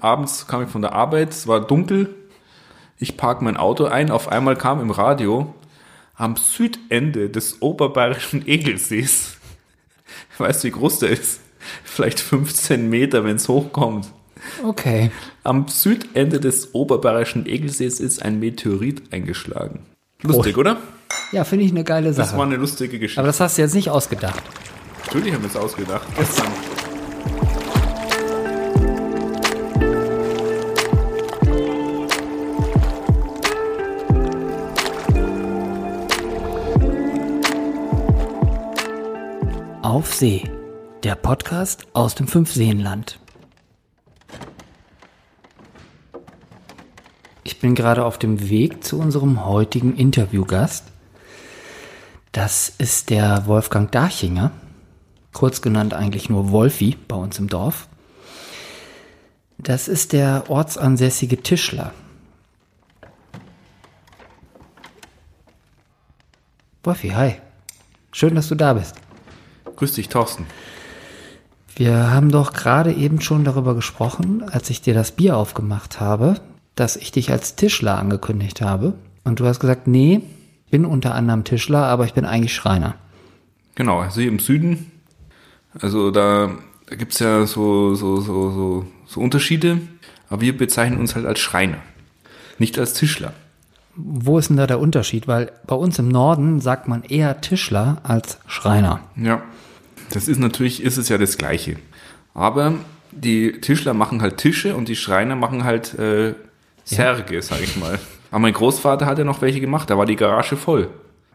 abends 0.00 0.46
kam 0.46 0.62
ich 0.62 0.68
von 0.68 0.82
der 0.82 0.92
Arbeit, 0.92 1.30
es 1.30 1.46
war 1.46 1.60
dunkel, 1.60 2.14
ich 2.98 3.16
park 3.16 3.42
mein 3.42 3.56
Auto 3.56 3.86
ein, 3.86 4.10
auf 4.10 4.28
einmal 4.28 4.56
kam 4.56 4.80
im 4.80 4.90
Radio, 4.90 5.54
am 6.14 6.36
Südende 6.36 7.30
des 7.30 7.62
oberbayerischen 7.62 8.46
Egelsees, 8.46 9.36
weißt 10.38 10.64
du, 10.64 10.68
wie 10.68 10.72
groß 10.72 11.00
der 11.00 11.10
ist? 11.10 11.40
Vielleicht 11.84 12.20
15 12.20 12.88
Meter, 12.88 13.24
wenn 13.24 13.36
es 13.36 13.48
hochkommt. 13.48 14.10
Okay. 14.64 15.10
Am 15.44 15.68
Südende 15.68 16.40
des 16.40 16.74
oberbayerischen 16.74 17.46
Egelsees 17.46 18.00
ist 18.00 18.22
ein 18.22 18.40
Meteorit 18.40 19.12
eingeschlagen. 19.12 19.80
Lustig, 20.22 20.56
oder? 20.56 20.78
Ja, 21.32 21.44
finde 21.44 21.64
ich 21.64 21.70
eine 21.70 21.84
geile 21.84 22.12
Sache. 22.12 22.28
Das 22.28 22.36
war 22.36 22.46
eine 22.46 22.56
lustige 22.56 22.98
Geschichte. 22.98 23.20
Aber 23.20 23.26
das 23.26 23.40
hast 23.40 23.58
du 23.58 23.62
jetzt 23.62 23.74
nicht 23.74 23.90
ausgedacht. 23.90 24.42
Natürlich 25.06 25.34
haben 25.34 25.42
wir 25.42 25.50
es 25.50 25.56
ausgedacht. 25.56 26.06
Gestern. 26.16 26.69
Auf 40.00 40.14
See, 40.14 40.44
der 41.02 41.14
Podcast 41.14 41.86
aus 41.92 42.14
dem 42.14 42.26
Fünfseenland. 42.26 43.20
Ich 47.44 47.60
bin 47.60 47.74
gerade 47.74 48.06
auf 48.06 48.16
dem 48.16 48.48
Weg 48.48 48.82
zu 48.82 48.98
unserem 48.98 49.44
heutigen 49.44 49.94
Interviewgast. 49.94 50.86
Das 52.32 52.70
ist 52.70 53.10
der 53.10 53.46
Wolfgang 53.46 53.92
Darchinger, 53.92 54.52
kurz 55.34 55.60
genannt 55.60 55.92
eigentlich 55.92 56.30
nur 56.30 56.50
Wolfi 56.50 56.96
bei 57.06 57.16
uns 57.16 57.38
im 57.38 57.48
Dorf. 57.48 57.86
Das 59.58 59.86
ist 59.86 60.14
der 60.14 60.44
ortsansässige 60.48 61.42
Tischler. 61.42 61.92
Wolfi, 66.84 67.10
hi. 67.10 67.34
Schön, 68.12 68.34
dass 68.34 68.48
du 68.48 68.54
da 68.54 68.72
bist. 68.72 68.96
Grüß 69.80 69.92
dich, 69.92 70.10
Thorsten. 70.10 70.44
Wir 71.74 72.10
haben 72.10 72.30
doch 72.30 72.52
gerade 72.52 72.92
eben 72.92 73.22
schon 73.22 73.44
darüber 73.44 73.74
gesprochen, 73.74 74.44
als 74.46 74.68
ich 74.68 74.82
dir 74.82 74.92
das 74.92 75.12
Bier 75.12 75.38
aufgemacht 75.38 76.00
habe, 76.00 76.38
dass 76.74 76.96
ich 76.96 77.12
dich 77.12 77.32
als 77.32 77.56
Tischler 77.56 77.98
angekündigt 77.98 78.60
habe. 78.60 78.92
Und 79.24 79.40
du 79.40 79.46
hast 79.46 79.58
gesagt, 79.58 79.86
nee, 79.86 80.20
bin 80.70 80.84
unter 80.84 81.14
anderem 81.14 81.44
Tischler, 81.44 81.86
aber 81.86 82.04
ich 82.04 82.12
bin 82.12 82.26
eigentlich 82.26 82.54
Schreiner. 82.54 82.96
Genau, 83.74 84.00
also 84.00 84.20
hier 84.20 84.28
im 84.28 84.38
Süden. 84.38 84.92
Also 85.80 86.10
da, 86.10 86.50
da 86.84 86.96
gibt 86.96 87.14
es 87.14 87.20
ja 87.20 87.46
so, 87.46 87.94
so, 87.94 88.20
so, 88.20 88.50
so, 88.50 88.86
so 89.06 89.20
Unterschiede. 89.22 89.78
Aber 90.28 90.42
wir 90.42 90.58
bezeichnen 90.58 91.00
uns 91.00 91.14
halt 91.14 91.24
als 91.24 91.40
Schreiner, 91.40 91.78
nicht 92.58 92.78
als 92.78 92.92
Tischler. 92.92 93.32
Wo 93.96 94.36
ist 94.36 94.50
denn 94.50 94.58
da 94.58 94.66
der 94.66 94.78
Unterschied? 94.78 95.26
Weil 95.26 95.50
bei 95.66 95.74
uns 95.74 95.98
im 95.98 96.08
Norden 96.08 96.60
sagt 96.60 96.86
man 96.86 97.02
eher 97.02 97.40
Tischler 97.40 97.96
als 98.02 98.40
Schreiner. 98.46 99.00
Ja, 99.16 99.40
das 100.10 100.28
ist 100.28 100.38
natürlich, 100.38 100.82
ist 100.82 100.96
es 100.96 101.08
ja 101.08 101.18
das 101.18 101.38
Gleiche. 101.38 101.76
Aber 102.34 102.74
die 103.12 103.60
Tischler 103.60 103.94
machen 103.94 104.22
halt 104.22 104.36
Tische 104.36 104.76
und 104.76 104.88
die 104.88 104.96
Schreiner 104.96 105.36
machen 105.36 105.64
halt 105.64 105.98
äh, 105.98 106.34
Särge, 106.84 107.34
ja. 107.34 107.42
sag 107.42 107.62
ich 107.62 107.76
mal. 107.76 107.98
Aber 108.30 108.40
mein 108.40 108.52
Großvater 108.52 109.06
hat 109.06 109.18
ja 109.18 109.24
noch 109.24 109.42
welche 109.42 109.60
gemacht, 109.60 109.90
da 109.90 109.98
war 109.98 110.06
die 110.06 110.16
Garage 110.16 110.56
voll. 110.56 110.88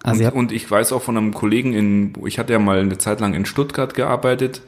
Also 0.03 0.25
und, 0.25 0.33
und, 0.33 0.51
ich 0.51 0.69
weiß 0.69 0.93
auch 0.93 1.01
von 1.01 1.17
einem 1.17 1.33
Kollegen 1.33 1.73
in, 1.73 2.13
ich 2.25 2.37
hatte 2.37 2.53
ja 2.53 2.59
mal 2.59 2.79
eine 2.79 2.97
Zeit 2.97 3.19
lang 3.19 3.33
in 3.33 3.45
Stuttgart 3.45 3.93
gearbeitet, 3.93 4.61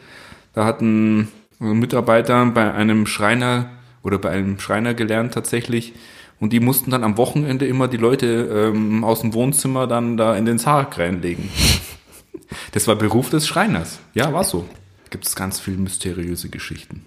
da 0.53 0.65
hat 0.65 0.81
ein 0.81 1.27
Mitarbeiter 1.59 2.45
bei 2.47 2.73
einem 2.73 3.05
Schreiner 3.05 3.69
oder 4.03 4.17
bei 4.17 4.31
einem 4.31 4.59
Schreiner 4.59 4.93
gelernt 4.93 5.33
tatsächlich, 5.33 5.93
und 6.39 6.53
die 6.53 6.59
mussten 6.59 6.91
dann 6.91 7.03
am 7.03 7.17
Wochenende 7.17 7.65
immer 7.65 7.87
die 7.87 7.97
Leute 7.97 8.71
ähm, 8.75 9.03
aus 9.03 9.21
dem 9.21 9.33
Wohnzimmer 9.33 9.87
dann 9.87 10.17
da 10.17 10.35
in 10.35 10.45
den 10.45 10.59
Sarg 10.59 10.97
reinlegen. 10.97 11.49
Das 12.71 12.87
war 12.87 12.95
Beruf 12.95 13.29
des 13.29 13.47
Schreiners. 13.47 13.99
Ja, 14.13 14.33
war 14.33 14.43
so. 14.43 14.67
Gibt 15.09 15.25
es 15.25 15.35
ganz 15.35 15.59
viele 15.59 15.77
mysteriöse 15.77 16.49
Geschichten. 16.49 17.05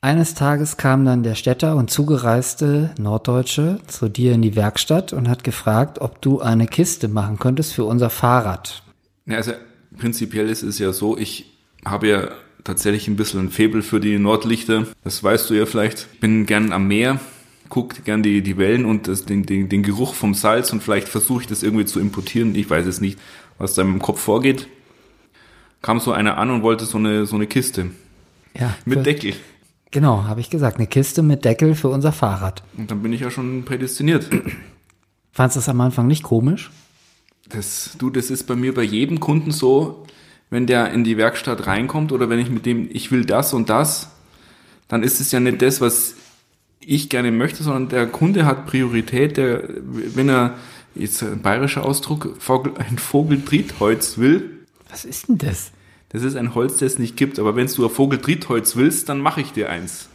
Eines 0.00 0.34
Tages 0.34 0.76
kam 0.76 1.04
dann 1.04 1.24
der 1.24 1.34
Städter 1.34 1.74
und 1.74 1.90
zugereiste 1.90 2.94
Norddeutsche 2.98 3.80
zu 3.88 4.08
dir 4.08 4.32
in 4.32 4.42
die 4.42 4.54
Werkstatt 4.54 5.12
und 5.12 5.28
hat 5.28 5.42
gefragt, 5.42 6.00
ob 6.00 6.22
du 6.22 6.40
eine 6.40 6.66
Kiste 6.66 7.08
machen 7.08 7.38
könntest 7.38 7.72
für 7.72 7.84
unser 7.84 8.08
Fahrrad. 8.08 8.84
Ja, 9.26 9.36
also 9.36 9.52
prinzipiell 9.96 10.48
ist 10.48 10.62
es 10.62 10.78
ja 10.78 10.92
so, 10.92 11.18
ich 11.18 11.58
habe 11.84 12.08
ja 12.08 12.28
tatsächlich 12.62 13.08
ein 13.08 13.16
bisschen 13.16 13.40
ein 13.40 13.50
Faible 13.50 13.82
für 13.82 13.98
die 13.98 14.18
Nordlichter. 14.18 14.86
Das 15.02 15.22
weißt 15.24 15.50
du 15.50 15.54
ja 15.54 15.66
vielleicht. 15.66 16.06
Ich 16.12 16.20
bin 16.20 16.46
gern 16.46 16.72
am 16.72 16.86
Meer 16.86 17.18
guckt 17.68 18.04
gern 18.04 18.22
die, 18.22 18.42
die 18.42 18.56
Wellen 18.56 18.84
und 18.84 19.08
das, 19.08 19.24
den, 19.24 19.44
den, 19.44 19.68
den 19.68 19.82
Geruch 19.82 20.14
vom 20.14 20.34
Salz 20.34 20.72
und 20.72 20.82
vielleicht 20.82 21.08
versuche 21.08 21.42
ich 21.42 21.46
das 21.46 21.62
irgendwie 21.62 21.84
zu 21.84 22.00
importieren. 22.00 22.54
Ich 22.54 22.68
weiß 22.68 22.86
es 22.86 23.00
nicht, 23.00 23.18
was 23.58 23.74
da 23.74 23.82
im 23.82 24.00
Kopf 24.00 24.20
vorgeht. 24.20 24.68
Kam 25.82 26.00
so 26.00 26.12
einer 26.12 26.38
an 26.38 26.50
und 26.50 26.62
wollte 26.62 26.84
so 26.84 26.98
eine, 26.98 27.26
so 27.26 27.36
eine 27.36 27.46
Kiste. 27.46 27.90
Ja. 28.58 28.74
Mit 28.84 29.06
Deckel. 29.06 29.34
Genau, 29.90 30.24
habe 30.24 30.40
ich 30.40 30.50
gesagt. 30.50 30.78
Eine 30.78 30.86
Kiste 30.86 31.22
mit 31.22 31.44
Deckel 31.44 31.74
für 31.74 31.88
unser 31.88 32.12
Fahrrad. 32.12 32.62
Und 32.76 32.90
dann 32.90 33.02
bin 33.02 33.12
ich 33.12 33.20
ja 33.20 33.30
schon 33.30 33.64
prädestiniert. 33.64 34.28
Fandest 35.32 35.56
du 35.56 35.60
das 35.60 35.68
am 35.68 35.80
Anfang 35.80 36.06
nicht 36.06 36.22
komisch? 36.22 36.70
Das, 37.48 37.96
du, 37.98 38.10
das 38.10 38.30
ist 38.30 38.44
bei 38.44 38.56
mir 38.56 38.74
bei 38.74 38.82
jedem 38.82 39.20
Kunden 39.20 39.52
so, 39.52 40.04
wenn 40.50 40.66
der 40.66 40.92
in 40.92 41.04
die 41.04 41.16
Werkstatt 41.16 41.66
reinkommt 41.66 42.12
oder 42.12 42.28
wenn 42.28 42.38
ich 42.38 42.50
mit 42.50 42.66
dem, 42.66 42.88
ich 42.90 43.10
will 43.10 43.24
das 43.24 43.54
und 43.54 43.70
das, 43.70 44.10
dann 44.88 45.02
ist 45.02 45.20
es 45.20 45.32
ja 45.32 45.40
nicht 45.40 45.62
das, 45.62 45.80
was 45.80 46.14
ich 46.80 47.08
gerne 47.08 47.30
möchte, 47.30 47.62
sondern 47.62 47.88
der 47.88 48.06
Kunde 48.06 48.46
hat 48.46 48.66
Priorität, 48.66 49.36
der, 49.36 49.64
wenn 49.68 50.28
er, 50.28 50.54
jetzt 50.98 51.22
ein 51.22 51.42
bayerischer 51.42 51.84
Ausdruck, 51.84 52.34
ein 52.78 52.98
Vogeltrittholz 52.98 54.18
will. 54.18 54.66
Was 54.90 55.04
ist 55.04 55.28
denn 55.28 55.38
das? 55.38 55.72
Das 56.10 56.22
ist 56.22 56.36
ein 56.36 56.54
Holz, 56.54 56.78
das 56.78 56.92
es 56.92 56.98
nicht 56.98 57.16
gibt, 57.16 57.38
aber 57.38 57.54
wenn 57.56 57.66
du 57.66 57.84
ein 57.84 57.90
Vogeltrittholz 57.90 58.76
willst, 58.76 59.08
dann 59.08 59.20
mache 59.20 59.40
ich 59.40 59.52
dir 59.52 59.68
eins. 59.68 60.08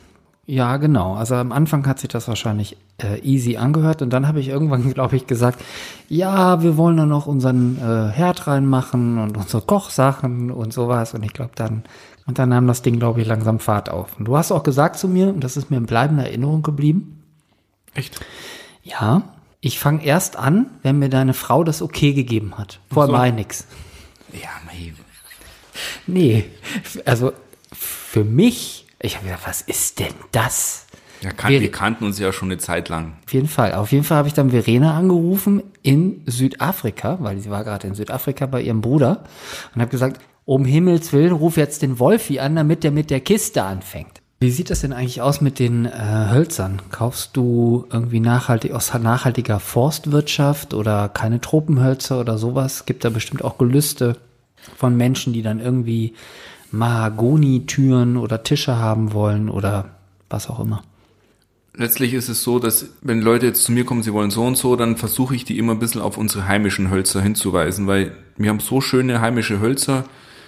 Ja, 0.45 0.75
genau. 0.77 1.13
Also 1.13 1.35
am 1.35 1.51
Anfang 1.51 1.87
hat 1.87 1.99
sich 1.99 2.09
das 2.09 2.27
wahrscheinlich 2.27 2.75
äh, 3.01 3.19
easy 3.21 3.55
angehört 3.55 4.01
und 4.01 4.11
dann 4.11 4.27
habe 4.27 4.39
ich 4.39 4.49
irgendwann, 4.49 4.93
glaube 4.93 5.15
ich, 5.15 5.27
gesagt, 5.27 5.63
ja, 6.09 6.61
wir 6.63 6.75
wollen 6.75 6.97
da 6.97 7.05
noch 7.05 7.27
unseren 7.27 7.77
äh, 7.77 8.11
Herd 8.11 8.47
reinmachen 8.47 9.19
und 9.19 9.37
unsere 9.37 9.61
Kochsachen 9.61 10.51
und 10.51 10.73
sowas. 10.73 11.13
Und 11.13 11.23
ich 11.23 11.33
glaube, 11.33 11.51
dann 11.55 11.83
und 12.25 12.39
dann 12.39 12.49
nahm 12.49 12.67
das 12.67 12.81
Ding, 12.81 12.99
glaube 12.99 13.21
ich, 13.21 13.27
langsam 13.27 13.59
Fahrt 13.59 13.89
auf. 13.89 14.17
Und 14.17 14.25
du 14.25 14.37
hast 14.37 14.51
auch 14.51 14.63
gesagt 14.63 14.97
zu 14.97 15.07
mir, 15.07 15.27
und 15.27 15.43
das 15.43 15.57
ist 15.57 15.69
mir 15.69 15.77
in 15.77 15.85
bleibender 15.85 16.23
Erinnerung 16.23 16.63
geblieben. 16.63 17.21
Echt? 17.93 18.19
Ja. 18.81 19.23
Ich 19.65 19.79
fange 19.79 20.03
erst 20.03 20.35
an, 20.35 20.65
wenn 20.81 20.99
mir 20.99 21.07
deine 21.07 21.33
Frau 21.33 21.63
das 21.63 21.81
okay 21.81 22.11
gegeben 22.11 22.57
hat. 22.57 22.81
Vorher 22.91 23.07
so. 23.07 23.13
war 23.13 23.31
nix. 23.31 23.65
Ja, 24.33 24.49
mei. 24.65 24.93
Nee. 26.05 26.43
Also 27.05 27.31
für 27.71 28.25
mich, 28.25 28.85
ich 28.99 29.15
habe 29.15 29.27
gedacht, 29.27 29.43
was 29.45 29.61
ist 29.61 29.99
denn 29.99 30.13
das? 30.33 30.85
Ja, 31.21 31.31
kan 31.31 31.49
wir, 31.49 31.61
wir 31.61 31.71
kannten 31.71 32.03
uns 32.03 32.19
ja 32.19 32.33
schon 32.33 32.49
eine 32.51 32.57
Zeit 32.57 32.89
lang. 32.89 33.13
Auf 33.25 33.31
jeden 33.31 33.47
Fall. 33.47 33.73
Auf 33.75 33.93
jeden 33.93 34.03
Fall 34.03 34.17
habe 34.17 34.27
ich 34.27 34.33
dann 34.33 34.49
Verena 34.49 34.97
angerufen 34.97 35.63
in 35.81 36.23
Südafrika, 36.25 37.19
weil 37.21 37.39
sie 37.39 37.49
war 37.49 37.63
gerade 37.63 37.87
in 37.87 37.95
Südafrika 37.95 38.45
bei 38.47 38.61
ihrem 38.61 38.81
Bruder 38.81 39.23
und 39.73 39.79
habe 39.79 39.91
gesagt, 39.91 40.19
um 40.43 40.65
Himmels 40.65 41.13
Willen, 41.13 41.31
ruf 41.31 41.55
jetzt 41.55 41.83
den 41.83 41.99
Wolfi 41.99 42.39
an, 42.39 42.57
damit 42.57 42.83
der 42.83 42.91
mit 42.91 43.09
der 43.09 43.21
Kiste 43.21 43.63
anfängt. 43.63 44.22
Wie 44.43 44.51
sieht 44.51 44.69
das 44.69 44.81
denn 44.81 44.91
eigentlich 44.91 45.21
aus 45.21 45.39
mit 45.39 45.57
den 45.57 45.85
äh, 45.85 46.27
Hölzern? 46.29 46.81
Kaufst 46.91 47.37
du 47.37 47.87
irgendwie 47.89 48.19
nachhaltig 48.19 48.73
aus 48.73 48.93
nachhaltiger 48.93 49.61
Forstwirtschaft 49.61 50.73
oder 50.73 51.07
keine 51.07 51.39
Tropenhölzer 51.39 52.19
oder 52.19 52.37
sowas? 52.37 52.85
Gibt 52.85 53.05
da 53.05 53.09
bestimmt 53.09 53.41
auch 53.41 53.57
Gelüste 53.57 54.17
von 54.75 54.97
Menschen, 54.97 55.31
die 55.31 55.43
dann 55.43 55.61
irgendwie 55.61 56.13
Mahagoni-Türen 56.71 58.17
oder 58.17 58.43
Tische 58.43 58.75
haben 58.75 59.13
wollen 59.13 59.47
oder 59.47 59.91
was 60.29 60.49
auch 60.49 60.59
immer. 60.59 60.83
Letztlich 61.73 62.13
ist 62.13 62.27
es 62.27 62.43
so, 62.43 62.59
dass 62.59 62.87
wenn 63.01 63.21
Leute 63.21 63.45
jetzt 63.45 63.63
zu 63.63 63.71
mir 63.71 63.85
kommen, 63.85 64.03
sie 64.03 64.11
wollen 64.11 64.29
so 64.29 64.43
und 64.43 64.57
so, 64.57 64.75
dann 64.75 64.97
versuche 64.97 65.37
ich 65.37 65.45
die 65.45 65.57
immer 65.57 65.71
ein 65.71 65.79
bisschen 65.79 66.01
auf 66.01 66.17
unsere 66.17 66.49
heimischen 66.49 66.91
Hölzer 66.91 67.21
hinzuweisen, 67.21 67.87
weil 67.87 68.11
wir 68.35 68.49
haben 68.49 68.59
so 68.59 68.81
schöne 68.81 69.21
heimische 69.21 69.61
Hölzer, 69.61 70.03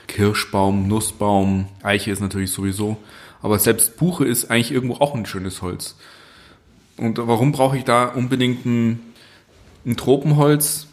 Kirschbaum, 0.08 0.90
Nussbaum, 0.90 1.68
Eiche 1.82 2.12
ist 2.12 2.20
natürlich 2.20 2.52
sowieso. 2.52 2.98
Aber 3.46 3.60
selbst 3.60 3.98
Buche 3.98 4.26
ist 4.26 4.50
eigentlich 4.50 4.72
irgendwo 4.72 4.96
auch 4.96 5.14
ein 5.14 5.28
schönes 5.28 5.62
Holz. 5.62 5.96
Und 6.98 7.20
warum 7.20 7.52
brauche 7.52 7.78
ich 7.78 7.84
da 7.84 8.06
unbedingt 8.06 8.66
ein, 8.66 9.00
ein 9.86 9.96
Tropenholz, 9.96 10.88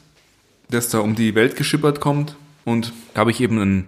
das 0.69 0.91
da 0.91 0.99
um 0.99 1.15
die 1.15 1.35
Welt 1.35 1.57
geschippert 1.57 2.01
kommt? 2.01 2.37
Und 2.67 2.93
da 3.15 3.21
habe 3.21 3.31
ich 3.31 3.41
eben 3.41 3.59
einen 3.59 3.87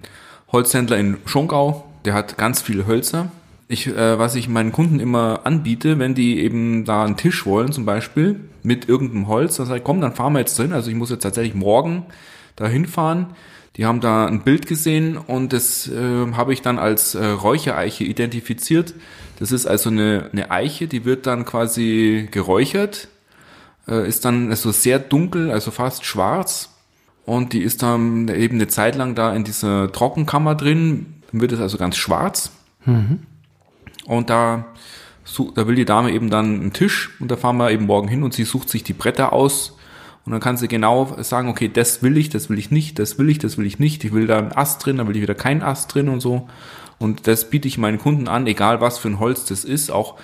Holzhändler 0.50 0.96
in 0.96 1.18
Schongau, 1.26 1.84
der 2.06 2.14
hat 2.14 2.38
ganz 2.38 2.62
viele 2.62 2.86
Hölzer. 2.86 3.30
Ich, 3.68 3.86
äh, 3.86 4.18
was 4.18 4.34
ich 4.34 4.48
meinen 4.48 4.72
Kunden 4.72 4.98
immer 4.98 5.40
anbiete, 5.44 5.98
wenn 5.98 6.14
die 6.14 6.40
eben 6.40 6.86
da 6.86 7.04
einen 7.04 7.18
Tisch 7.18 7.44
wollen, 7.44 7.70
zum 7.70 7.84
Beispiel, 7.84 8.40
mit 8.62 8.88
irgendeinem 8.88 9.28
Holz, 9.28 9.56
dann 9.56 9.66
sage 9.66 9.80
ich, 9.80 9.84
komm, 9.84 10.00
dann 10.00 10.14
fahren 10.14 10.32
wir 10.32 10.40
jetzt 10.40 10.58
drin. 10.58 10.72
Also 10.72 10.88
ich 10.88 10.96
muss 10.96 11.10
jetzt 11.10 11.22
tatsächlich 11.22 11.54
morgen 11.54 12.06
da 12.56 12.66
hinfahren 12.66 13.26
Die 13.76 13.86
haben 13.86 14.00
da 14.00 14.26
ein 14.26 14.42
Bild 14.42 14.66
gesehen 14.66 15.16
und 15.16 15.52
das 15.52 15.88
äh, 15.88 16.32
habe 16.32 16.52
ich 16.52 16.62
dann 16.62 16.78
als 16.78 17.16
äh, 17.16 17.26
Räuchereiche 17.26 18.04
identifiziert. 18.04 18.94
Das 19.40 19.50
ist 19.50 19.66
also 19.66 19.90
eine, 19.90 20.30
eine 20.32 20.50
Eiche, 20.52 20.86
die 20.86 21.04
wird 21.04 21.26
dann 21.26 21.44
quasi 21.44 22.28
geräuchert, 22.30 23.08
äh, 23.88 24.06
ist 24.06 24.24
dann 24.24 24.50
also 24.50 24.70
sehr 24.70 25.00
dunkel, 25.00 25.50
also 25.50 25.72
fast 25.72 26.04
schwarz. 26.04 26.70
Und 27.26 27.52
die 27.52 27.62
ist 27.62 27.82
dann 27.82 28.28
eben 28.28 28.56
eine 28.56 28.68
Zeit 28.68 28.94
lang 28.96 29.14
da 29.14 29.34
in 29.34 29.44
dieser 29.44 29.90
Trockenkammer 29.90 30.54
drin. 30.54 31.14
Dann 31.32 31.40
wird 31.40 31.52
es 31.52 31.60
also 31.60 31.78
ganz 31.78 31.96
schwarz. 31.96 32.52
Und 34.04 34.30
da, 34.30 34.66
da 35.54 35.66
will 35.66 35.74
die 35.74 35.86
Dame 35.86 36.12
eben 36.12 36.30
dann 36.30 36.60
einen 36.60 36.72
Tisch 36.74 37.10
und 37.18 37.30
da 37.30 37.36
fahren 37.36 37.56
wir 37.56 37.70
eben 37.70 37.86
morgen 37.86 38.08
hin 38.08 38.22
und 38.22 38.34
sie 38.34 38.44
sucht 38.44 38.68
sich 38.68 38.84
die 38.84 38.92
Bretter 38.92 39.32
aus 39.32 39.76
und 40.24 40.32
dann 40.32 40.40
kann 40.40 40.56
sie 40.56 40.68
genau 40.68 41.16
sagen, 41.20 41.48
okay, 41.48 41.68
das 41.68 42.02
will 42.02 42.16
ich, 42.16 42.30
das 42.30 42.48
will 42.48 42.58
ich 42.58 42.70
nicht, 42.70 42.98
das 42.98 43.18
will 43.18 43.28
ich, 43.28 43.38
das 43.38 43.58
will 43.58 43.66
ich 43.66 43.78
nicht. 43.78 44.04
Ich 44.04 44.12
will 44.12 44.26
da 44.26 44.38
einen 44.38 44.52
Ast 44.52 44.84
drin, 44.84 44.96
dann 44.96 45.06
will 45.06 45.16
ich 45.16 45.22
wieder 45.22 45.34
keinen 45.34 45.62
Ast 45.62 45.94
drin 45.94 46.08
und 46.08 46.20
so. 46.20 46.48
Und 46.98 47.26
das 47.26 47.50
biete 47.50 47.68
ich 47.68 47.76
meinen 47.76 47.98
Kunden 47.98 48.26
an, 48.26 48.46
egal 48.46 48.80
was 48.80 48.98
für 48.98 49.08
ein 49.08 49.18
Holz 49.18 49.44
das 49.44 49.64
ist, 49.64 49.90
auch 49.90 50.16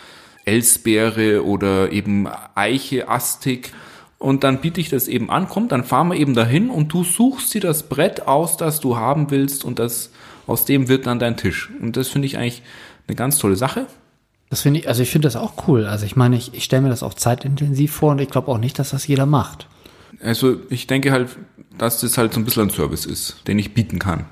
Elsbeere 0.46 1.44
oder 1.44 1.92
eben 1.92 2.28
Eiche, 2.54 3.08
Astik. 3.08 3.74
Und 4.18 4.42
dann 4.42 4.60
biete 4.60 4.80
ich 4.80 4.88
das 4.88 5.06
eben 5.06 5.30
an, 5.30 5.48
komm, 5.48 5.68
dann 5.68 5.84
fahren 5.84 6.08
wir 6.08 6.16
eben 6.16 6.34
dahin 6.34 6.70
und 6.70 6.92
du 6.92 7.04
suchst 7.04 7.52
dir 7.52 7.60
das 7.60 7.88
Brett 7.88 8.26
aus, 8.26 8.56
das 8.56 8.80
du 8.80 8.96
haben 8.96 9.30
willst 9.30 9.64
und 9.64 9.78
das, 9.78 10.12
aus 10.46 10.64
dem 10.64 10.88
wird 10.88 11.06
dann 11.06 11.18
dein 11.18 11.36
Tisch. 11.36 11.70
Und 11.80 11.96
das 11.98 12.08
finde 12.08 12.26
ich 12.26 12.38
eigentlich 12.38 12.62
eine 13.06 13.16
ganz 13.16 13.38
tolle 13.38 13.56
Sache. 13.56 13.86
Das 14.48 14.62
finde 14.62 14.80
ich, 14.80 14.88
also 14.88 15.02
ich 15.02 15.10
finde 15.10 15.26
das 15.26 15.36
auch 15.36 15.68
cool. 15.68 15.86
Also 15.86 16.06
ich 16.06 16.16
meine, 16.16 16.36
ich, 16.36 16.54
ich 16.54 16.64
stelle 16.64 16.82
mir 16.82 16.88
das 16.88 17.02
auch 17.02 17.14
zeitintensiv 17.14 17.92
vor 17.92 18.12
und 18.12 18.20
ich 18.20 18.30
glaube 18.30 18.48
auch 18.48 18.58
nicht, 18.58 18.78
dass 18.78 18.90
das 18.90 19.06
jeder 19.06 19.26
macht. 19.26 19.68
Also 20.22 20.56
ich 20.68 20.86
denke 20.86 21.12
halt, 21.12 21.28
dass 21.78 22.00
das 22.00 22.18
halt 22.18 22.34
so 22.34 22.40
ein 22.40 22.44
bisschen 22.44 22.64
ein 22.64 22.70
Service 22.70 23.06
ist, 23.06 23.46
den 23.48 23.58
ich 23.58 23.74
bieten 23.74 23.98
kann. 23.98 24.26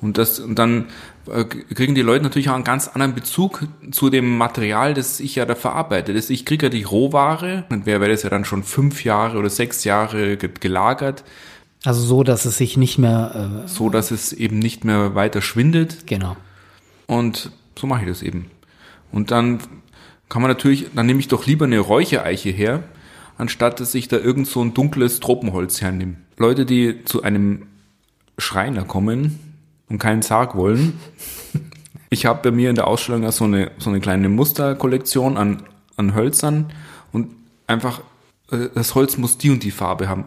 Und 0.00 0.18
das 0.18 0.38
und 0.40 0.58
dann 0.58 0.86
äh, 1.32 1.44
kriegen 1.44 1.94
die 1.94 2.02
Leute 2.02 2.24
natürlich 2.24 2.50
auch 2.50 2.54
einen 2.54 2.64
ganz 2.64 2.88
anderen 2.88 3.14
Bezug 3.14 3.66
zu 3.90 4.10
dem 4.10 4.36
Material, 4.36 4.92
das 4.92 5.20
ich 5.20 5.36
ja 5.36 5.46
da 5.46 5.54
verarbeite. 5.54 6.12
Das, 6.12 6.28
ich 6.30 6.44
kriege 6.44 6.66
ja 6.66 6.70
die 6.70 6.82
Rohware, 6.82 7.64
und 7.70 7.86
wer 7.86 8.00
wäre 8.00 8.10
das 8.10 8.22
ja 8.22 8.28
dann 8.28 8.44
schon 8.44 8.64
fünf 8.64 9.04
Jahre 9.04 9.38
oder 9.38 9.48
sechs 9.48 9.84
Jahre 9.84 10.36
ge- 10.36 10.50
gelagert, 10.60 11.24
Also 11.84 12.00
so, 12.02 12.22
dass 12.22 12.44
es 12.44 12.58
sich 12.58 12.76
nicht 12.76 12.98
mehr, 12.98 13.62
äh, 13.64 13.68
so 13.68 13.88
dass 13.88 14.10
es 14.10 14.32
eben 14.32 14.58
nicht 14.58 14.84
mehr 14.84 15.14
weiter 15.14 15.40
schwindet. 15.40 16.06
genau. 16.06 16.36
Und 17.06 17.50
so 17.78 17.86
mache 17.86 18.02
ich 18.02 18.08
das 18.08 18.22
eben. 18.22 18.50
Und 19.12 19.30
dann 19.30 19.58
kann 20.28 20.42
man 20.42 20.50
natürlich, 20.50 20.86
dann 20.94 21.06
nehme 21.06 21.20
ich 21.20 21.28
doch 21.28 21.46
lieber 21.46 21.64
eine 21.66 21.78
Räuchereiche 21.78 22.50
her, 22.50 22.82
anstatt 23.38 23.80
dass 23.80 23.94
ich 23.94 24.08
da 24.08 24.16
irgend 24.16 24.46
so 24.46 24.62
ein 24.62 24.74
dunkles 24.74 25.20
Tropenholz 25.20 25.80
hernehme. 25.80 26.16
Leute, 26.36 26.66
die 26.66 27.04
zu 27.04 27.22
einem 27.22 27.66
Schreiner 28.38 28.84
kommen 28.84 29.38
und 29.88 29.98
keinen 29.98 30.22
Sarg 30.22 30.56
wollen. 30.56 30.98
Ich 32.10 32.26
habe 32.26 32.48
bei 32.48 32.54
mir 32.54 32.70
in 32.70 32.76
der 32.76 32.86
Ausstellung 32.86 33.28
so 33.32 33.42
eine, 33.42 33.72
so 33.78 33.90
eine 33.90 33.98
kleine 33.98 34.28
Musterkollektion 34.28 35.36
an, 35.36 35.64
an 35.96 36.14
Hölzern 36.14 36.72
und 37.10 37.32
einfach, 37.66 38.02
äh, 38.52 38.68
das 38.72 38.94
Holz 38.94 39.16
muss 39.16 39.36
die 39.36 39.50
und 39.50 39.64
die 39.64 39.72
Farbe 39.72 40.08
haben. 40.08 40.24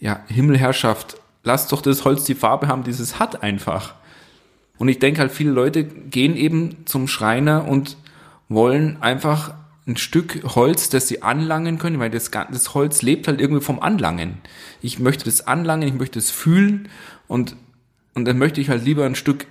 Ja, 0.00 0.24
Himmelherrschaft, 0.26 1.20
lass 1.44 1.68
doch 1.68 1.80
das 1.80 2.04
Holz 2.04 2.24
die 2.24 2.34
Farbe 2.34 2.66
haben, 2.66 2.82
dieses 2.82 3.20
hat 3.20 3.44
einfach. 3.44 3.94
Und 4.78 4.88
ich 4.88 4.98
denke 4.98 5.20
halt, 5.20 5.30
viele 5.30 5.52
Leute 5.52 5.84
gehen 5.84 6.34
eben 6.34 6.86
zum 6.86 7.06
Schreiner 7.06 7.68
und 7.68 7.98
wollen 8.48 9.00
einfach 9.00 9.54
ein 9.86 9.96
Stück 9.96 10.42
Holz, 10.54 10.88
das 10.90 11.08
sie 11.08 11.22
anlangen 11.22 11.78
können, 11.78 11.98
weil 11.98 12.10
das, 12.10 12.30
das 12.30 12.74
Holz 12.74 13.02
lebt 13.02 13.26
halt 13.26 13.40
irgendwie 13.40 13.62
vom 13.62 13.80
Anlangen. 13.80 14.38
Ich 14.80 14.98
möchte 14.98 15.24
das 15.24 15.46
anlangen, 15.46 15.88
ich 15.88 15.94
möchte 15.94 16.18
es 16.18 16.30
fühlen 16.30 16.88
und, 17.26 17.56
und 18.14 18.24
dann 18.26 18.38
möchte 18.38 18.60
ich 18.60 18.68
halt 18.68 18.84
lieber 18.84 19.04
ein 19.04 19.16
Stück 19.16 19.46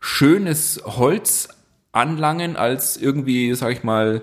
schönes 0.00 0.80
Holz 0.84 1.48
anlangen, 1.92 2.56
als 2.56 2.96
irgendwie, 2.96 3.54
sag 3.54 3.72
ich 3.72 3.84
mal, 3.84 4.22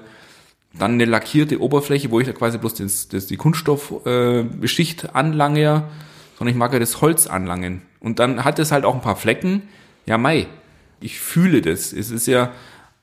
dann 0.74 0.94
eine 0.94 1.06
lackierte 1.06 1.62
Oberfläche, 1.62 2.12
wo 2.12 2.20
ich 2.20 2.28
da 2.28 2.34
quasi 2.34 2.58
bloß 2.58 2.76
das, 2.76 3.08
das, 3.10 3.28
die 3.28 3.38
Kunststoffschicht 3.38 5.04
äh, 5.04 5.08
anlange, 5.14 5.84
sondern 6.38 6.54
ich 6.54 6.58
mag 6.58 6.74
ja 6.74 6.80
das 6.80 7.02
Holz 7.02 7.28
anlangen. 7.28 7.82
Und 8.00 8.20
dann 8.20 8.44
hat 8.44 8.58
es 8.60 8.72
halt 8.72 8.86
auch 8.86 8.96
ein 8.96 9.02
paar 9.02 9.16
Flecken. 9.16 9.64
Ja, 10.06 10.18
Mai, 10.18 10.48
ich 11.00 11.20
fühle 11.20 11.62
das. 11.62 11.94
Es 11.94 12.10
ist 12.10 12.28
ja, 12.28 12.52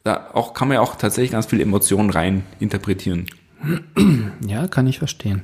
da 0.09 0.31
auch 0.33 0.55
kann 0.55 0.69
man 0.69 0.77
ja 0.77 0.81
auch 0.81 0.97
tatsächlich 0.97 1.33
ganz 1.33 1.47
viele 1.47 1.63
Emotionen 1.63 2.11
rein 2.11 2.45
interpretieren. 2.59 3.27
Ja, 4.47 4.69
kann 4.69 4.87
ich 4.87 4.99
verstehen. 4.99 5.43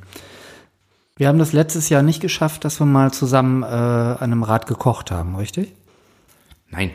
Wir 1.16 1.28
haben 1.28 1.38
das 1.38 1.52
letztes 1.52 1.88
Jahr 1.88 2.02
nicht 2.02 2.20
geschafft, 2.20 2.64
dass 2.64 2.80
wir 2.80 2.86
mal 2.86 3.12
zusammen 3.12 3.62
äh, 3.62 3.66
an 3.66 4.18
einem 4.20 4.44
Rad 4.44 4.66
gekocht 4.66 5.10
haben, 5.10 5.36
richtig? 5.36 5.74
Nein. 6.70 6.90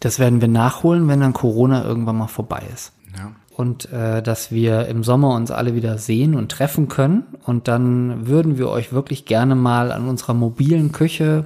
Das 0.00 0.18
werden 0.18 0.40
wir 0.40 0.48
nachholen, 0.48 1.08
wenn 1.08 1.20
dann 1.20 1.32
Corona 1.32 1.84
irgendwann 1.84 2.16
mal 2.16 2.26
vorbei 2.26 2.62
ist. 2.72 2.92
Ja. 3.16 3.32
Und 3.56 3.90
äh, 3.92 4.22
dass 4.22 4.50
wir 4.50 4.86
im 4.88 5.02
Sommer 5.02 5.34
uns 5.34 5.50
alle 5.50 5.74
wieder 5.74 5.98
sehen 5.98 6.34
und 6.34 6.50
treffen 6.50 6.88
können. 6.88 7.24
Und 7.44 7.68
dann 7.68 8.26
würden 8.26 8.58
wir 8.58 8.68
euch 8.68 8.92
wirklich 8.92 9.24
gerne 9.24 9.54
mal 9.54 9.92
an 9.92 10.08
unserer 10.08 10.34
mobilen 10.34 10.92
Küche 10.92 11.44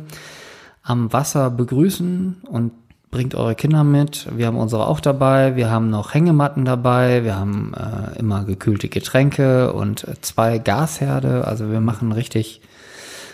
am 0.83 1.13
Wasser 1.13 1.51
begrüßen 1.51 2.43
und 2.49 2.73
bringt 3.15 3.37
eure 3.37 3.55
Kinder 3.55 3.85
mit. 3.85 4.27
Wir 4.37 4.49
haben 4.49 4.57
unsere 4.57 4.89
auch 4.89 4.99
dabei. 4.99 5.55
Wir 5.55 5.71
haben 5.71 5.89
noch 5.89 6.15
Hängematten 6.15 6.65
dabei. 6.65 7.23
Wir 7.23 7.37
haben 7.37 7.73
äh, 7.73 8.19
immer 8.19 8.43
gekühlte 8.43 8.89
Getränke 8.89 9.73
und 9.73 10.05
zwei 10.23 10.59
Gasherde. 10.59 11.47
Also 11.47 11.71
wir 11.71 11.81
machen 11.81 12.11
richtig 12.11 12.61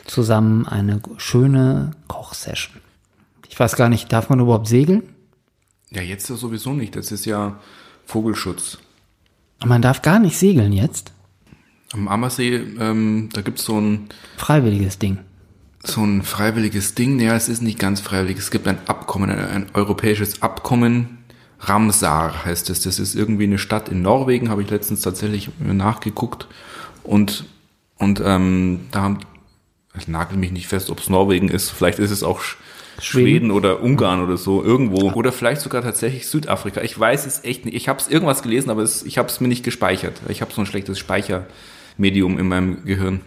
zusammen 0.05 0.67
eine 0.67 1.01
schöne 1.17 1.93
Kochsession. 2.09 2.77
Ich 3.49 3.59
weiß 3.59 3.75
gar 3.75 3.89
nicht, 3.89 4.13
darf 4.13 4.29
man 4.29 4.41
überhaupt 4.41 4.69
segeln? 4.69 5.03
Ja, 5.89 6.03
jetzt 6.03 6.29
ja 6.29 6.37
sowieso 6.37 6.75
nicht. 6.75 6.95
Das 6.95 7.11
ist 7.11 7.25
ja 7.25 7.59
Vogelschutz. 8.05 8.77
Man 9.65 9.81
darf 9.81 10.03
gar 10.03 10.19
nicht 10.19 10.37
segeln 10.37 10.75
jetzt. 10.75 11.11
Am 11.95 12.07
Ammersee, 12.07 12.57
ähm, 12.79 13.31
da 13.33 13.41
gibt's 13.41 13.65
so 13.65 13.81
ein, 13.81 14.11
Freiwilliges 14.37 14.99
Ding. 14.99 15.21
So 15.83 16.03
ein 16.03 16.23
freiwilliges 16.23 16.95
Ding. 16.95 17.19
Ja, 17.21 17.35
es 17.35 17.49
ist 17.49 17.63
nicht 17.63 17.79
ganz 17.79 18.01
freiwillig. 18.01 18.39
Es 18.39 18.51
gibt 18.51 18.69
ein 18.69 18.79
Abkommen, 18.87 19.31
ein, 19.31 19.39
ein 19.39 19.67
europäisches 19.75 20.43
Abkommen. 20.43 21.19
Ramsar 21.61 22.45
heißt 22.45 22.71
es. 22.71 22.81
Das 22.83 22.99
ist 22.99 23.15
irgendwie 23.15 23.45
eine 23.45 23.59
Stadt 23.59 23.89
in 23.89 24.03
Norwegen, 24.03 24.51
habe 24.51 24.63
ich 24.63 24.71
letztens 24.71 25.03
tatsächlich 25.03 25.51
nachgeguckt. 25.59 26.47
Und, 27.03 27.45
und 27.99 28.23
ähm, 28.25 28.81
da 28.91 29.03
haben, 29.03 29.19
ich 29.99 30.09
nagel 30.09 30.39
mich 30.39 30.53
nicht 30.53 30.69
fest, 30.69 30.91
ob 30.91 31.01
es 31.01 31.09
Norwegen 31.09 31.49
ist. 31.49 31.71
Vielleicht 31.71 31.99
ist 31.99 32.11
es 32.11 32.23
auch 32.23 32.41
Sch 32.41 32.57
Schweden. 32.99 33.29
Schweden 33.29 33.51
oder 33.51 33.83
Ungarn 33.83 34.23
oder 34.23 34.37
so, 34.37 34.63
irgendwo. 34.63 35.11
Oder 35.13 35.33
vielleicht 35.33 35.63
sogar 35.63 35.81
tatsächlich 35.81 36.27
Südafrika. 36.27 36.83
Ich 36.83 36.99
weiß 36.99 37.25
es 37.25 37.45
echt 37.45 37.65
nicht. 37.65 37.75
Ich 37.75 37.89
habe 37.89 37.99
es 37.99 38.09
irgendwas 38.09 38.43
gelesen, 38.43 38.69
aber 38.69 38.83
es, 38.83 39.03
ich 39.05 39.17
habe 39.17 39.29
es 39.29 39.41
mir 39.41 39.49
nicht 39.49 39.65
gespeichert. 39.65 40.21
Ich 40.29 40.43
habe 40.43 40.53
so 40.53 40.61
ein 40.61 40.67
schlechtes 40.67 40.99
Speichermedium 40.99 42.39
in 42.39 42.49
meinem 42.49 42.85
Gehirn. 42.85 43.23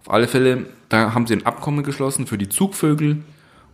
Auf 0.00 0.12
alle 0.12 0.28
Fälle, 0.28 0.66
da 0.88 1.14
haben 1.14 1.26
sie 1.26 1.34
ein 1.34 1.46
Abkommen 1.46 1.84
geschlossen 1.84 2.26
für 2.26 2.38
die 2.38 2.48
Zugvögel 2.48 3.22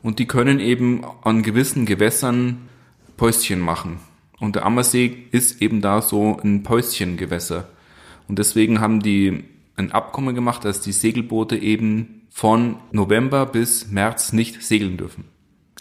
und 0.03 0.19
die 0.19 0.27
können 0.27 0.61
eben 0.61 1.03
an 1.23 1.43
gewissen 1.43 1.87
Gewässern 1.87 2.69
Päuschen 3.17 3.61
machen. 3.61 3.99
Und 4.39 4.57
der 4.57 4.67
Ammersee 4.67 5.25
ist 5.31 5.63
eben 5.63 5.81
da 5.81 6.03
so 6.03 6.39
ein 6.43 6.63
Päuschengewässer. 6.63 7.67
Und 8.29 8.39
deswegen 8.39 8.81
haben 8.81 9.01
die 9.01 9.45
ein 9.77 9.93
Abkommen 9.93 10.35
gemacht, 10.35 10.65
dass 10.65 10.81
die 10.81 10.93
Segelboote 10.93 11.57
eben 11.57 12.23
von 12.31 12.77
November 12.93 13.47
bis 13.47 13.89
März 13.91 14.33
nicht 14.33 14.63
segeln 14.63 14.97
dürfen. 14.97 15.25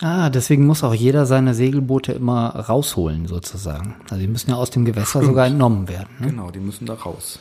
Ah, 0.02 0.30
deswegen 0.30 0.66
muss 0.66 0.84
auch 0.84 0.94
jeder 0.94 1.26
seine 1.26 1.54
Segelboote 1.54 2.12
immer 2.12 2.50
rausholen, 2.50 3.28
sozusagen. 3.28 3.96
Also 4.10 4.18
die 4.18 4.28
müssen 4.28 4.50
ja 4.50 4.58
aus 4.58 4.70
dem 4.70 4.84
Gewässer 4.84 5.24
sogar 5.24 5.48
entnommen 5.48 5.88
werden. 5.88 6.10
Ne? 6.20 6.28
Genau, 6.28 6.52
die 6.52 6.60
müssen 6.60 6.86
da 6.86 6.96
raus. 6.96 7.40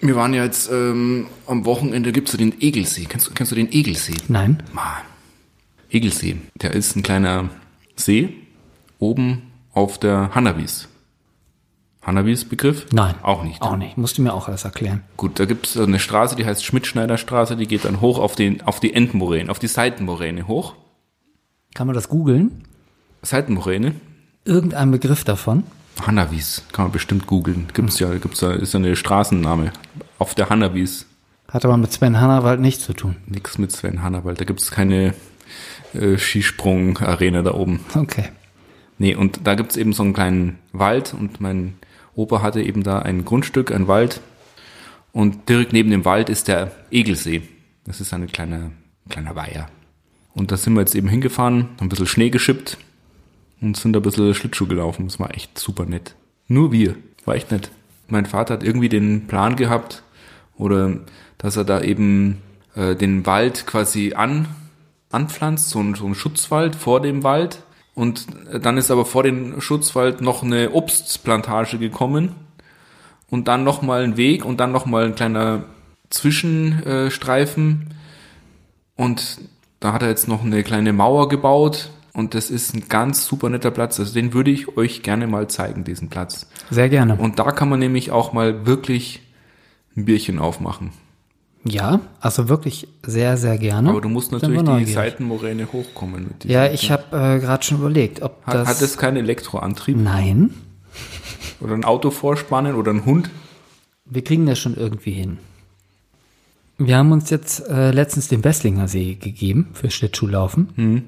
Wir 0.00 0.16
waren 0.16 0.32
ja 0.32 0.44
jetzt 0.44 0.70
ähm, 0.72 1.26
am 1.46 1.64
Wochenende, 1.66 2.12
gibt's 2.12 2.32
so 2.32 2.38
den 2.38 2.60
Egelsee. 2.60 3.04
Kennst, 3.04 3.28
du- 3.28 3.32
kennst 3.32 3.52
du 3.52 3.56
den 3.56 3.70
Egelsee? 3.72 4.14
Nein? 4.28 4.62
Mann. 4.72 4.84
Egelsee, 5.90 6.36
der 6.54 6.72
ist 6.72 6.96
ein 6.96 7.02
kleiner 7.02 7.50
See 7.96 8.30
oben 8.98 9.42
auf 9.72 9.98
der 9.98 10.34
Hannawies. 10.34 10.88
Hannawies 12.02 12.46
Begriff? 12.46 12.86
Nein. 12.92 13.14
Auch 13.22 13.42
nicht. 13.44 13.60
Auch 13.60 13.76
nicht. 13.76 13.98
Musst 13.98 14.16
du 14.16 14.22
mir 14.22 14.32
auch 14.32 14.48
alles 14.48 14.64
erklären. 14.64 15.02
Gut, 15.18 15.38
da 15.38 15.44
gibt's 15.44 15.76
eine 15.76 15.98
Straße, 15.98 16.34
die 16.36 16.46
heißt 16.46 16.64
Schmidt-Schneider-Straße, 16.64 17.56
die 17.56 17.66
geht 17.66 17.84
dann 17.84 18.00
hoch 18.00 18.18
auf, 18.18 18.34
den, 18.36 18.62
auf 18.62 18.80
die 18.80 18.94
Endmoräne, 18.94 19.50
auf 19.50 19.58
die 19.58 19.66
Seitenmoräne 19.66 20.48
hoch. 20.48 20.74
Kann 21.74 21.86
man 21.86 21.94
das 21.94 22.08
googeln? 22.08 22.64
Seitenmoräne? 23.22 23.94
Irgendein 24.46 24.90
Begriff 24.90 25.24
davon? 25.24 25.64
Hannawies, 26.06 26.62
kann 26.72 26.86
man 26.86 26.92
bestimmt 26.92 27.26
googeln. 27.26 27.68
Gibt's 27.72 27.98
ja, 27.98 28.12
gibt's 28.16 28.40
ja, 28.40 28.52
ist 28.52 28.74
ja 28.74 28.78
eine 28.78 28.96
Straßenname. 28.96 29.72
Auf 30.18 30.34
der 30.34 30.48
Hannawies. 30.48 31.06
Hat 31.48 31.64
aber 31.64 31.76
mit 31.76 31.92
Sven 31.92 32.20
Hannawald 32.20 32.60
nichts 32.60 32.84
zu 32.84 32.92
tun. 32.92 33.16
Nix 33.26 33.58
mit 33.58 33.72
Sven 33.72 34.02
Hannawald, 34.02 34.40
da 34.40 34.44
gibt's 34.44 34.70
keine 34.70 35.14
äh, 35.94 36.16
Skisprung-Arena 36.16 37.42
da 37.42 37.54
oben. 37.54 37.80
Okay. 37.94 38.28
Nee, 38.98 39.14
und 39.14 39.40
da 39.44 39.54
gibt's 39.54 39.76
eben 39.76 39.92
so 39.92 40.02
einen 40.02 40.12
kleinen 40.12 40.58
Wald 40.72 41.14
und 41.14 41.40
mein 41.40 41.74
Opa 42.14 42.42
hatte 42.42 42.62
eben 42.62 42.82
da 42.82 43.00
ein 43.00 43.24
Grundstück, 43.24 43.72
ein 43.72 43.88
Wald. 43.88 44.20
Und 45.12 45.48
direkt 45.48 45.72
neben 45.72 45.90
dem 45.90 46.04
Wald 46.04 46.28
ist 46.28 46.48
der 46.48 46.70
Egelsee. 46.90 47.42
Das 47.84 48.00
ist 48.00 48.12
ein 48.12 48.26
kleiner, 48.26 48.70
kleiner 49.08 49.34
Weiher. 49.34 49.68
Und 50.34 50.52
da 50.52 50.56
sind 50.56 50.74
wir 50.74 50.80
jetzt 50.80 50.94
eben 50.94 51.08
hingefahren, 51.08 51.70
haben 51.76 51.86
ein 51.86 51.88
bisschen 51.88 52.06
Schnee 52.06 52.30
geschippt 52.30 52.78
und 53.60 53.76
sind 53.76 53.96
ein 53.96 54.02
bisschen 54.02 54.34
Schlittschuh 54.34 54.66
gelaufen. 54.66 55.06
Das 55.06 55.18
war 55.20 55.34
echt 55.34 55.58
super 55.58 55.84
nett. 55.84 56.14
Nur 56.48 56.72
wir. 56.72 56.96
War 57.24 57.34
echt 57.34 57.50
nett. 57.50 57.70
Mein 58.08 58.26
Vater 58.26 58.54
hat 58.54 58.62
irgendwie 58.62 58.88
den 58.88 59.26
Plan 59.26 59.56
gehabt, 59.56 60.02
oder 60.56 60.98
dass 61.38 61.56
er 61.56 61.64
da 61.64 61.80
eben 61.80 62.42
äh, 62.74 62.94
den 62.94 63.24
Wald 63.26 63.66
quasi 63.66 64.14
an, 64.14 64.48
anpflanzt, 65.10 65.70
so 65.70 65.80
ein, 65.80 65.94
so 65.94 66.06
ein 66.06 66.14
Schutzwald 66.14 66.76
vor 66.76 67.00
dem 67.00 67.22
Wald. 67.22 67.62
Und 67.94 68.26
dann 68.52 68.76
ist 68.76 68.90
aber 68.90 69.04
vor 69.04 69.22
dem 69.22 69.60
Schutzwald 69.60 70.20
noch 70.20 70.42
eine 70.42 70.72
Obstplantage 70.72 71.78
gekommen 71.78 72.34
und 73.28 73.48
dann 73.48 73.64
nochmal 73.64 74.02
ein 74.02 74.16
Weg 74.16 74.44
und 74.44 74.60
dann 74.60 74.72
nochmal 74.72 75.04
ein 75.06 75.14
kleiner 75.14 75.64
Zwischenstreifen. 76.08 77.94
Und 78.96 79.38
da 79.80 79.92
hat 79.92 80.02
er 80.02 80.08
jetzt 80.08 80.28
noch 80.28 80.44
eine 80.44 80.62
kleine 80.62 80.92
Mauer 80.92 81.28
gebaut 81.28 81.90
und 82.12 82.34
das 82.34 82.50
ist 82.50 82.74
ein 82.74 82.88
ganz 82.88 83.26
super 83.26 83.48
netter 83.48 83.70
Platz. 83.70 84.00
Also 84.00 84.14
den 84.14 84.32
würde 84.32 84.50
ich 84.50 84.76
euch 84.76 85.02
gerne 85.02 85.26
mal 85.26 85.48
zeigen, 85.48 85.84
diesen 85.84 86.08
Platz. 86.08 86.46
Sehr 86.70 86.88
gerne. 86.88 87.16
Und 87.16 87.38
da 87.38 87.52
kann 87.52 87.68
man 87.68 87.78
nämlich 87.78 88.10
auch 88.10 88.32
mal 88.32 88.66
wirklich 88.66 89.20
ein 89.96 90.04
Bierchen 90.04 90.38
aufmachen. 90.38 90.92
Ja, 91.64 92.00
also 92.20 92.48
wirklich 92.48 92.88
sehr, 93.04 93.36
sehr 93.36 93.58
gerne. 93.58 93.90
Aber 93.90 94.00
du 94.00 94.08
musst 94.08 94.32
natürlich 94.32 94.62
die. 94.62 94.92
Seitenmoräne 94.92 95.70
hochkommen. 95.70 96.28
Mit 96.28 96.44
Ja, 96.46 96.70
ich 96.70 96.90
habe 96.90 97.04
äh, 97.16 97.38
gerade 97.38 97.62
schon 97.62 97.78
überlegt, 97.78 98.22
ob 98.22 98.44
hat, 98.46 98.54
das. 98.54 98.68
hat 98.68 98.80
es 98.80 98.96
keinen 98.96 99.18
Elektroantrieb 99.18 99.96
Nein, 99.98 100.54
oder 101.60 101.74
ein 101.74 101.84
Auto 101.84 102.10
vorspannen 102.10 102.74
oder 102.74 102.92
ein 102.92 103.04
Hund? 103.04 103.30
wir 104.10 104.24
kriegen 104.24 104.44
das 104.46 104.58
schon 104.58 104.74
irgendwie 104.74 105.12
hin. 105.12 105.38
Wir 106.78 106.96
haben 106.96 107.12
uns 107.12 107.30
jetzt 107.30 107.68
äh, 107.68 107.90
letztens 107.90 108.28
den 108.28 108.42
Besslinger 108.42 108.88
See 108.88 109.14
gegeben 109.14 109.68
für 109.72 109.90
Schlittschuhlaufen. 109.90 110.68
Mhm. 110.76 111.02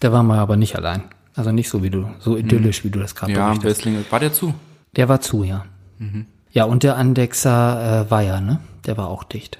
Da 0.00 0.12
waren 0.12 0.26
wir 0.26 0.36
aber 0.36 0.56
nicht 0.56 0.76
allein. 0.76 1.02
Also 1.34 1.52
nicht 1.52 1.68
so 1.68 1.82
wie 1.82 1.90
du, 1.90 2.10
so 2.18 2.36
idyllisch, 2.36 2.84
wie 2.84 2.90
du 2.90 2.98
das 2.98 3.14
gerade 3.14 3.32
Mhm. 3.32 3.38
Ja. 3.38 3.62
Wesslinger. 3.62 4.00
War 4.10 4.20
der 4.20 4.32
zu? 4.32 4.54
Der 4.96 5.08
war 5.08 5.20
zu, 5.20 5.44
ja. 5.44 5.64
Mhm. 5.98 6.26
Ja, 6.52 6.64
und 6.64 6.82
der 6.82 6.96
Andexer 6.96 8.06
äh, 8.06 8.10
war 8.10 8.22
ja, 8.22 8.40
ne? 8.40 8.58
Der 8.86 8.96
war 8.96 9.08
auch 9.08 9.22
dicht. 9.24 9.58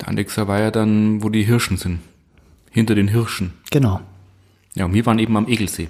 Der 0.00 0.08
Andexer 0.08 0.48
war 0.48 0.58
ja 0.60 0.70
dann, 0.70 1.22
wo 1.22 1.28
die 1.28 1.42
Hirschen 1.44 1.76
sind. 1.76 2.00
Hinter 2.70 2.94
den 2.94 3.08
Hirschen. 3.08 3.52
Genau. 3.70 4.00
Ja, 4.74 4.86
und 4.86 4.94
wir 4.94 5.04
waren 5.04 5.18
eben 5.18 5.36
am 5.36 5.46
Egelsee. 5.48 5.88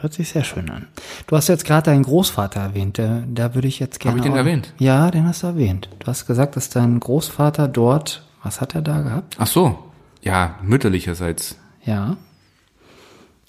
Hört 0.00 0.12
sich 0.14 0.28
sehr 0.30 0.44
schön 0.44 0.68
an. 0.70 0.86
Du 1.26 1.36
hast 1.36 1.48
jetzt 1.48 1.64
gerade 1.64 1.84
deinen 1.90 2.02
Großvater 2.02 2.60
erwähnt. 2.60 2.98
Da, 2.98 3.22
da 3.32 3.54
würde 3.54 3.68
ich 3.68 3.78
jetzt 3.78 4.00
gerne. 4.00 4.16
ich 4.18 4.22
den 4.22 4.32
auch- 4.32 4.36
erwähnt? 4.36 4.74
Ja, 4.78 5.10
den 5.10 5.26
hast 5.26 5.42
du 5.42 5.46
erwähnt. 5.48 5.88
Du 6.00 6.06
hast 6.08 6.26
gesagt, 6.26 6.56
dass 6.56 6.68
dein 6.68 6.98
Großvater 7.00 7.68
dort, 7.68 8.26
was 8.42 8.60
hat 8.60 8.74
er 8.74 8.82
da 8.82 9.00
gehabt? 9.02 9.36
Ach 9.38 9.46
so. 9.46 9.78
Ja, 10.22 10.56
mütterlicherseits. 10.62 11.56
Ja. 11.84 12.16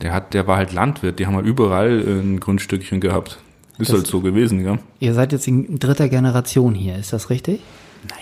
Der 0.01 0.13
hat, 0.13 0.33
der 0.33 0.47
war 0.47 0.57
halt 0.57 0.73
Landwirt. 0.73 1.19
Die 1.19 1.27
haben 1.27 1.35
halt 1.35 1.45
überall 1.45 2.01
äh, 2.01 2.19
ein 2.21 2.39
Grundstückchen 2.39 2.99
gehabt. 3.01 3.39
Ist 3.77 3.89
Das- 3.89 3.97
halt 3.97 4.07
so 4.07 4.21
gewesen, 4.21 4.63
ja. 4.65 4.77
Ihr 4.99 5.13
seid 5.13 5.31
jetzt 5.31 5.47
in 5.47 5.79
dritter 5.79 6.09
Generation 6.09 6.73
hier, 6.75 6.95
ist 6.97 7.13
das 7.13 7.29
richtig? 7.29 7.61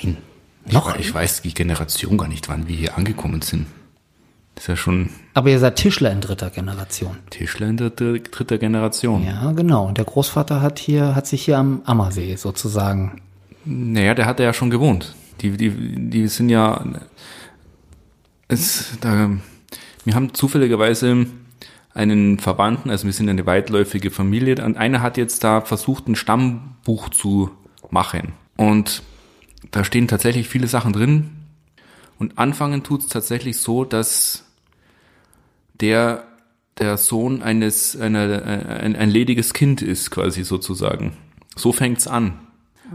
Nein. 0.03 0.17
Noch? 0.71 0.93
Ich, 0.95 1.07
ich 1.07 1.13
weiß 1.13 1.41
die 1.41 1.53
Generation 1.53 2.17
gar 2.17 2.27
nicht, 2.27 2.47
wann 2.49 2.67
wir 2.67 2.75
hier 2.75 2.97
angekommen 2.97 3.41
sind. 3.41 3.65
Das 4.55 4.65
ist 4.65 4.67
ja 4.67 4.75
schon 4.75 5.09
Aber 5.33 5.49
ihr 5.49 5.59
seid 5.59 5.77
Tischler 5.77 6.11
in 6.11 6.19
dritter 6.21 6.49
Generation. 6.49 7.15
Tischler 7.29 7.67
in 7.69 7.77
der 7.77 7.89
dr- 7.91 8.19
dritter 8.19 8.57
Generation. 8.57 9.23
Ja, 9.25 9.51
genau. 9.53 9.87
Und 9.87 9.97
der 9.97 10.05
Großvater 10.05 10.61
hat 10.61 10.79
hier, 10.79 11.15
hat 11.15 11.27
sich 11.27 11.43
hier 11.45 11.57
am 11.57 11.81
Ammersee 11.85 12.35
sozusagen. 12.35 13.21
Naja, 13.63 14.13
der 14.15 14.25
hat 14.25 14.39
ja 14.41 14.51
schon 14.53 14.69
gewohnt. 14.69 15.15
Die, 15.41 15.51
die, 15.51 15.69
die 16.09 16.27
sind 16.27 16.49
ja. 16.49 16.83
Es, 18.47 18.97
da, 19.01 19.29
wir 20.05 20.15
haben 20.15 20.33
zufälligerweise 20.33 21.27
einen 21.93 22.39
Verwandten, 22.39 22.89
also 22.89 23.05
wir 23.05 23.13
sind 23.13 23.29
eine 23.29 23.45
weitläufige 23.45 24.11
Familie, 24.11 24.63
und 24.63 24.77
einer 24.77 25.01
hat 25.01 25.17
jetzt 25.17 25.43
da 25.43 25.61
versucht, 25.61 26.07
ein 26.07 26.15
Stammbuch 26.15 27.09
zu 27.09 27.51
machen. 27.89 28.33
Und 28.57 29.03
da 29.71 29.83
stehen 29.83 30.07
tatsächlich 30.07 30.47
viele 30.47 30.67
Sachen 30.67 30.93
drin. 30.93 31.31
Und 32.17 32.37
anfangen 32.37 32.83
tut's 32.83 33.07
tatsächlich 33.07 33.57
so, 33.57 33.85
dass 33.85 34.45
der 35.79 36.25
der 36.79 36.97
Sohn 36.97 37.43
eines 37.43 37.99
einer, 37.99 38.43
ein, 38.43 38.95
ein 38.95 39.09
lediges 39.09 39.53
Kind 39.53 39.81
ist, 39.81 40.11
quasi 40.11 40.43
sozusagen. 40.43 41.17
So 41.55 41.71
fängt's 41.73 42.07
an. 42.07 42.39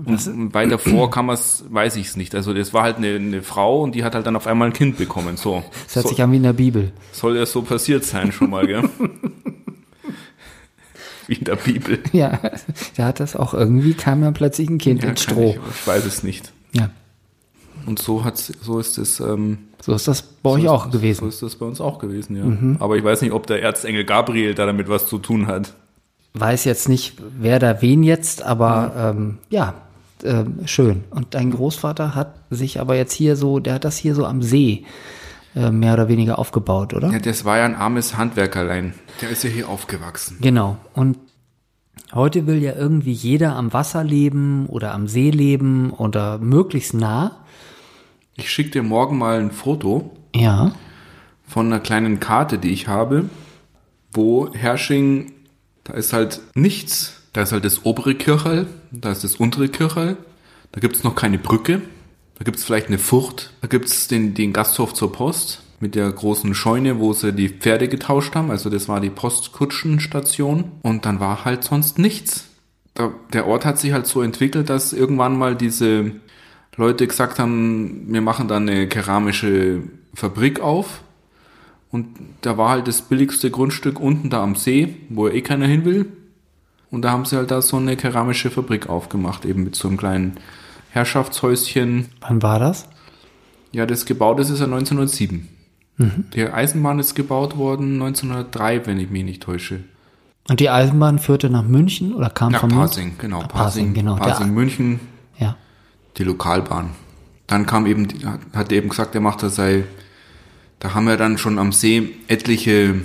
Und 0.05 0.55
weiter 0.55 0.79
vor 0.79 1.11
kann 1.11 1.27
man's, 1.27 1.65
weiß 1.69 1.97
ich's 1.97 2.17
nicht. 2.17 2.35
Also 2.35 2.53
das 2.53 2.75
war 2.75 2.83
halt 2.83 2.97
eine, 2.97 3.15
eine 3.15 3.43
Frau 3.43 3.83
und 3.83 3.95
die 3.95 4.03
hat 4.05 4.15
halt 4.15 4.27
dann 4.27 4.35
auf 4.37 4.47
einmal 4.47 4.69
ein 4.69 4.73
Kind 4.73 4.97
bekommen. 4.97 5.37
So. 5.37 5.63
Das 5.85 5.97
hört 5.97 6.03
so 6.05 6.09
sich 6.11 6.23
an 6.23 6.33
wie 6.33 6.37
in 6.37 6.43
der 6.43 6.53
Bibel. 6.53 6.93
soll 7.13 7.37
ja 7.37 7.47
so 7.47 7.63
passiert 7.63 8.05
sein 8.05 8.33
schon 8.33 8.51
mal, 8.51 8.67
gell? 8.67 8.89
Wie 11.27 11.37
in 11.37 11.45
der 11.45 11.57
Bibel. 11.57 12.01
Ja, 12.13 12.39
da 12.99 13.07
hat 13.07 13.19
das 13.19 13.35
auch 13.35 13.55
irgendwie, 13.55 13.95
kam 13.95 14.21
dann 14.21 14.35
plötzlich 14.35 14.69
ein 14.69 14.77
Kind 14.77 15.03
Ja, 15.03 15.09
ins 15.09 15.23
Stroh. 15.23 15.57
Ich, 15.57 15.81
ich 15.81 15.87
weiß 15.87 16.05
es 16.05 16.23
nicht. 16.23 16.53
Ja, 16.73 16.91
Und 17.87 17.99
so 17.99 18.25
hat's, 18.25 18.53
so 18.61 18.79
ist 18.79 18.99
es, 18.99 19.21
ähm, 19.21 19.57
so 19.81 19.95
ist 19.95 20.07
das 20.07 20.23
bei 20.23 20.51
euch 20.51 20.65
so 20.65 20.69
auch 20.71 20.87
ist, 20.87 20.93
gewesen. 20.93 21.21
So 21.21 21.29
ist 21.29 21.43
das 21.43 21.57
bei 21.57 21.65
uns 21.65 21.81
auch 21.81 21.99
gewesen, 21.99 22.37
ja. 22.37 22.45
Mhm. 22.45 22.77
Aber 22.79 22.97
ich 22.97 23.05
weiß 23.05 23.23
nicht, 23.23 23.33
ob 23.33 23.47
der 23.47 23.63
Erzengel 23.63 24.05
Gabriel 24.05 24.55
da 24.55 24.67
damit 24.67 24.89
was 24.89 25.07
zu 25.07 25.19
tun 25.19 25.47
hat. 25.47 25.73
Weiß 26.37 26.64
jetzt 26.64 26.88
nicht, 26.88 27.17
wer 27.38 27.59
da 27.61 27.81
wen 27.81 28.03
jetzt, 28.03 28.43
aber 28.43 28.93
ähm, 29.17 29.38
ja, 29.50 29.75
ähm, 30.25 30.59
schön. 30.67 31.05
Und 31.11 31.35
dein 31.35 31.53
Großvater 31.53 32.14
hat 32.17 32.35
sich 32.50 32.81
aber 32.81 32.97
jetzt 32.97 33.12
hier 33.12 33.37
so, 33.37 33.61
der 33.61 33.75
hat 33.75 33.85
das 33.85 33.97
hier 33.97 34.17
so 34.17 34.26
am 34.26 34.43
See 34.43 34.85
äh, 35.55 35.71
mehr 35.71 35.95
oder 35.95 36.09
weniger 36.09 36.41
aufgebaut, 36.41 36.93
oder? 36.93 37.12
Ja, 37.12 37.21
das 37.21 37.45
war 37.45 37.59
ja 37.59 37.64
ein 37.64 37.76
armes 37.76 38.17
Handwerkerlein. 38.17 38.95
Der 39.23 39.31
ist 39.31 39.45
ja 39.45 39.50
hier 39.50 39.69
aufgewachsen. 39.69 40.38
Genau. 40.41 40.76
Und 40.93 41.19
heute 42.12 42.49
will 42.49 42.61
ja 42.61 42.73
irgendwie 42.75 43.12
jeder 43.12 43.55
am 43.55 43.73
Wasser 43.73 44.03
leben 44.03 44.67
oder 44.67 44.93
am 44.93 45.07
See 45.07 45.31
leben 45.31 45.93
oder 45.93 46.38
möglichst 46.38 46.95
nah. 46.95 47.45
Ich 48.35 48.50
schicke 48.50 48.71
dir 48.71 48.83
morgen 48.83 49.19
mal 49.19 49.38
ein 49.38 49.53
Foto 49.53 50.11
Ja. 50.35 50.73
von 51.47 51.67
einer 51.67 51.79
kleinen 51.79 52.19
Karte, 52.19 52.59
die 52.59 52.71
ich 52.71 52.88
habe, 52.88 53.26
wo 54.12 54.53
Hersching, 54.53 55.31
da 55.85 55.95
ist 55.95 56.12
halt 56.12 56.41
nichts. 56.55 57.14
Da 57.33 57.43
ist 57.43 57.53
halt 57.53 57.64
das 57.64 57.85
obere 57.85 58.14
Kirchel, 58.14 58.67
da 58.93 59.11
ist 59.11 59.25
das 59.25 59.37
untere 59.37 59.69
Kirchel, 59.69 60.17
da 60.73 60.81
gibt 60.81 60.97
es 60.97 61.03
noch 61.03 61.17
keine 61.17 61.38
Brücke, 61.38 61.83
da 62.38 62.45
gibt 62.45 62.59
es 62.59 62.64
vielleicht 62.64 62.87
eine 62.87 62.99
Furt, 62.99 63.53
da 63.61 63.67
gibt 63.67 63.87
es 63.87 64.07
den, 64.07 64.35
den 64.35 64.53
Gasthof 64.53 64.95
zur 64.95 65.12
Post 65.12 65.62
mit 65.81 65.97
der 65.97 66.11
großen 66.11 66.55
Scheune, 66.55 67.00
wo 67.00 67.12
sie 67.12 67.33
die 67.33 67.49
Pferde 67.49 67.88
getauscht 67.88 68.35
haben, 68.37 68.50
also 68.50 68.71
das 68.71 68.88
war 68.88 69.00
die 69.00 69.11
Postkutschenstation. 69.11 70.73
Und 70.83 71.07
dann 71.07 71.21
war 71.21 71.45
halt 71.45 71.64
sonst 71.64 71.99
nichts. 71.99 72.45
Da, 72.95 73.12
der 73.33 73.47
Ort 73.47 73.64
hat 73.64 73.79
sich 73.79 73.93
halt 73.93 74.07
so 74.07 74.23
entwickelt, 74.23 74.71
dass 74.71 74.93
irgendwann 74.93 75.37
mal 75.37 75.57
diese 75.57 76.12
Leute 76.76 77.07
gesagt 77.07 77.38
haben, 77.38 78.07
wir 78.09 78.21
machen 78.21 78.49
da 78.49 78.57
eine 78.57 78.88
keramische 78.88 79.83
Fabrik 80.14 80.61
auf 80.61 81.03
und 81.95 82.09
da 82.43 82.59
war 82.59 82.71
halt 82.71 82.89
das 82.89 83.01
billigste 83.03 83.51
Grundstück 83.51 84.01
unten 84.01 84.29
da 84.29 84.43
am 84.43 84.57
See, 84.57 84.97
wo 85.11 85.29
eh 85.29 85.41
keiner 85.43 85.67
hin 85.67 85.85
will. 85.85 86.07
Und 86.91 87.03
da 87.03 87.11
haben 87.13 87.25
sie 87.25 87.37
halt 87.37 87.51
da 87.51 87.63
so 87.63 87.77
eine 87.77 87.97
keramische 87.97 88.51
Fabrik 88.51 88.89
aufgemacht, 88.89 89.45
eben 89.45 89.63
mit 89.65 89.77
so 89.77 89.87
einem 89.89 89.97
kleinen 89.97 90.33
Herrschaftshäuschen. 90.91 92.07
Wann 92.21 92.43
war 92.43 92.59
das? 92.59 92.89
Ja, 93.73 93.87
das 93.87 94.07
gebaut 94.07 94.41
ist, 94.41 94.51
ist 94.51 94.61
ja 94.61 94.67
1907. 94.67 95.49
Die 96.35 96.49
Eisenbahn 96.49 96.99
ist 96.99 97.15
gebaut 97.15 97.57
worden 97.57 97.95
1903, 98.03 98.87
wenn 98.87 98.99
ich 98.99 99.11
mich 99.11 99.25
nicht 99.25 99.43
täusche. 99.43 99.81
Und 100.49 100.59
die 100.61 100.69
Eisenbahn 100.71 101.19
führte 101.21 101.49
nach 101.51 101.63
München 101.63 102.13
oder 102.15 102.31
kam 102.31 102.53
Nach 102.53 102.61
von 102.61 102.71
Pasing, 102.71 103.13
genau. 103.19 103.43
Ah, 103.43 103.47
Pasing, 103.47 103.95
genau. 103.95 104.17
Pasing, 104.17 104.47
Der- 104.47 104.55
München, 104.55 105.01
Ja. 105.39 105.57
die 106.19 106.25
Lokalbahn. 106.25 106.91
Dann 107.47 107.67
kam 107.67 107.87
eben, 107.87 108.09
hat- 108.55 108.73
er 108.73 108.77
eben 108.79 108.89
gesagt, 108.89 109.15
er 109.15 109.21
macht 109.21 109.43
das 109.45 109.55
sei, 109.57 109.85
da 110.85 110.93
haben 110.93 111.07
wir 111.07 111.17
dann 111.17 111.38
schon 111.38 111.59
am 111.59 111.73
See 111.73 112.11
etliche, 112.29 112.97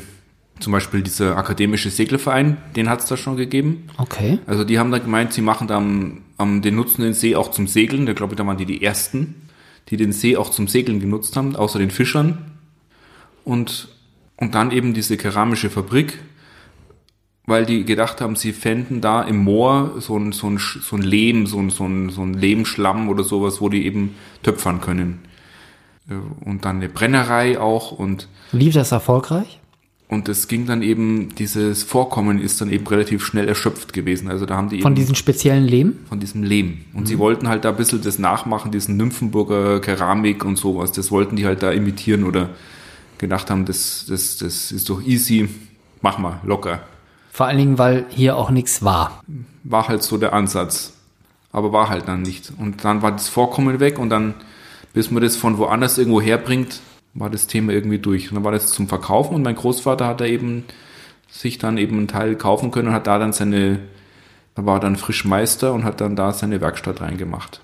zum 0.59 0.73
Beispiel 0.73 1.01
dieser 1.01 1.37
akademische 1.37 1.89
Seglerverein, 1.89 2.57
den 2.75 2.89
hat 2.89 2.99
es 2.99 3.05
da 3.05 3.15
schon 3.15 3.37
gegeben. 3.37 3.87
Okay. 3.97 4.39
Also 4.47 4.65
die 4.65 4.77
haben 4.77 4.91
da 4.91 4.97
gemeint, 4.97 5.31
sie 5.31 5.41
machen 5.41 5.69
da 5.69 5.77
am, 5.77 6.61
den 6.61 6.75
nutzen 6.75 7.03
den 7.03 7.13
See 7.13 7.37
auch 7.37 7.51
zum 7.51 7.67
Segeln. 7.67 8.05
Da 8.05 8.11
glaube 8.11 8.33
ich, 8.33 8.37
da 8.37 8.45
waren 8.45 8.57
die 8.57 8.65
die 8.65 8.83
ersten, 8.83 9.47
die 9.87 9.95
den 9.95 10.11
See 10.11 10.35
auch 10.35 10.49
zum 10.49 10.67
Segeln 10.67 10.99
genutzt 10.99 11.37
haben, 11.37 11.55
außer 11.55 11.79
den 11.79 11.89
Fischern. 11.89 12.51
Und, 13.45 13.87
und 14.35 14.55
dann 14.55 14.71
eben 14.71 14.93
diese 14.93 15.15
keramische 15.15 15.69
Fabrik, 15.69 16.19
weil 17.45 17.65
die 17.65 17.85
gedacht 17.85 18.19
haben, 18.19 18.35
sie 18.35 18.51
fänden 18.51 18.99
da 18.99 19.21
im 19.21 19.37
Moor 19.37 20.01
so 20.01 20.17
ein, 20.17 20.33
so 20.33 20.49
ein, 20.49 20.57
so 20.57 20.97
ein 20.97 21.01
Lehm, 21.01 21.47
so 21.47 21.59
ein, 21.59 21.69
so 21.69 21.85
ein, 21.85 22.09
so 22.09 22.23
ein 22.23 22.33
Lehmschlamm 22.33 23.07
oder 23.07 23.23
sowas, 23.23 23.61
wo 23.61 23.69
die 23.69 23.85
eben 23.85 24.15
töpfern 24.43 24.81
können. 24.81 25.28
Äh, 26.09 26.13
Und 26.47 26.65
dann 26.65 26.77
eine 26.77 26.89
Brennerei 26.89 27.59
auch 27.59 27.91
und 27.91 28.27
Lief 28.51 28.73
das 28.73 28.91
erfolgreich? 28.91 29.59
und 30.07 30.27
es 30.27 30.47
ging 30.47 30.65
dann 30.65 30.81
eben, 30.81 31.35
dieses 31.35 31.83
Vorkommen 31.83 32.41
ist 32.41 32.59
dann 32.61 32.71
eben 32.71 32.87
relativ 32.87 33.23
schnell 33.23 33.47
erschöpft 33.47 33.93
gewesen. 33.93 34.27
Also 34.27 34.47
da 34.47 34.55
haben 34.55 34.69
die 34.69 34.81
Von 34.81 34.93
eben 34.93 34.95
diesen 34.95 35.13
speziellen 35.13 35.65
Lehm? 35.65 35.99
von 36.09 36.19
diesem 36.19 36.41
Lehm. 36.41 36.79
Und 36.95 37.07
sie 37.07 37.19
wollten 37.19 37.47
halt 37.47 37.63
da 37.63 37.69
ein 37.69 37.75
bisschen 37.75 38.01
das 38.01 38.17
nachmachen, 38.17 38.71
diesen 38.71 38.97
Nymphenburger 38.97 39.79
Keramik 39.81 40.43
und 40.43 40.55
sowas. 40.57 40.91
Das 40.91 41.11
wollten 41.11 41.35
die 41.35 41.45
halt 41.45 41.61
da 41.61 41.71
imitieren 41.71 42.23
oder 42.23 42.49
gedacht 43.19 43.51
haben, 43.51 43.65
das, 43.65 44.05
das, 44.09 44.37
das 44.37 44.71
ist 44.71 44.89
doch 44.89 44.99
easy, 45.03 45.47
mach 46.01 46.17
mal, 46.17 46.39
locker. 46.43 46.79
Vor 47.31 47.45
allen 47.45 47.57
Dingen, 47.59 47.77
weil 47.77 48.05
hier 48.09 48.35
auch 48.35 48.49
nichts 48.49 48.81
war. 48.83 49.21
War 49.63 49.87
halt 49.89 50.01
so 50.01 50.17
der 50.17 50.33
Ansatz. 50.33 50.93
Aber 51.51 51.71
war 51.71 51.89
halt 51.89 52.07
dann 52.07 52.23
nicht. 52.23 52.51
Und 52.57 52.83
dann 52.83 53.01
war 53.03 53.11
das 53.11 53.27
Vorkommen 53.29 53.79
weg 53.79 53.99
und 53.99 54.09
dann, 54.09 54.33
bis 54.93 55.11
man 55.11 55.21
das 55.23 55.35
von 55.35 55.57
woanders 55.57 55.97
irgendwo 55.97 56.21
herbringt, 56.21 56.79
war 57.13 57.29
das 57.29 57.47
Thema 57.47 57.73
irgendwie 57.73 57.99
durch. 57.99 58.29
Und 58.29 58.35
dann 58.35 58.43
war 58.43 58.51
das 58.51 58.67
zum 58.67 58.87
Verkaufen 58.87 59.35
und 59.35 59.43
mein 59.43 59.55
Großvater 59.55 60.07
hat 60.07 60.21
da 60.21 60.25
eben 60.25 60.63
sich 61.29 61.57
dann 61.57 61.77
eben 61.77 61.97
einen 61.97 62.07
Teil 62.07 62.35
kaufen 62.35 62.71
können 62.71 62.89
und 62.89 62.93
hat 62.93 63.07
da 63.07 63.19
dann 63.19 63.33
seine, 63.33 63.79
da 64.55 64.65
war 64.65 64.79
dann 64.79 64.95
Frischmeister 64.95 65.73
und 65.73 65.83
hat 65.83 66.01
dann 66.01 66.15
da 66.15 66.31
seine 66.33 66.61
Werkstatt 66.61 67.01
reingemacht. 67.01 67.61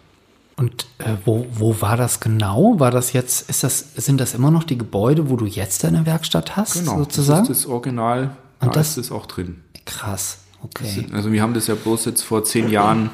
Und 0.57 0.85
äh, 0.99 1.15
wo, 1.25 1.45
wo 1.51 1.81
war 1.81 1.97
das 1.97 2.19
genau? 2.21 2.79
War 2.79 2.89
das 2.91 3.11
jetzt, 3.11 3.49
ist 3.49 3.63
das, 3.63 3.93
sind 3.95 4.21
das 4.21 4.33
immer 4.33 4.51
noch 4.51 4.63
die 4.63 4.77
Gebäude, 4.77 5.29
wo 5.29 5.35
du 5.35 5.45
jetzt 5.45 5.83
deine 5.83 6.05
Werkstatt 6.05 6.55
hast, 6.55 6.75
Genau, 6.79 6.99
sozusagen? 6.99 7.41
das 7.47 7.49
ist 7.57 7.65
das 7.65 7.71
Original, 7.71 8.37
Und 8.61 8.67
da 8.67 8.79
das- 8.79 8.91
ist 8.91 8.97
es 8.97 9.11
auch 9.11 9.25
drin. 9.25 9.61
Krass, 9.85 10.39
okay. 10.63 11.07
Also 11.11 11.31
wir 11.31 11.41
haben 11.41 11.53
das 11.53 11.67
ja 11.67 11.75
bloß 11.75 12.05
jetzt 12.05 12.21
vor 12.23 12.43
zehn 12.45 12.69
Jahren 12.69 13.09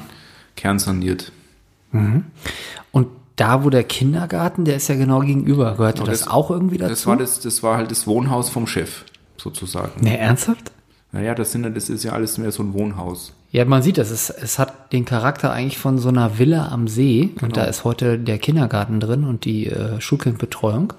kernsaniert. 0.56 1.32
Und 1.92 3.06
da, 3.42 3.64
wo 3.64 3.70
der 3.70 3.84
Kindergarten, 3.84 4.64
der 4.64 4.76
ist 4.76 4.88
ja 4.88 4.94
genau 4.96 5.20
gegenüber, 5.20 5.72
gehörte 5.76 5.98
Genau, 6.02 6.10
das, 6.10 6.20
das- 6.20 6.28
auch 6.28 6.50
irgendwie 6.50 6.78
dazu? 6.78 6.90
Das 6.90 7.06
war, 7.06 7.16
das, 7.16 7.40
das 7.40 7.62
war 7.62 7.76
halt 7.76 7.90
das 7.90 8.06
Wohnhaus 8.06 8.48
vom 8.50 8.66
Chef, 8.66 9.04
sozusagen. 9.36 9.92
Nee, 10.00 10.16
ernsthaft? 10.16 10.70
Naja, 11.12 11.34
das, 11.34 11.52
sind, 11.52 11.64
ja- 11.64 11.70
das 11.70 11.88
ist 11.90 12.04
ja 12.04 12.12
alles 12.12 12.38
mehr 12.38 12.52
so 12.52 12.62
ein 12.62 12.72
Wohnhaus. 12.72 13.34
Ja, 13.50 13.64
man 13.66 13.82
sieht 13.82 13.98
das. 13.98 14.10
Es, 14.10 14.30
es 14.30 14.58
hat 14.58 14.92
den 14.94 15.04
Charakter 15.04 15.52
eigentlich 15.52 15.76
von 15.78 15.98
so 15.98 16.08
einer 16.08 16.38
Villa 16.38 16.68
am 16.68 16.88
See. 16.88 17.30
Genau. 17.34 17.44
Und 17.44 17.56
da 17.58 17.64
ist 17.64 17.84
heute 17.84 18.18
der 18.18 18.38
Kindergarten 18.38 18.98
drin 18.98 19.24
und 19.24 19.44
die 19.44 19.66
äh, 19.66 20.00
Schulkindbetreuung. 20.00 20.94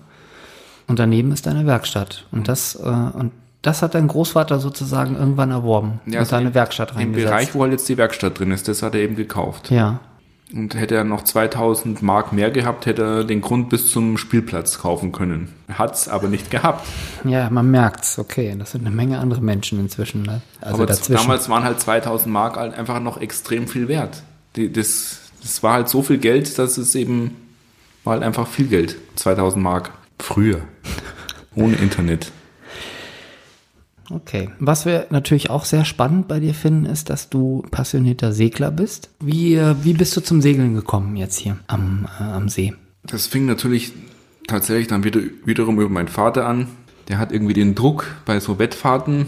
Und 0.87 0.99
daneben 0.99 1.31
ist 1.31 1.47
eine 1.47 1.65
Werkstatt. 1.65 2.27
Und 2.31 2.47
das, 2.47 2.75
äh, 2.75 2.87
und 2.87 3.31
das 3.63 3.81
hat 3.81 3.95
dein 3.95 4.07
Großvater 4.07 4.59
sozusagen 4.59 5.15
irgendwann 5.15 5.49
erworben 5.49 5.99
und 6.05 6.15
also 6.15 6.29
seine 6.29 6.49
im- 6.49 6.53
Werkstatt 6.53 6.91
Im 6.91 6.97
reingesetzt. 6.97 7.27
Bereich, 7.31 7.55
wo 7.55 7.61
halt 7.63 7.71
jetzt 7.71 7.89
die 7.89 7.97
Werkstatt 7.97 8.37
drin 8.37 8.51
ist, 8.51 8.67
das 8.67 8.83
hat 8.83 8.93
er 8.93 9.01
eben 9.01 9.15
gekauft. 9.15 9.71
ja. 9.71 9.99
Und 10.53 10.75
hätte 10.75 10.95
er 10.95 11.03
noch 11.03 11.23
2000 11.23 12.03
Mark 12.03 12.31
mehr 12.31 12.51
gehabt, 12.51 12.85
hätte 12.85 13.01
er 13.01 13.23
den 13.23 13.41
Grund 13.41 13.69
bis 13.69 13.91
zum 13.91 14.19
Spielplatz 14.19 14.77
kaufen 14.77 15.11
können. 15.11 15.51
Hat's 15.67 16.07
aber 16.07 16.27
nicht 16.27 16.51
gehabt. 16.51 16.85
Ja, 17.23 17.49
man 17.49 17.71
merkt's. 17.71 18.19
Okay, 18.19 18.55
das 18.57 18.71
sind 18.71 18.85
eine 18.85 18.95
Menge 18.95 19.17
andere 19.17 19.41
Menschen 19.41 19.79
inzwischen. 19.79 20.21
Ne? 20.21 20.41
Also 20.61 20.75
aber 20.75 20.85
dazwischen. 20.85 21.23
damals 21.23 21.49
waren 21.49 21.63
halt 21.63 21.79
2000 21.79 22.31
Mark 22.31 22.57
halt 22.57 22.75
einfach 22.75 22.99
noch 22.99 23.19
extrem 23.19 23.67
viel 23.67 23.87
wert. 23.87 24.21
Die, 24.55 24.71
das, 24.71 25.21
das 25.41 25.63
war 25.63 25.73
halt 25.73 25.89
so 25.89 26.03
viel 26.03 26.19
Geld, 26.19 26.59
dass 26.59 26.77
es 26.77 26.93
eben 26.93 27.35
war 28.03 28.13
halt 28.13 28.23
einfach 28.23 28.47
viel 28.47 28.67
Geld. 28.67 28.97
2000 29.15 29.63
Mark. 29.63 29.91
Früher. 30.19 30.61
Ohne 31.55 31.75
Internet. 31.77 32.31
Okay. 34.09 34.49
Was 34.59 34.85
wir 34.85 35.07
natürlich 35.09 35.49
auch 35.49 35.65
sehr 35.65 35.85
spannend 35.85 36.27
bei 36.27 36.39
dir 36.39 36.53
finden, 36.53 36.85
ist, 36.85 37.09
dass 37.09 37.29
du 37.29 37.63
passionierter 37.71 38.33
Segler 38.33 38.71
bist. 38.71 39.09
Wie, 39.19 39.55
äh, 39.55 39.75
wie 39.83 39.93
bist 39.93 40.15
du 40.17 40.21
zum 40.21 40.41
Segeln 40.41 40.73
gekommen 40.73 41.15
jetzt 41.15 41.37
hier 41.37 41.57
am, 41.67 42.07
äh, 42.19 42.23
am 42.23 42.49
See? 42.49 42.73
Das 43.03 43.27
fing 43.27 43.45
natürlich 43.45 43.93
tatsächlich 44.47 44.87
dann 44.87 45.03
wieder, 45.03 45.21
wiederum 45.45 45.79
über 45.79 45.89
meinen 45.89 46.07
Vater 46.07 46.47
an. 46.47 46.67
Der 47.07 47.17
hat 47.17 47.31
irgendwie 47.31 47.53
den 47.53 47.75
Druck 47.75 48.05
bei 48.25 48.39
so 48.39 48.59
Wettfahrten. 48.59 49.27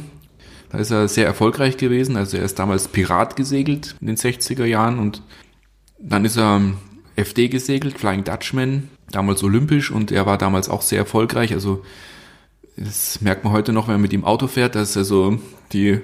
Da 0.70 0.78
ist 0.78 0.92
er 0.92 1.08
sehr 1.08 1.26
erfolgreich 1.26 1.78
gewesen. 1.78 2.16
Also 2.16 2.38
er 2.38 2.44
ist 2.44 2.60
damals 2.60 2.88
Pirat 2.88 3.36
gesegelt 3.36 3.96
in 4.02 4.08
den 4.08 4.18
60er 4.18 4.66
Jahren 4.66 5.00
und 5.00 5.22
dann 6.00 6.26
ist 6.26 6.38
er 6.38 6.62
FD 7.16 7.48
gesegelt, 7.48 7.98
Flying 7.98 8.24
Dutchman, 8.24 8.90
damals 9.10 9.44
olympisch 9.44 9.92
und 9.92 10.12
er 10.12 10.26
war 10.26 10.38
damals 10.38 10.70
auch 10.70 10.82
sehr 10.82 11.00
erfolgreich. 11.00 11.54
Also 11.54 11.84
das 12.78 13.22
merkt 13.22 13.44
man 13.44 13.54
heute 13.54 13.72
noch, 13.74 13.88
wenn 13.88 13.96
man 13.96 14.02
mit 14.02 14.14
ihm 14.14 14.26
Auto 14.26 14.48
fährt, 14.48 14.76
dass 14.76 14.98
also 14.98 15.40
die, 15.72 16.00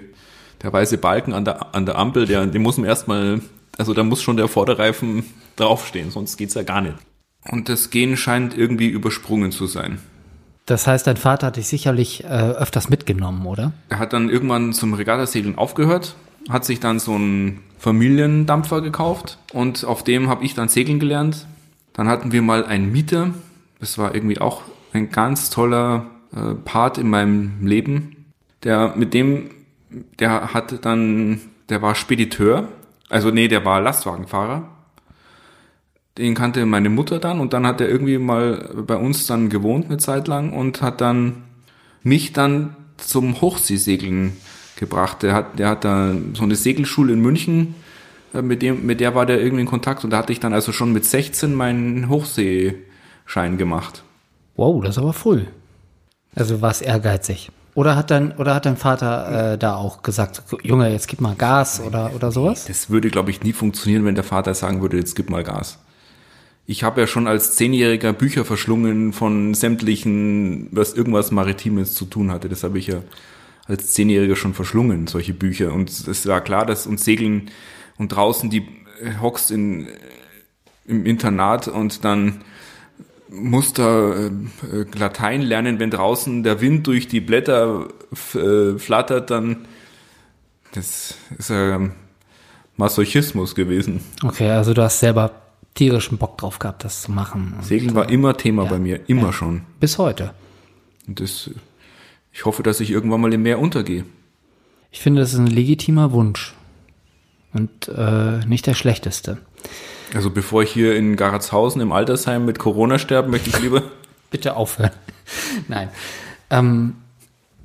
der 0.61 0.71
weiße 0.71 0.97
Balken 0.97 1.33
an 1.33 1.45
der, 1.45 1.75
an 1.75 1.85
der 1.85 1.97
Ampel, 1.97 2.25
der, 2.25 2.45
den 2.45 2.61
muss 2.61 2.77
man 2.77 2.87
erstmal, 2.87 3.41
also 3.77 3.93
da 3.93 4.03
muss 4.03 4.21
schon 4.21 4.37
der 4.37 4.47
Vorderreifen 4.47 5.23
draufstehen, 5.55 6.11
sonst 6.11 6.37
geht's 6.37 6.53
ja 6.53 6.63
gar 6.63 6.81
nicht. 6.81 6.95
Und 7.49 7.69
das 7.69 7.89
Gehen 7.89 8.17
scheint 8.17 8.57
irgendwie 8.57 8.87
übersprungen 8.87 9.51
zu 9.51 9.65
sein. 9.65 9.99
Das 10.65 10.87
heißt, 10.87 11.07
dein 11.07 11.17
Vater 11.17 11.47
hat 11.47 11.57
dich 11.57 11.67
sicherlich 11.67 12.23
äh, 12.23 12.27
öfters 12.27 12.89
mitgenommen, 12.89 13.45
oder? 13.45 13.73
Er 13.89 13.99
hat 13.99 14.13
dann 14.13 14.29
irgendwann 14.29 14.73
zum 14.73 14.93
Regattasegeln 14.93 15.57
aufgehört, 15.57 16.15
hat 16.49 16.65
sich 16.65 16.79
dann 16.79 16.99
so 16.99 17.15
einen 17.15 17.61
Familiendampfer 17.79 18.81
gekauft 18.81 19.39
und 19.53 19.83
auf 19.83 20.03
dem 20.03 20.29
habe 20.29 20.45
ich 20.45 20.53
dann 20.53 20.69
segeln 20.69 20.99
gelernt. 20.99 21.47
Dann 21.93 22.07
hatten 22.07 22.31
wir 22.31 22.41
mal 22.41 22.63
einen 22.63 22.91
Mieter, 22.91 23.33
das 23.79 23.97
war 23.97 24.13
irgendwie 24.13 24.39
auch 24.39 24.61
ein 24.93 25.09
ganz 25.09 25.49
toller 25.49 26.05
äh, 26.35 26.55
Part 26.55 26.97
in 26.97 27.09
meinem 27.09 27.65
Leben. 27.65 28.25
Der 28.63 28.93
mit 28.95 29.13
dem, 29.13 29.49
der 30.19 30.53
hatte 30.53 30.77
dann, 30.77 31.41
der 31.69 31.81
war 31.81 31.95
Spediteur, 31.95 32.67
also 33.09 33.31
nee, 33.31 33.47
der 33.47 33.65
war 33.65 33.81
Lastwagenfahrer. 33.81 34.69
Den 36.17 36.35
kannte 36.35 36.65
meine 36.65 36.89
Mutter 36.89 37.19
dann 37.19 37.39
und 37.39 37.53
dann 37.53 37.65
hat 37.65 37.81
er 37.81 37.89
irgendwie 37.89 38.17
mal 38.17 38.69
bei 38.85 38.95
uns 38.95 39.27
dann 39.27 39.49
gewohnt 39.49 39.85
eine 39.85 39.97
Zeit 39.97 40.27
lang 40.27 40.53
und 40.53 40.81
hat 40.81 41.01
dann 41.01 41.43
mich 42.03 42.33
dann 42.33 42.75
zum 42.97 43.41
Hochseesegeln 43.41 44.37
gebracht. 44.75 45.23
Der 45.23 45.33
hat, 45.33 45.59
der 45.59 45.69
hat 45.69 45.85
da 45.85 46.13
so 46.33 46.43
eine 46.43 46.55
Segelschule 46.55 47.13
in 47.13 47.21
München, 47.21 47.75
äh, 48.33 48.41
mit 48.41 48.61
dem, 48.61 48.85
mit 48.85 48.99
der 48.99 49.15
war 49.15 49.25
der 49.25 49.41
irgendwie 49.41 49.61
in 49.61 49.67
Kontakt 49.67 50.03
und 50.03 50.11
da 50.11 50.17
hatte 50.17 50.33
ich 50.33 50.39
dann 50.39 50.53
also 50.53 50.71
schon 50.71 50.93
mit 50.93 51.05
16 51.05 51.53
meinen 51.53 52.09
Hochseeschein 52.09 53.57
gemacht. 53.57 54.03
Wow, 54.55 54.83
das 54.83 54.97
ist 54.97 54.97
aber 54.99 55.13
früh. 55.13 55.43
Also 56.35 56.61
war 56.61 56.71
es 56.71 56.81
ehrgeizig. 56.81 57.51
Oder 57.73 57.95
hat 57.95 58.11
dein, 58.11 58.33
oder 58.33 58.55
hat 58.55 58.65
dein 58.65 58.75
Vater 58.75 59.53
äh, 59.53 59.57
da 59.57 59.75
auch 59.75 60.03
gesagt, 60.03 60.43
Junge, 60.63 60.91
jetzt 60.91 61.07
gib 61.07 61.21
mal 61.21 61.35
Gas 61.35 61.81
oder, 61.81 62.11
oder 62.13 62.31
sowas? 62.31 62.65
Das 62.65 62.89
würde, 62.89 63.09
glaube 63.09 63.31
ich, 63.31 63.43
nie 63.43 63.53
funktionieren, 63.53 64.03
wenn 64.03 64.15
der 64.15 64.25
Vater 64.25 64.53
sagen 64.53 64.81
würde, 64.81 64.97
jetzt 64.97 65.15
gib 65.15 65.29
mal 65.29 65.43
Gas. 65.43 65.79
Ich 66.67 66.83
habe 66.83 67.01
ja 67.01 67.07
schon 67.07 67.27
als 67.27 67.55
Zehnjähriger 67.55 68.13
Bücher 68.13 68.45
verschlungen 68.45 69.13
von 69.13 69.53
sämtlichen, 69.53 70.67
was 70.71 70.93
irgendwas 70.93 71.31
Maritimes 71.31 71.93
zu 71.93 72.05
tun 72.05 72.29
hatte. 72.31 72.49
Das 72.49 72.63
habe 72.63 72.77
ich 72.77 72.87
ja 72.87 73.01
als 73.67 73.93
Zehnjähriger 73.93 74.35
schon 74.35 74.53
verschlungen, 74.53 75.07
solche 75.07 75.33
Bücher. 75.33 75.73
Und 75.73 75.89
es 75.89 76.27
war 76.27 76.41
klar, 76.41 76.65
dass 76.65 76.87
uns 76.87 77.05
Segeln 77.05 77.51
und 77.97 78.09
draußen 78.09 78.49
die 78.49 78.67
äh, 79.01 79.19
hockst 79.21 79.49
in, 79.49 79.87
äh, 79.87 79.91
im 80.87 81.05
Internat 81.05 81.69
und 81.69 82.03
dann 82.03 82.41
musst 83.31 83.79
da 83.79 84.13
äh, 84.13 84.27
äh, 84.27 84.85
Latein 84.97 85.41
lernen, 85.41 85.79
wenn 85.79 85.89
draußen 85.89 86.43
der 86.43 86.61
Wind 86.61 86.85
durch 86.87 87.07
die 87.07 87.21
Blätter 87.21 87.87
äh, 88.35 88.77
flattert, 88.77 89.29
dann 89.31 89.65
das 90.73 91.15
ist 91.37 91.49
ähm, 91.49 91.91
Masochismus 92.77 93.55
gewesen. 93.55 94.01
Okay, 94.23 94.49
also 94.49 94.73
du 94.73 94.81
hast 94.81 94.99
selber 94.99 95.31
tierischen 95.73 96.17
Bock 96.17 96.37
drauf 96.37 96.59
gehabt, 96.59 96.83
das 96.83 97.03
zu 97.03 97.11
machen. 97.11 97.53
Und 97.57 97.65
Segeln 97.65 97.95
war 97.95 98.09
immer 98.09 98.37
Thema 98.37 98.65
bei 98.65 98.79
mir, 98.79 99.09
immer 99.09 99.33
schon. 99.33 99.61
bis 99.79 99.97
heute. 99.97 100.33
Und 101.07 101.19
das, 101.19 101.49
ich 102.31 102.45
hoffe, 102.45 102.63
dass 102.63 102.79
ich 102.79 102.91
irgendwann 102.91 103.21
mal 103.21 103.33
im 103.33 103.43
Meer 103.43 103.59
untergehe. 103.59 104.05
Ich 104.91 104.99
finde, 104.99 105.21
das 105.21 105.33
ist 105.33 105.39
ein 105.39 105.47
legitimer 105.47 106.11
Wunsch. 106.11 106.53
Und 107.53 107.89
äh, 107.89 108.45
nicht 108.45 108.67
der 108.67 108.73
schlechteste. 108.73 109.37
Also 110.13 110.29
bevor 110.29 110.63
ich 110.63 110.71
hier 110.71 110.95
in 110.95 111.15
Garatshausen 111.15 111.81
im 111.81 111.91
Altersheim 111.91 112.45
mit 112.45 112.59
Corona 112.59 112.99
sterbe, 112.99 113.29
möchte 113.29 113.49
ich 113.49 113.59
lieber. 113.59 113.83
Bitte 114.31 114.55
aufhören. 114.55 114.91
Nein. 115.67 115.89
Ähm, 116.49 116.95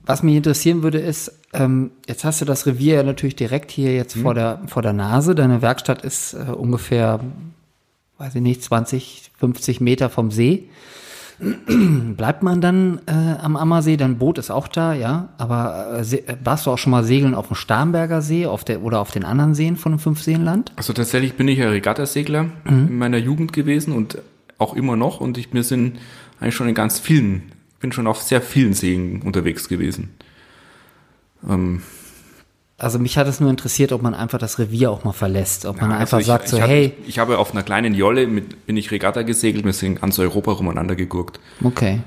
was 0.04 0.22
mich 0.22 0.36
interessieren 0.36 0.82
würde, 0.82 0.98
ist, 0.98 1.32
ähm, 1.52 1.90
jetzt 2.06 2.24
hast 2.24 2.40
du 2.40 2.44
das 2.44 2.66
Revier 2.66 2.96
ja 2.96 3.02
natürlich 3.02 3.36
direkt 3.36 3.70
hier 3.70 3.94
jetzt 3.94 4.16
vor, 4.16 4.34
der, 4.34 4.60
vor 4.66 4.82
der 4.82 4.92
Nase. 4.92 5.34
Deine 5.34 5.62
Werkstatt 5.62 6.02
ist 6.02 6.34
äh, 6.34 6.52
ungefähr, 6.52 7.20
weiß 8.18 8.36
ich 8.36 8.42
nicht, 8.42 8.62
20, 8.62 9.32
50 9.38 9.80
Meter 9.80 10.08
vom 10.08 10.30
See. 10.30 10.68
Bleibt 12.16 12.42
man 12.42 12.60
dann 12.60 13.00
äh, 13.06 13.12
am 13.42 13.56
Ammersee? 13.56 13.96
Dein 13.96 14.16
Boot 14.18 14.38
ist 14.38 14.50
auch 14.50 14.68
da, 14.68 14.94
ja. 14.94 15.28
Aber 15.36 15.98
äh, 15.98 16.04
se- 16.04 16.22
warst 16.42 16.64
du 16.66 16.70
auch 16.70 16.78
schon 16.78 16.90
mal 16.92 17.04
segeln 17.04 17.34
auf 17.34 17.48
dem 17.48 17.56
Starnberger 17.56 18.22
See 18.22 18.46
auf 18.46 18.64
der, 18.64 18.82
oder 18.82 19.00
auf 19.00 19.10
den 19.10 19.24
anderen 19.24 19.54
Seen 19.54 19.76
von 19.76 19.92
dem 19.92 19.98
Fünfseenland? 19.98 20.72
Also 20.76 20.92
tatsächlich 20.94 21.34
bin 21.34 21.46
ich 21.48 21.58
ja 21.58 21.68
Regattasegler 21.68 22.46
in 22.64 22.96
meiner 22.96 23.18
Jugend 23.18 23.52
gewesen 23.52 23.92
und 23.92 24.18
auch 24.58 24.74
immer 24.74 24.96
noch. 24.96 25.20
Und 25.20 25.36
ich, 25.36 25.52
wir 25.52 25.62
sind 25.62 25.98
eigentlich 26.40 26.54
schon 26.54 26.68
in 26.68 26.74
ganz 26.74 26.98
vielen, 26.98 27.42
bin 27.80 27.92
schon 27.92 28.06
auf 28.06 28.22
sehr 28.22 28.40
vielen 28.40 28.72
Seen 28.72 29.20
unterwegs 29.22 29.68
gewesen. 29.68 30.10
Ähm, 31.48 31.82
Also 32.78 32.98
mich 32.98 33.16
hat 33.16 33.26
es 33.26 33.40
nur 33.40 33.48
interessiert, 33.48 33.92
ob 33.92 34.02
man 34.02 34.14
einfach 34.14 34.38
das 34.38 34.58
Revier 34.58 34.90
auch 34.90 35.02
mal 35.04 35.12
verlässt. 35.12 35.64
Ob 35.64 35.80
man 35.80 35.90
Ja, 35.90 35.96
einfach 35.96 36.18
also 36.18 36.20
ich, 36.20 36.26
sagt 36.26 36.48
so, 36.48 36.56
ich 36.56 36.62
hab, 36.62 36.68
hey, 36.68 36.92
Ich 37.06 37.18
habe 37.18 37.38
auf 37.38 37.52
einer 37.52 37.62
kleinen 37.62 37.94
Jolle 37.94 38.26
mit, 38.26 38.66
bin 38.66 38.76
ich 38.76 38.90
Regatta 38.90 39.22
gesegelt, 39.22 39.64
wir 39.64 39.72
sind 39.72 40.00
ganz 40.00 40.18
Europa 40.18 40.52
rumeinander 40.52 40.94
gegurkt. 40.94 41.40
okay. 41.64 42.00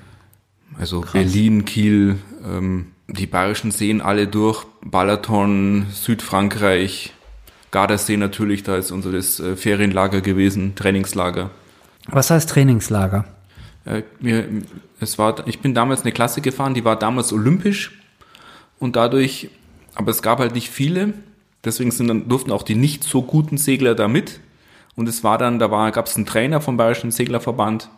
Also 0.79 1.01
Berlin, 1.11 1.65
Kiel, 1.65 2.19
ähm, 2.45 2.91
die 3.07 3.25
bayerischen 3.25 3.71
Seen 3.71 3.99
alle 3.99 4.27
durch, 4.27 4.65
Balaton, 4.85 5.87
Südfrankreich, 5.91 7.11
Gardasee 7.71 8.15
natürlich, 8.15 8.63
da 8.63 8.77
ist 8.77 8.91
unser 8.91 9.11
das, 9.11 9.39
äh, 9.41 9.57
Ferienlager 9.57 10.21
gewesen, 10.21 10.75
Trainingslager. 10.75 11.49
Was 12.07 12.29
heißt 12.29 12.49
Trainingslager? 12.49 13.25
Äh, 13.83 14.03
mir, 14.21 14.45
es 15.01 15.17
war, 15.17 15.45
ich 15.47 15.59
bin 15.59 15.73
damals 15.73 16.01
eine 16.01 16.11
Klasse 16.13 16.39
gefahren, 16.41 16.73
die 16.73 16.85
war 16.85 16.97
damals 16.97 17.33
olympisch 17.33 17.99
und 18.79 18.95
dadurch, 18.95 19.49
aber 19.95 20.11
es 20.11 20.21
gab 20.21 20.39
halt 20.39 20.53
nicht 20.53 20.69
viele, 20.69 21.13
deswegen 21.63 21.91
sind 21.91 22.07
dann, 22.07 22.29
durften 22.29 22.51
auch 22.51 22.63
die 22.63 22.75
nicht 22.75 23.03
so 23.03 23.21
guten 23.21 23.57
Segler 23.57 23.95
da 23.95 24.07
mit. 24.07 24.39
Und 24.95 25.07
es 25.07 25.23
war 25.23 25.37
dann, 25.37 25.59
da 25.59 25.71
war, 25.71 25.91
gab 25.91 26.07
es 26.07 26.15
einen 26.15 26.25
Trainer 26.25 26.61
vom 26.61 26.77
Bayerischen 26.77 27.11
Seglerverband 27.11 27.89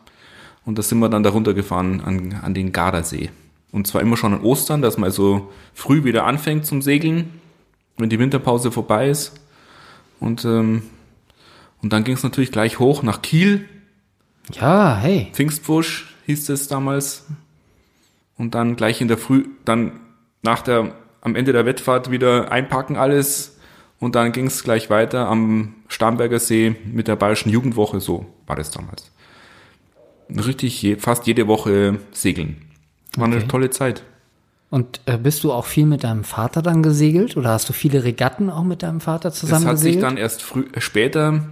und 0.66 0.78
da 0.78 0.84
sind 0.84 1.00
wir 1.00 1.10
dann 1.10 1.24
da 1.24 1.32
runtergefahren 1.32 2.02
an, 2.02 2.40
an 2.42 2.54
den 2.54 2.72
Gardasee. 2.72 3.32
Und 3.72 3.88
zwar 3.88 4.02
immer 4.02 4.18
schon 4.18 4.34
an 4.34 4.42
Ostern, 4.42 4.82
dass 4.82 4.98
man 4.98 5.06
also 5.06 5.52
früh 5.74 6.04
wieder 6.04 6.26
anfängt 6.26 6.66
zum 6.66 6.82
Segeln, 6.82 7.40
wenn 7.98 8.10
die 8.10 8.20
Winterpause 8.20 8.72
vorbei 8.72 9.10
ist. 9.10 9.40
Und, 10.20 10.46
ähm, 10.46 10.84
und 11.82 11.94
dann 11.94 12.04
ging 12.04 12.16
es 12.16 12.24
natürlich 12.24 12.52
gleich 12.52 12.80
hoch 12.80 13.02
nach 13.02 13.22
Kiel. 13.22 13.68
Ja, 14.54 14.98
hey. 14.98 15.30
Pfingstpfusch 15.34 16.14
hieß 16.26 16.50
es 16.50 16.68
damals. 16.68 17.26
Und 18.38 18.56
dann 18.56 18.76
gleich 18.76 19.02
in 19.02 19.08
der 19.08 19.18
Früh, 19.18 19.46
dann 19.66 20.00
nach 20.44 20.62
der, 20.62 20.94
am 21.22 21.36
Ende 21.36 21.54
der 21.54 21.66
Wettfahrt 21.66 22.12
wieder 22.12 22.52
einpacken 22.52 22.96
alles. 22.98 23.58
Und 24.00 24.16
dann 24.16 24.32
ging 24.32 24.48
es 24.48 24.64
gleich 24.64 24.90
weiter 24.90 25.28
am 25.28 25.76
Starnberger 25.88 26.40
See 26.40 26.76
mit 26.92 27.08
der 27.08 27.16
Bayerischen 27.16 27.50
Jugendwoche. 27.52 28.00
So 28.00 28.26
war 28.48 28.56
das 28.56 28.72
damals. 28.72 29.12
Richtig, 30.30 30.82
je, 30.82 30.96
fast 30.96 31.28
jede 31.28 31.48
Woche 31.48 32.00
segeln. 32.12 32.58
War 33.18 33.26
eine 33.26 33.38
Okay. 33.38 33.48
tolle 33.48 33.70
Zeit. 33.70 34.04
Und 34.70 35.02
äh, 35.06 35.18
bist 35.18 35.44
du 35.44 35.52
auch 35.52 35.66
viel 35.66 35.86
mit 35.86 36.06
deinem 36.06 36.24
Vater 36.24 36.62
dann 36.62 36.82
gesegelt 36.82 37.36
oder 37.36 37.50
hast 37.50 37.68
du 37.68 37.74
viele 37.74 38.06
Regatten 38.06 38.50
auch 38.50 38.64
mit 38.64 38.84
deinem 38.84 39.02
Vater 39.02 39.34
zusammen 39.34 39.64
Das 39.66 39.72
hat 39.74 39.78
sich 39.80 39.88
gesegelt? 39.96 40.04
dann 40.12 40.18
erst 40.18 40.42
früh, 40.42 40.64
später 40.78 41.44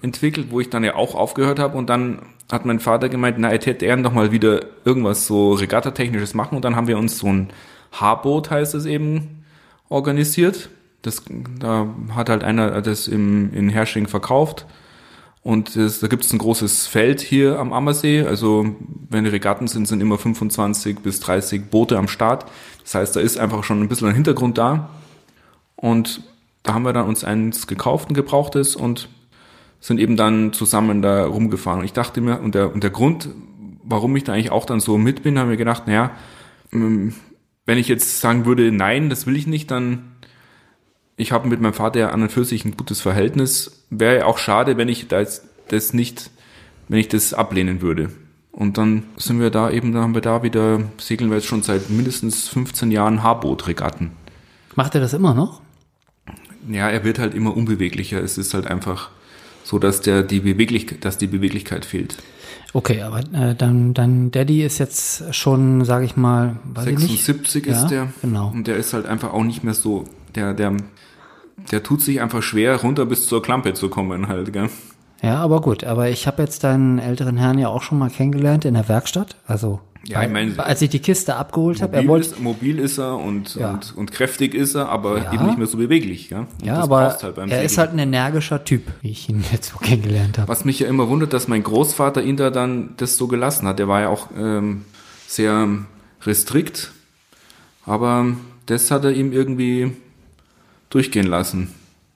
entwickelt, 0.00 0.46
wo 0.50 0.58
ich 0.60 0.70
dann 0.70 0.82
ja 0.82 0.94
auch 0.94 1.14
aufgehört 1.14 1.58
habe 1.58 1.76
und 1.76 1.90
dann 1.90 2.20
hat 2.50 2.64
mein 2.64 2.80
Vater 2.80 3.10
gemeint, 3.10 3.36
na, 3.38 3.50
er 3.52 3.60
hätte 3.60 3.84
er 3.84 3.96
noch 3.96 4.14
mal 4.14 4.32
wieder 4.32 4.62
irgendwas 4.86 5.26
so 5.26 5.52
Regattatechnisches 5.52 6.32
machen 6.32 6.56
und 6.56 6.64
dann 6.64 6.74
haben 6.74 6.86
wir 6.86 6.96
uns 6.98 7.18
so 7.18 7.26
ein 7.30 7.50
Haarboot, 7.92 8.50
heißt 8.50 8.74
es 8.74 8.86
eben, 8.86 9.44
organisiert. 9.88 10.70
Das, 11.02 11.22
da 11.58 11.88
hat 12.14 12.28
halt 12.28 12.44
einer 12.44 12.80
das 12.82 13.08
im, 13.08 13.52
in 13.52 13.68
Hersching 13.68 14.06
verkauft 14.06 14.66
und 15.42 15.74
das, 15.74 15.98
da 15.98 16.06
gibt 16.06 16.24
es 16.24 16.32
ein 16.32 16.38
großes 16.38 16.86
Feld 16.86 17.20
hier 17.20 17.58
am 17.58 17.72
Ammersee. 17.72 18.22
Also 18.22 18.76
wenn 19.08 19.24
die 19.24 19.30
Regatten 19.30 19.66
sind, 19.66 19.88
sind 19.88 20.00
immer 20.00 20.16
25 20.16 21.00
bis 21.00 21.18
30 21.20 21.68
Boote 21.68 21.98
am 21.98 22.06
Start. 22.06 22.46
Das 22.84 22.94
heißt, 22.94 23.16
da 23.16 23.20
ist 23.20 23.38
einfach 23.38 23.64
schon 23.64 23.80
ein 23.80 23.88
bisschen 23.88 24.08
ein 24.08 24.14
Hintergrund 24.14 24.56
da. 24.56 24.90
Und 25.74 26.22
da 26.62 26.74
haben 26.74 26.84
wir 26.84 26.92
dann 26.92 27.08
uns 27.08 27.24
eins 27.24 27.66
gekauft, 27.66 28.08
ein 28.08 28.14
gebrauchtes 28.14 28.76
und 28.76 29.08
sind 29.80 29.98
eben 29.98 30.16
dann 30.16 30.52
zusammen 30.52 31.02
da 31.02 31.26
rumgefahren. 31.26 31.80
Und 31.80 31.86
ich 31.86 31.92
dachte 31.92 32.20
mir, 32.20 32.40
und 32.40 32.54
der, 32.54 32.72
und 32.72 32.84
der 32.84 32.90
Grund, 32.90 33.28
warum 33.82 34.14
ich 34.14 34.22
da 34.22 34.32
eigentlich 34.32 34.52
auch 34.52 34.64
dann 34.64 34.78
so 34.78 34.96
mit 34.96 35.24
bin, 35.24 35.40
haben 35.40 35.50
wir 35.50 35.56
gedacht, 35.56 35.88
naja, 35.88 36.12
ähm, 36.72 37.14
wenn 37.66 37.78
ich 37.78 37.88
jetzt 37.88 38.20
sagen 38.20 38.44
würde, 38.46 38.72
nein, 38.72 39.10
das 39.10 39.26
will 39.26 39.36
ich 39.36 39.46
nicht, 39.46 39.70
dann 39.70 40.12
ich 41.16 41.32
habe 41.32 41.48
mit 41.48 41.60
meinem 41.60 41.74
Vater 41.74 42.00
ja 42.00 42.08
an 42.10 42.22
und 42.22 42.32
für 42.32 42.44
sich 42.44 42.64
ein 42.64 42.76
gutes 42.76 43.00
Verhältnis. 43.00 43.84
Wäre 43.90 44.18
ja 44.18 44.24
auch 44.26 44.38
schade, 44.38 44.76
wenn 44.76 44.88
ich 44.88 45.08
das, 45.08 45.46
das 45.68 45.92
nicht, 45.92 46.30
wenn 46.88 46.98
ich 46.98 47.08
das 47.08 47.34
ablehnen 47.34 47.82
würde. 47.82 48.10
Und 48.50 48.76
dann 48.76 49.04
sind 49.16 49.40
wir 49.40 49.50
da 49.50 49.70
eben, 49.70 49.92
dann 49.92 50.02
haben 50.02 50.14
wir 50.14 50.20
da 50.20 50.42
wieder, 50.42 50.80
segeln 50.98 51.30
wir 51.30 51.36
jetzt 51.36 51.46
schon 51.46 51.62
seit 51.62 51.90
mindestens 51.90 52.48
15 52.48 52.90
Jahren 52.90 53.22
Haarbootregatten. 53.22 54.10
Macht 54.74 54.94
er 54.94 55.00
das 55.00 55.14
immer 55.14 55.34
noch? 55.34 55.60
Ja, 56.68 56.88
er 56.88 57.04
wird 57.04 57.18
halt 57.18 57.34
immer 57.34 57.56
unbeweglicher. 57.56 58.20
Es 58.22 58.38
ist 58.38 58.54
halt 58.54 58.66
einfach 58.66 59.10
so, 59.64 59.78
dass 59.78 60.00
der 60.00 60.22
die 60.22 60.40
Beweglichkeit, 60.40 61.04
dass 61.04 61.18
die 61.18 61.26
Beweglichkeit 61.26 61.84
fehlt. 61.84 62.16
Okay, 62.74 63.02
aber 63.02 63.20
äh, 63.34 63.54
dann, 63.54 63.92
dann 63.92 64.30
Daddy 64.30 64.62
ist 64.62 64.78
jetzt 64.78 65.34
schon, 65.34 65.84
sage 65.84 66.04
ich 66.06 66.16
mal, 66.16 66.56
weiß 66.64 66.86
ich 66.86 66.98
nicht. 66.98 67.24
76 67.24 67.66
Ja, 67.66 67.72
ist 67.82 67.88
der. 67.88 68.08
genau. 68.22 68.48
Und 68.48 68.66
der 68.66 68.76
ist 68.76 68.92
halt 68.94 69.06
einfach 69.06 69.32
auch 69.32 69.44
nicht 69.44 69.62
mehr 69.62 69.74
so, 69.74 70.04
der, 70.34 70.54
der, 70.54 70.76
der 71.70 71.82
tut 71.82 72.00
sich 72.00 72.20
einfach 72.22 72.42
schwer, 72.42 72.80
runter 72.80 73.04
bis 73.04 73.26
zur 73.26 73.42
Klampe 73.42 73.74
zu 73.74 73.88
kommen 73.90 74.28
halt, 74.28 74.52
gell? 74.52 74.70
Ja, 75.22 75.36
aber 75.36 75.60
gut. 75.60 75.84
Aber 75.84 76.08
ich 76.08 76.26
habe 76.26 76.42
jetzt 76.42 76.64
deinen 76.64 76.98
älteren 76.98 77.36
Herrn 77.36 77.58
ja 77.58 77.68
auch 77.68 77.82
schon 77.82 77.98
mal 77.98 78.10
kennengelernt 78.10 78.64
in 78.64 78.74
der 78.74 78.88
Werkstatt. 78.88 79.36
Also 79.46 79.80
Ja, 80.04 80.22
ich 80.24 80.30
meine- 80.30 80.58
als 80.64 80.82
ich 80.82 80.90
die 80.90 80.98
Kiste 80.98 81.36
abgeholt 81.36 81.80
habe, 81.80 81.96
er 81.96 82.06
wollte 82.08 82.26
ist, 82.30 82.40
mobil 82.40 82.78
ist 82.80 82.98
er 82.98 83.16
und, 83.18 83.54
Ja. 83.54 83.70
und, 83.70 83.96
und 83.96 84.10
kräftig 84.10 84.52
ist 84.54 84.74
er, 84.74 84.88
aber 84.88 85.18
Ja. 85.18 85.32
eben 85.32 85.46
nicht 85.46 85.58
mehr 85.58 85.66
so 85.68 85.76
beweglich, 85.78 86.30
ja, 86.30 86.46
das 86.64 86.78
aber 86.78 87.00
halt 87.02 87.22
er 87.22 87.62
ist 87.62 87.74
Segeln. 87.74 87.76
halt 87.78 87.92
ein 87.92 87.98
energischer 88.00 88.64
Typ, 88.64 88.82
wie 89.00 89.10
ich 89.10 89.28
ihn 89.28 89.44
jetzt 89.52 89.70
so 89.72 89.78
kennengelernt 89.78 90.38
habe. 90.38 90.48
Was 90.48 90.64
mich 90.64 90.80
ja 90.80 90.88
immer 90.88 91.08
wundert, 91.08 91.32
dass 91.32 91.46
mein 91.46 91.62
Großvater 91.62 92.22
ihn 92.22 92.36
da 92.36 92.50
dann 92.50 92.94
das 92.96 93.16
so 93.16 93.28
gelassen 93.28 93.68
hat. 93.68 93.78
Der 93.78 93.86
war 93.86 94.00
ja 94.00 94.08
auch 94.08 94.28
ähm, 94.36 94.84
sehr 95.28 95.68
restrikt, 96.22 96.90
aber 97.86 98.26
das 98.66 98.90
hat 98.90 99.04
er 99.04 99.12
ihm 99.12 99.32
irgendwie 99.32 99.92
durchgehen 100.90 101.26
lassen. 101.26 101.68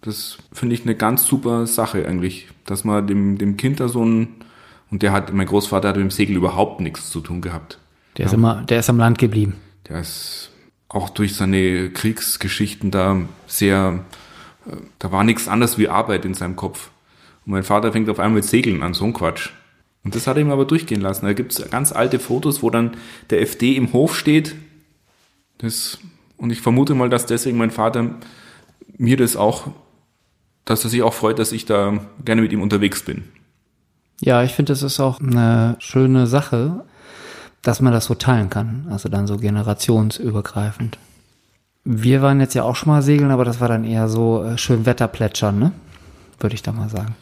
Das 0.03 0.38
finde 0.53 0.75
ich 0.75 0.83
eine 0.83 0.94
ganz 0.94 1.25
super 1.27 1.66
Sache 1.66 2.07
eigentlich, 2.07 2.49
dass 2.64 2.85
man 2.85 3.07
dem, 3.07 3.38
dem 3.38 3.57
Kind 3.57 3.81
da 3.81 3.88
so 3.88 4.05
ein, 4.05 4.29
und 4.90 5.03
der 5.03 5.12
hat, 5.12 5.33
mein 5.33 5.46
Großvater 5.46 5.88
hat 5.88 5.96
mit 5.96 6.05
dem 6.05 6.11
Segel 6.11 6.37
überhaupt 6.37 6.81
nichts 6.81 7.11
zu 7.11 7.20
tun 7.20 7.40
gehabt. 7.40 7.79
Der 8.16 8.27
ist 8.27 8.33
immer, 8.33 8.62
der 8.62 8.81
ist 8.81 8.88
am 8.88 8.99
Land 8.99 9.18
geblieben. 9.18 9.57
Der 9.88 10.01
ist 10.01 10.51
auch 10.88 11.11
durch 11.11 11.35
seine 11.35 11.90
Kriegsgeschichten 11.90 12.90
da 12.90 13.20
sehr, 13.46 14.05
äh, 14.66 14.77
da 14.99 15.12
war 15.12 15.25
nichts 15.25 15.49
anderes 15.49 15.79
wie 15.79 15.88
Arbeit 15.88 16.25
in 16.25 16.35
seinem 16.35 16.57
Kopf. 16.57 16.90
Und 17.44 17.53
mein 17.53 17.62
Vater 17.62 17.92
fängt 17.92 18.09
auf 18.09 18.18
einmal 18.18 18.37
mit 18.37 18.44
Segeln 18.44 18.83
an, 18.83 18.94
so 18.94 19.05
ein 19.05 19.12
Quatsch. 19.12 19.51
Und 20.05 20.14
das 20.14 20.27
hat 20.27 20.37
er 20.37 20.42
ihm 20.42 20.51
aber 20.51 20.64
durchgehen 20.64 21.01
lassen. 21.01 21.27
Da 21.27 21.33
gibt's 21.33 21.68
ganz 21.70 21.92
alte 21.92 22.20
Fotos, 22.20 22.62
wo 22.62 22.70
dann 22.70 22.96
der 23.31 23.42
FD 23.42 23.77
im 23.77 23.92
Hof 23.92 24.16
steht. 24.16 24.55
Das, 25.59 25.99
und 26.37 26.51
ich 26.51 26.61
vermute 26.61 26.94
mal, 26.94 27.09
dass 27.09 27.27
deswegen 27.27 27.59
mein 27.59 27.72
Vater 27.72 28.14
mir 28.96 29.16
das 29.16 29.37
auch, 29.37 29.68
dass 30.64 30.85
er 30.85 30.90
sich 30.90 31.03
auch 31.03 31.14
freut, 31.14 31.38
dass 31.38 31.53
ich 31.53 31.66
da 31.66 32.07
gerne 32.25 32.42
mit 32.42 32.53
ihm 32.53 32.62
unterwegs 32.62 33.03
bin. 33.03 33.25
Ja, 34.21 34.43
ich 34.43 34.53
finde, 34.53 34.73
das 34.73 34.83
ist 34.83 35.01
auch 35.01 35.21
eine 35.21 35.77
schöne 35.79 36.27
Sache, 36.27 36.85
dass 37.63 37.81
man 37.81 37.93
das 37.93 38.07
so 38.07 38.15
teilen 38.15 38.51
kann. 38.51 38.87
Also 38.91 39.09
dann 39.09 39.27
so 39.27 39.37
generationsübergreifend. 39.37 40.99
Wir 41.85 42.23
waren 42.23 42.41
jetzt 42.41 42.55
ja 42.55 42.65
auch 42.65 42.77
schon 42.77 42.93
mal 42.93 43.03
segeln, 43.03 43.31
aber 43.31 43.45
das 43.45 43.61
war 43.61 43.69
dann 43.69 43.85
eher 43.85 44.09
so 44.09 44.43
äh, 44.43 44.59
schön 44.59 44.87
Wetterplätschern, 44.87 45.59
ne? 45.59 45.73
Würde 46.41 46.55
ich 46.55 46.63
da 46.63 46.73
mal 46.73 46.89
sagen. 46.89 47.15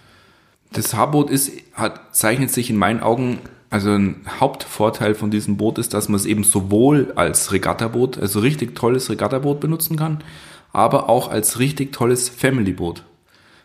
Das 0.72 0.94
Haarboot 0.94 1.30
ist, 1.30 1.52
hat, 1.74 2.14
zeichnet 2.14 2.50
sich 2.50 2.70
in 2.70 2.76
meinen 2.76 3.00
Augen, 3.00 3.38
also 3.70 3.90
ein 3.90 4.22
Hauptvorteil 4.40 5.14
von 5.14 5.30
diesem 5.30 5.56
Boot 5.56 5.78
ist, 5.78 5.94
dass 5.94 6.08
man 6.08 6.16
es 6.16 6.26
eben 6.26 6.44
sowohl 6.44 7.12
als 7.14 7.52
Regattaboot, 7.52 8.18
also 8.18 8.40
richtig 8.40 8.74
tolles 8.74 9.10
Regattaboot 9.10 9.60
benutzen 9.60 9.96
kann, 9.96 10.24
aber 10.72 11.08
auch 11.08 11.30
als 11.30 11.58
richtig 11.58 11.92
tolles 11.92 12.28
Familyboot. 12.28 13.04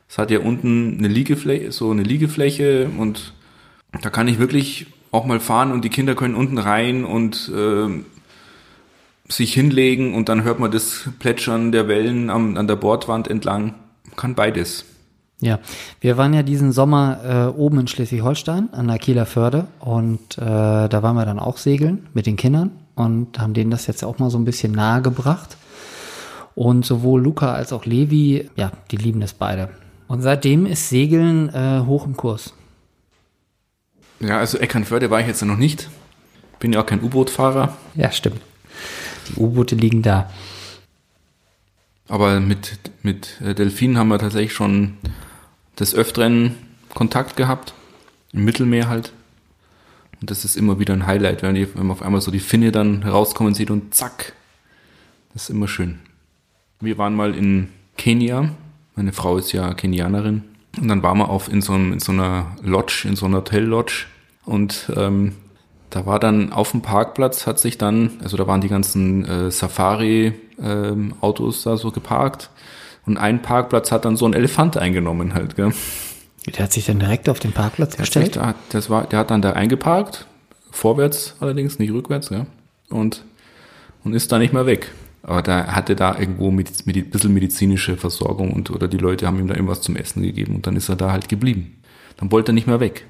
Es 0.09 0.17
hat 0.17 0.31
ja 0.31 0.39
unten 0.39 0.97
eine 0.97 1.07
Liegefläche, 1.07 1.71
so 1.71 1.91
eine 1.91 2.01
Liegefläche 2.01 2.89
und 2.97 3.33
da 4.01 4.09
kann 4.09 4.27
ich 4.27 4.39
wirklich 4.39 4.87
auch 5.11 5.25
mal 5.25 5.39
fahren 5.39 5.71
und 5.71 5.85
die 5.85 5.89
Kinder 5.89 6.15
können 6.15 6.33
unten 6.33 6.57
rein 6.57 7.05
und 7.05 7.51
ähm, 7.55 8.05
sich 9.27 9.53
hinlegen 9.53 10.15
und 10.15 10.27
dann 10.27 10.43
hört 10.43 10.59
man 10.59 10.71
das 10.71 11.09
Plätschern 11.19 11.71
der 11.71 11.87
Wellen 11.87 12.31
am, 12.31 12.57
an 12.57 12.67
der 12.67 12.75
Bordwand 12.75 13.27
entlang. 13.27 13.75
Kann 14.15 14.33
beides. 14.33 14.85
Ja, 15.41 15.59
wir 16.01 16.17
waren 16.17 16.33
ja 16.33 16.41
diesen 16.41 16.71
Sommer 16.71 17.53
äh, 17.55 17.57
oben 17.57 17.81
in 17.81 17.87
Schleswig-Holstein 17.87 18.73
an 18.73 18.87
der 18.87 18.97
Kieler 18.97 19.27
Förde 19.27 19.67
und 19.79 20.37
äh, 20.37 20.41
da 20.41 21.03
waren 21.03 21.15
wir 21.15 21.25
dann 21.25 21.39
auch 21.39 21.57
segeln 21.57 22.07
mit 22.13 22.25
den 22.25 22.35
Kindern 22.35 22.71
und 22.95 23.39
haben 23.39 23.53
denen 23.53 23.71
das 23.71 23.85
jetzt 23.85 24.03
auch 24.03 24.17
mal 24.17 24.31
so 24.31 24.39
ein 24.39 24.45
bisschen 24.45 24.71
nahe 24.71 25.01
gebracht. 25.03 25.55
Und 26.55 26.83
sowohl 26.83 27.21
Luca 27.21 27.53
als 27.53 27.71
auch 27.71 27.85
Levi, 27.85 28.49
ja, 28.57 28.71
die 28.91 28.97
lieben 28.97 29.21
das 29.21 29.33
beide. 29.33 29.69
Und 30.09 30.21
seitdem 30.23 30.65
ist 30.65 30.89
Segeln 30.89 31.49
äh, 31.49 31.81
hoch 31.85 32.05
im 32.05 32.17
Kurs. 32.17 32.53
Ja, 34.19 34.39
also 34.39 34.57
Eckernförde 34.57 35.09
war 35.11 35.21
ich 35.21 35.27
jetzt 35.27 35.41
noch 35.43 35.55
nicht. 35.55 35.87
Bin 36.59 36.73
ja 36.73 36.81
auch 36.81 36.85
kein 36.85 37.01
U-Boot-Fahrer, 37.01 37.77
Ja, 37.95 38.11
stimmt. 38.11 38.41
Die 39.29 39.35
U-Boote 39.39 39.75
liegen 39.75 40.01
da. 40.01 40.29
aber 42.07 42.39
mit, 42.39 42.79
mit 43.03 43.39
äh, 43.41 43.53
Delfinen 43.53 43.97
haben 43.99 44.07
wir 44.09 44.17
tatsächlich 44.17 44.53
schon 44.53 44.97
des 45.79 45.93
Öfteren 45.93 46.55
Kontakt 46.93 47.37
gehabt. 47.37 47.75
Im 48.33 48.43
Mittelmeer 48.45 48.89
halt. 48.89 49.13
Und 50.19 50.31
das 50.31 50.43
ist 50.43 50.57
immer 50.57 50.79
wieder 50.79 50.93
ein 50.95 51.05
Highlight, 51.07 51.43
wenn, 51.43 51.53
die, 51.55 51.67
wenn 51.75 51.83
man 51.85 51.91
auf 51.91 52.01
einmal 52.01 52.19
so 52.21 52.31
die 52.31 52.39
Finne 52.39 52.71
dann 52.71 53.03
herauskommen 53.03 53.53
sieht 53.53 53.69
und 53.71 53.93
zack. 53.93 54.33
Das 55.33 55.43
ist 55.43 55.49
immer 55.49 55.67
schön. 55.67 55.99
Wir 56.81 56.97
waren 56.97 57.15
mal 57.15 57.35
in 57.35 57.69
Kenia. 57.95 58.49
Meine 58.99 59.13
Frau 59.13 59.37
ist 59.37 59.53
ja 59.53 59.73
Kenianerin. 59.73 60.43
Und 60.77 60.89
dann 60.89 61.01
waren 61.03 61.19
wir 61.19 61.29
auf 61.29 61.49
in 61.49 61.61
so, 61.61 61.71
einem, 61.71 61.93
in 61.93 62.01
so 62.01 62.11
einer 62.11 62.47
Lodge, 62.61 63.05
in 63.07 63.15
so 63.15 63.27
einer 63.27 63.37
Hotel-Lodge. 63.37 64.07
Und 64.43 64.91
ähm, 64.93 65.37
da 65.89 66.05
war 66.05 66.19
dann 66.19 66.51
auf 66.51 66.71
dem 66.71 66.81
Parkplatz 66.81 67.47
hat 67.47 67.59
sich 67.59 67.77
dann, 67.77 68.19
also 68.21 68.35
da 68.35 68.45
waren 68.45 68.59
die 68.59 68.67
ganzen 68.67 69.23
äh, 69.23 69.51
Safari-Autos 69.51 71.63
da 71.63 71.77
so 71.77 71.91
geparkt. 71.91 72.49
Und 73.05 73.15
ein 73.15 73.41
Parkplatz 73.41 73.93
hat 73.93 74.03
dann 74.03 74.17
so 74.17 74.25
ein 74.25 74.33
Elefant 74.33 74.75
eingenommen 74.75 75.33
halt, 75.33 75.55
gell? 75.55 75.71
Der 76.47 76.65
hat 76.65 76.73
sich 76.73 76.85
dann 76.85 76.99
direkt 76.99 77.29
auf 77.29 77.39
den 77.39 77.53
Parkplatz 77.53 77.91
Der 77.91 77.99
gestellt. 77.99 78.35
da, 78.35 78.53
das 78.67 78.89
war, 78.89 79.05
der 79.05 79.19
hat 79.19 79.31
dann 79.31 79.41
da 79.41 79.53
eingeparkt, 79.53 80.27
vorwärts 80.71 81.37
allerdings, 81.39 81.79
nicht 81.79 81.93
rückwärts, 81.93 82.31
ja. 82.31 82.47
Und, 82.89 83.23
und 84.03 84.13
ist 84.13 84.29
da 84.33 84.39
nicht 84.39 84.51
mehr 84.51 84.65
weg. 84.65 84.91
Aber 85.21 85.41
da 85.41 85.67
hatte 85.67 85.95
da 85.95 86.17
irgendwo 86.17 86.51
mit, 86.51 86.85
mit 86.85 86.95
ein 86.95 87.09
bisschen 87.09 87.33
medizinische 87.33 87.97
Versorgung 87.97 88.53
und 88.53 88.71
oder 88.71 88.87
die 88.87 88.97
Leute 88.97 89.27
haben 89.27 89.39
ihm 89.39 89.47
da 89.47 89.53
irgendwas 89.53 89.81
zum 89.81 89.95
Essen 89.95 90.23
gegeben 90.23 90.55
und 90.55 90.65
dann 90.67 90.75
ist 90.75 90.89
er 90.89 90.95
da 90.95 91.11
halt 91.11 91.29
geblieben. 91.29 91.77
Dann 92.17 92.31
wollte 92.31 92.51
er 92.51 92.53
nicht 92.53 92.67
mehr 92.67 92.79
weg. 92.79 93.05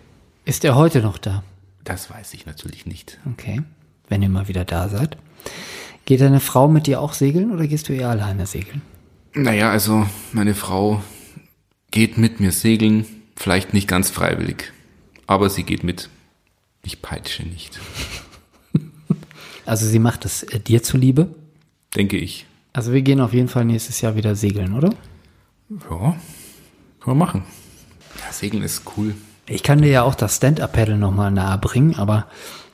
Ist 0.45 0.65
er 0.65 0.76
heute 0.76 1.02
noch 1.02 1.17
da? 1.17 1.43
Das 1.84 2.10
weiß 2.10 2.34
ich 2.34 2.45
natürlich 2.45 2.86
nicht. 2.86 3.19
Okay. 3.32 3.62
Wenn 4.08 4.22
ihr 4.22 4.30
mal 4.30 4.48
wieder 4.48 4.65
da 4.65 4.89
seid. 4.89 5.17
Geht 6.06 6.22
deine 6.22 6.39
Frau 6.39 6.67
mit 6.67 6.88
dir 6.88 7.02
auch 7.02 7.13
segeln 7.13 7.52
oder 7.52 7.67
gehst 7.67 7.89
du 7.89 7.93
eher 7.93 8.10
alleine 8.10 8.48
segeln? 8.48 8.82
Naja, 9.34 9.69
also 9.69 10.08
meine 10.32 10.56
Frau 10.56 11.04
geht 11.91 12.17
mit 12.17 12.39
mir 12.39 12.52
segeln, 12.52 13.06
vielleicht 13.36 13.74
nicht 13.74 13.88
ganz 13.88 14.10
freiwillig, 14.10 14.72
aber 15.28 15.50
sie 15.50 15.63
geht 15.63 15.84
mit. 15.84 16.10
Ich 16.84 17.02
peitsche 17.02 17.43
nicht, 17.43 17.80
Also 19.65 19.86
sie 19.86 20.00
macht 20.00 20.26
es 20.26 20.41
äh, 20.41 20.60
dir 20.60 20.82
zuliebe. 20.82 21.28
Denke 21.95 22.17
ich. 22.17 22.45
Also 22.73 22.93
wir 22.93 23.02
gehen 23.02 23.19
auf 23.19 23.34
jeden 23.34 23.47
Fall 23.47 23.65
nächstes 23.65 24.02
Jahr 24.02 24.15
wieder 24.15 24.36
segeln, 24.36 24.73
oder? 24.73 24.93
Ja, 25.69 26.15
kann 26.99 27.06
man 27.06 27.17
machen. 27.17 27.43
Ja, 28.19 28.32
Segeln 28.32 28.63
ist 28.63 28.84
cool. 28.97 29.15
Ich 29.47 29.63
kann 29.63 29.82
dir 29.82 29.89
ja 29.89 30.04
auch 30.04 30.15
das 30.15 30.38
Stand-Up-Paddle 30.38 30.97
nochmal 30.97 31.32
nahe 31.32 31.58
bringen, 31.58 31.95
aber 31.95 32.28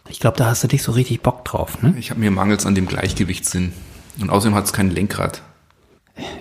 ich 0.09 0.19
glaube, 0.19 0.37
da 0.37 0.47
hast 0.47 0.63
du 0.63 0.67
nicht 0.67 0.83
so 0.83 0.91
richtig 0.91 1.21
Bock 1.21 1.45
drauf, 1.45 1.81
ne? 1.81 1.95
Ich 1.97 2.09
habe 2.09 2.19
mir 2.19 2.31
mangels 2.31 2.65
an 2.65 2.75
dem 2.75 2.87
Gleichgewichtssinn. 2.87 3.73
Und 4.19 4.29
außerdem 4.29 4.55
hat 4.55 4.65
es 4.65 4.73
kein 4.73 4.91
Lenkrad. 4.91 5.41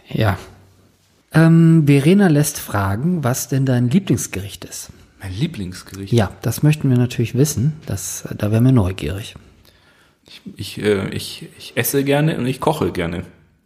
Ja. 0.09 0.39
Ähm, 1.33 1.85
Verena 1.87 2.29
lässt 2.29 2.59
fragen, 2.59 3.25
was 3.25 3.49
denn 3.49 3.67
dein 3.67 3.91
Lieblingsgericht 3.91 4.65
ist. 4.65 4.91
Mein 5.21 5.33
Lieblingsgericht. 5.33 6.13
Ja, 6.13 6.31
das 6.43 6.63
möchten 6.63 6.91
wir 6.91 6.99
natürlich 6.99 7.35
wissen. 7.35 7.75
Das, 7.87 8.29
da 8.37 8.53
wären 8.53 8.65
wir 8.65 8.73
neugierig. 8.73 9.35
Ich, 10.57 10.81
äh, 10.83 11.09
ich, 11.11 11.49
ich 11.59 11.77
esse 11.77 12.05
gerne 12.05 12.39
und 12.39 12.47
ich 12.47 12.61
koche 12.61 12.93
gerne. 12.93 13.25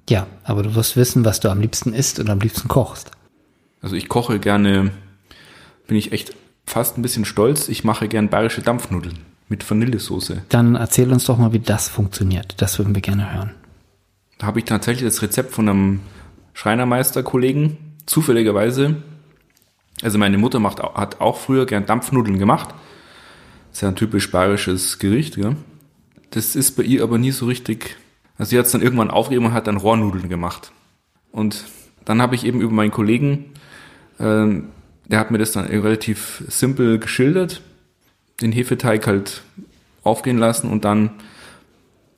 Ja, 0.09 0.27
aber 0.43 0.63
du 0.63 0.75
wirst 0.75 0.97
wissen, 0.97 1.25
was 1.25 1.41
du 1.41 1.51
am 1.51 1.61
liebsten 1.61 1.93
isst 1.93 2.19
und 2.19 2.31
am 2.31 2.41
liebsten 2.41 2.69
kochst. 2.69 3.11
Also 3.83 3.95
ich 3.95 4.09
koche 4.09 4.41
gerne, 4.41 4.91
bin 5.87 5.97
ich 5.97 6.13
echt 6.13 6.35
fast 6.67 6.99
ein 6.99 7.03
bisschen 7.03 7.25
stolz, 7.25 7.69
ich 7.69 7.85
mache 7.85 8.09
gern 8.09 8.29
bayerische 8.29 8.63
Dampfnudeln 8.63 9.19
mit 9.49 9.69
Vanillesoße. 9.69 10.43
Dann 10.49 10.75
erzähl 10.75 11.13
uns 11.13 11.25
doch 11.25 11.39
mal, 11.39 11.53
wie 11.53 11.61
das 11.61 11.89
funktioniert. 11.89 12.55
Das 12.59 12.79
würden 12.79 12.95
wir 12.95 13.03
gerne 13.03 13.33
hören. 13.33 13.55
Da 14.39 14.47
habe 14.47 14.59
ich 14.59 14.65
tatsächlich 14.65 15.05
das 15.05 15.23
Rezept 15.23 15.53
von 15.53 15.69
einem 15.69 16.01
Schreinermeister-Kollegen, 16.55 17.77
zufälligerweise. 18.07 18.97
Also 20.03 20.19
meine 20.19 20.39
Mutter 20.39 20.61
macht, 20.61 20.81
hat 20.81 21.21
auch 21.21 21.39
früher 21.39 21.67
gern 21.67 21.87
Dampfnudeln 21.87 22.39
gemacht. 22.39 22.69
ist 23.73 23.83
ja 23.83 23.89
ein 23.89 23.97
typisch 23.97 24.31
bayerisches 24.31 24.99
Gericht, 24.99 25.37
ja. 25.37 25.55
Das 26.39 26.55
ist 26.55 26.77
bei 26.77 26.85
ihr 26.85 27.03
aber 27.03 27.19
nie 27.19 27.33
so 27.33 27.47
richtig. 27.47 27.97
Also 28.37 28.51
sie 28.51 28.59
hat 28.61 28.67
es 28.67 28.71
dann 28.71 28.81
irgendwann 28.81 29.11
aufgegeben 29.11 29.47
und 29.47 29.55
hat 29.55 29.67
dann 29.67 29.77
Rohrnudeln 29.77 30.29
gemacht. 30.29 30.71
Und 31.33 31.65
dann 32.05 32.23
habe 32.23 32.37
ich 32.37 32.47
eben 32.47 32.61
über 32.61 32.71
meinen 32.71 32.93
Kollegen, 32.93 33.47
ähm, 34.21 34.69
der 35.07 35.19
hat 35.19 35.33
mir 35.33 35.39
das 35.39 35.51
dann 35.51 35.67
relativ 35.67 36.45
simpel 36.47 37.01
geschildert, 37.01 37.61
den 38.41 38.53
Hefeteig 38.53 39.09
halt 39.09 39.43
aufgehen 40.05 40.39
lassen 40.39 40.71
und 40.71 40.85
dann 40.85 41.11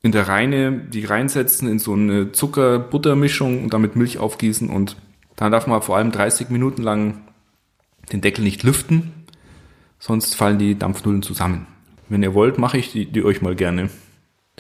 in 0.03 0.13
der 0.13 0.29
Reine 0.29 0.71
die 0.71 1.07
reinsetzen 1.07 1.67
in 1.67 1.79
so 1.79 1.95
eine 1.95 2.31
Zucker-Butter-Mischung 2.31 3.65
und 3.65 3.73
damit 3.73 3.97
Milch 3.97 4.19
aufgießen 4.19 4.69
und 4.69 4.97
dann 5.37 5.51
darf 5.51 5.67
man 5.67 5.81
vor 5.81 5.97
allem 5.97 6.13
30 6.13 6.51
Minuten 6.51 6.83
lang 6.83 7.23
den 8.13 8.21
Deckel 8.21 8.45
nicht 8.45 8.65
lüften, 8.65 9.15
sonst 9.99 10.35
fallen 10.35 10.59
die 10.59 10.79
Dampfnudeln 10.79 11.23
zusammen. 11.23 11.67
Wenn 12.11 12.23
ihr 12.23 12.35
wollt, 12.35 12.59
mache 12.59 12.77
ich 12.77 12.93
die, 12.93 13.07
die 13.07 13.25
euch 13.25 13.41
mal 13.41 13.57
gerne. 13.57 13.89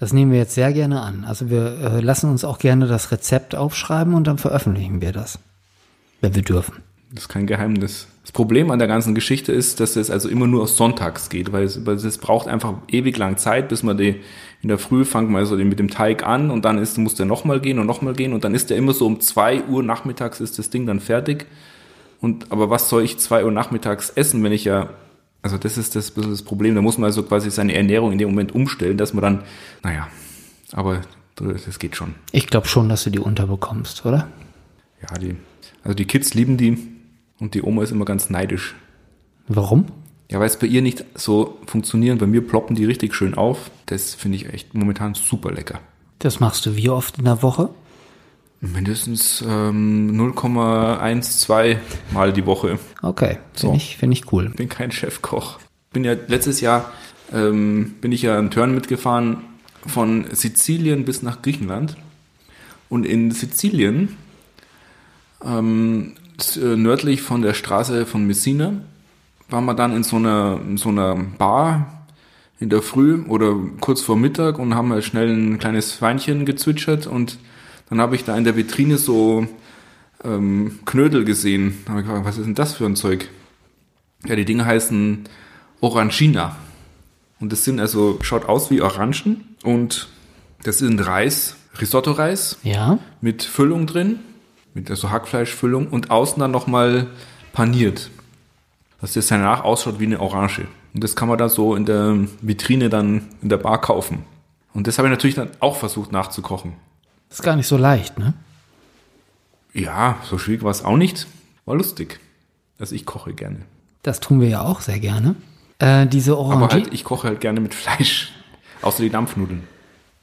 Das 0.00 0.14
nehmen 0.14 0.32
wir 0.32 0.38
jetzt 0.38 0.54
sehr 0.54 0.72
gerne 0.72 1.02
an. 1.02 1.24
Also 1.26 1.50
wir 1.50 1.78
äh, 1.78 2.00
lassen 2.00 2.30
uns 2.30 2.42
auch 2.42 2.58
gerne 2.58 2.86
das 2.86 3.12
Rezept 3.12 3.54
aufschreiben 3.54 4.14
und 4.14 4.26
dann 4.26 4.38
veröffentlichen 4.38 5.02
wir 5.02 5.12
das. 5.12 5.38
Wenn 6.22 6.34
wir 6.34 6.42
dürfen. 6.42 6.76
Das 7.12 7.24
ist 7.24 7.28
kein 7.28 7.46
Geheimnis. 7.46 8.08
Das 8.22 8.32
Problem 8.32 8.70
an 8.70 8.78
der 8.78 8.88
ganzen 8.88 9.14
Geschichte 9.14 9.52
ist, 9.52 9.78
dass 9.78 9.96
es 9.96 10.10
also 10.10 10.28
immer 10.30 10.46
nur 10.46 10.62
aus 10.62 10.76
Sonntags 10.76 11.28
geht, 11.28 11.52
weil 11.52 11.64
es, 11.64 11.84
weil 11.84 11.96
es 11.96 12.18
braucht 12.18 12.48
einfach 12.48 12.74
ewig 12.88 13.18
lang 13.18 13.36
Zeit, 13.36 13.68
bis 13.68 13.82
man 13.82 13.98
die 13.98 14.20
in 14.62 14.68
der 14.68 14.78
Früh 14.78 15.04
fangt 15.04 15.28
man 15.30 15.40
also 15.40 15.56
mit 15.56 15.78
dem 15.78 15.90
Teig 15.90 16.26
an 16.26 16.50
und 16.50 16.64
dann 16.64 16.78
ist, 16.78 16.96
muss 16.96 17.14
der 17.14 17.26
nochmal 17.26 17.60
gehen 17.60 17.78
und 17.78 17.86
nochmal 17.86 18.14
gehen 18.14 18.32
und 18.32 18.44
dann 18.44 18.54
ist 18.54 18.70
der 18.70 18.78
immer 18.78 18.94
so 18.94 19.06
um 19.06 19.20
zwei 19.20 19.62
Uhr 19.64 19.82
nachmittags 19.82 20.40
ist 20.40 20.58
das 20.58 20.70
Ding 20.70 20.86
dann 20.86 21.00
fertig. 21.00 21.46
Und 22.20 22.52
aber 22.52 22.70
was 22.70 22.88
soll 22.88 23.02
ich 23.02 23.18
zwei 23.18 23.44
Uhr 23.44 23.52
nachmittags 23.52 24.10
essen, 24.10 24.42
wenn 24.44 24.52
ich 24.52 24.64
ja 24.64 24.90
also 25.42 25.56
das 25.58 25.78
ist 25.78 25.96
das, 25.96 26.10
bisschen 26.10 26.30
das 26.30 26.42
Problem. 26.42 26.74
Da 26.74 26.82
muss 26.82 26.98
man 26.98 27.06
also 27.06 27.22
quasi 27.22 27.50
seine 27.50 27.74
Ernährung 27.74 28.12
in 28.12 28.18
dem 28.18 28.28
Moment 28.28 28.54
umstellen, 28.54 28.96
dass 28.96 29.14
man 29.14 29.22
dann, 29.22 29.42
naja, 29.82 30.08
aber 30.72 31.00
das 31.36 31.78
geht 31.78 31.96
schon. 31.96 32.14
Ich 32.32 32.46
glaube 32.46 32.68
schon, 32.68 32.88
dass 32.88 33.04
du 33.04 33.10
die 33.10 33.18
unterbekommst, 33.18 34.04
oder? 34.04 34.28
Ja, 35.02 35.18
die, 35.18 35.36
also 35.82 35.94
die 35.94 36.04
Kids 36.04 36.34
lieben 36.34 36.56
die 36.56 36.78
und 37.38 37.54
die 37.54 37.62
Oma 37.62 37.82
ist 37.82 37.92
immer 37.92 38.04
ganz 38.04 38.28
neidisch. 38.28 38.74
Warum? 39.48 39.86
Ja, 40.30 40.38
weil 40.38 40.46
es 40.46 40.58
bei 40.58 40.66
ihr 40.66 40.82
nicht 40.82 41.04
so 41.14 41.58
funktioniert. 41.66 42.18
Bei 42.18 42.26
mir 42.26 42.46
ploppen 42.46 42.76
die 42.76 42.84
richtig 42.84 43.14
schön 43.14 43.34
auf. 43.34 43.70
Das 43.86 44.14
finde 44.14 44.36
ich 44.36 44.52
echt 44.52 44.74
momentan 44.74 45.14
super 45.14 45.50
lecker. 45.50 45.80
Das 46.20 46.38
machst 46.38 46.66
du 46.66 46.76
wie 46.76 46.90
oft 46.90 47.18
in 47.18 47.24
der 47.24 47.42
Woche? 47.42 47.70
Mindestens 48.60 49.42
ähm, 49.46 50.10
0,12 50.34 51.76
Mal 52.12 52.32
die 52.32 52.44
Woche. 52.44 52.78
Okay, 53.02 53.38
finde 53.54 53.58
So. 53.58 53.74
ich, 53.74 53.96
find 53.96 54.12
ich 54.12 54.32
cool. 54.32 54.50
bin 54.50 54.68
kein 54.68 54.92
Chefkoch. 54.92 55.58
Bin 55.92 56.04
ja 56.04 56.14
letztes 56.28 56.60
Jahr 56.60 56.92
ähm, 57.32 57.94
bin 58.00 58.12
ich 58.12 58.22
ja 58.22 58.38
einen 58.38 58.50
Turn 58.50 58.74
mitgefahren 58.74 59.38
von 59.86 60.26
Sizilien 60.32 61.04
bis 61.04 61.22
nach 61.22 61.42
Griechenland. 61.42 61.96
Und 62.88 63.06
in 63.06 63.30
Sizilien, 63.30 64.16
ähm, 65.44 66.14
äh, 66.56 66.76
nördlich 66.76 67.22
von 67.22 67.40
der 67.42 67.54
Straße 67.54 68.04
von 68.04 68.26
Messina, 68.26 68.72
waren 69.48 69.64
wir 69.64 69.74
dann 69.74 69.94
in 69.96 70.02
so 70.02 70.16
einer, 70.16 70.60
in 70.68 70.76
so 70.76 70.90
einer 70.90 71.16
Bar 71.16 72.06
in 72.58 72.68
der 72.68 72.82
Früh 72.82 73.22
oder 73.26 73.56
kurz 73.80 74.02
vor 74.02 74.16
Mittag 74.16 74.58
und 74.58 74.74
haben 74.74 74.92
halt 74.92 75.04
schnell 75.04 75.28
ein 75.34 75.58
kleines 75.58 76.02
Weinchen 76.02 76.44
gezwitschert 76.44 77.06
und 77.06 77.38
dann 77.90 78.00
habe 78.00 78.14
ich 78.16 78.24
da 78.24 78.36
in 78.36 78.44
der 78.44 78.56
Vitrine 78.56 78.96
so 78.98 79.46
ähm, 80.24 80.78
Knödel 80.86 81.24
gesehen. 81.24 81.78
Da 81.84 81.90
habe 81.90 82.00
ich 82.00 82.06
gefragt, 82.06 82.26
was 82.26 82.38
ist 82.38 82.46
denn 82.46 82.54
das 82.54 82.74
für 82.74 82.86
ein 82.86 82.96
Zeug? 82.96 83.28
Ja, 84.24 84.36
die 84.36 84.44
Dinge 84.44 84.64
heißen 84.64 85.24
Orangina. 85.80 86.56
Und 87.40 87.52
das 87.52 87.64
sind 87.64 87.80
also, 87.80 88.18
schaut 88.22 88.46
aus 88.48 88.70
wie 88.70 88.82
Orangen 88.82 89.56
und 89.62 90.08
das 90.62 90.78
sind 90.78 91.00
Reis, 91.00 91.56
Risotto-Reis 91.80 92.58
Ja? 92.62 92.98
mit 93.22 93.42
Füllung 93.42 93.86
drin, 93.86 94.18
mit 94.74 94.90
also 94.90 95.10
Hackfleischfüllung 95.10 95.88
und 95.88 96.10
außen 96.10 96.38
dann 96.38 96.50
nochmal 96.50 97.06
paniert. 97.52 98.10
Dass 99.00 99.14
das 99.14 99.28
danach 99.28 99.64
ausschaut 99.64 99.98
wie 99.98 100.04
eine 100.04 100.20
Orange. 100.20 100.66
Und 100.92 101.02
das 101.02 101.16
kann 101.16 101.28
man 101.28 101.38
da 101.38 101.48
so 101.48 101.74
in 101.74 101.86
der 101.86 102.18
Vitrine 102.42 102.90
dann 102.90 103.22
in 103.40 103.48
der 103.48 103.56
Bar 103.56 103.80
kaufen. 103.80 104.24
Und 104.74 104.86
das 104.86 104.98
habe 104.98 105.08
ich 105.08 105.10
natürlich 105.10 105.36
dann 105.36 105.48
auch 105.60 105.76
versucht 105.76 106.12
nachzukochen. 106.12 106.74
Ist 107.30 107.42
gar 107.42 107.56
nicht 107.56 107.66
so 107.66 107.76
leicht, 107.76 108.18
ne? 108.18 108.34
Ja, 109.72 110.18
so 110.28 110.36
schwierig 110.38 110.62
war 110.62 110.70
es 110.72 110.84
auch 110.84 110.96
nicht. 110.96 111.26
War 111.64 111.76
lustig. 111.76 112.18
Also 112.78 112.94
ich 112.94 113.06
koche 113.06 113.32
gerne. 113.34 113.60
Das 114.02 114.20
tun 114.20 114.40
wir 114.40 114.48
ja 114.48 114.62
auch 114.62 114.80
sehr 114.80 114.98
gerne. 114.98 115.36
Äh, 115.78 116.06
diese 116.06 116.32
Aber 116.32 116.40
Orange. 116.40 116.72
halt, 116.74 116.94
ich 116.94 117.04
koche 117.04 117.28
halt 117.28 117.40
gerne 117.40 117.60
mit 117.60 117.74
Fleisch. 117.74 118.32
Außer 118.82 119.02
die 119.02 119.10
Dampfnudeln. 119.10 119.62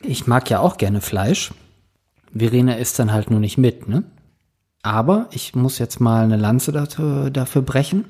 Ich 0.02 0.28
mag 0.28 0.50
ja 0.50 0.60
auch 0.60 0.78
gerne 0.78 1.00
Fleisch. 1.02 1.54
Verena 2.36 2.74
isst 2.74 3.00
dann 3.00 3.14
halt 3.14 3.32
nur 3.32 3.40
nicht 3.40 3.58
mit, 3.58 3.88
ne? 3.88 4.04
Aber 4.84 5.28
ich 5.32 5.56
muss 5.56 5.80
jetzt 5.80 6.00
mal 6.00 6.24
eine 6.24 6.38
Lanze 6.38 6.72
dafür, 6.72 7.30
dafür 7.30 7.62
brechen. 7.62 8.06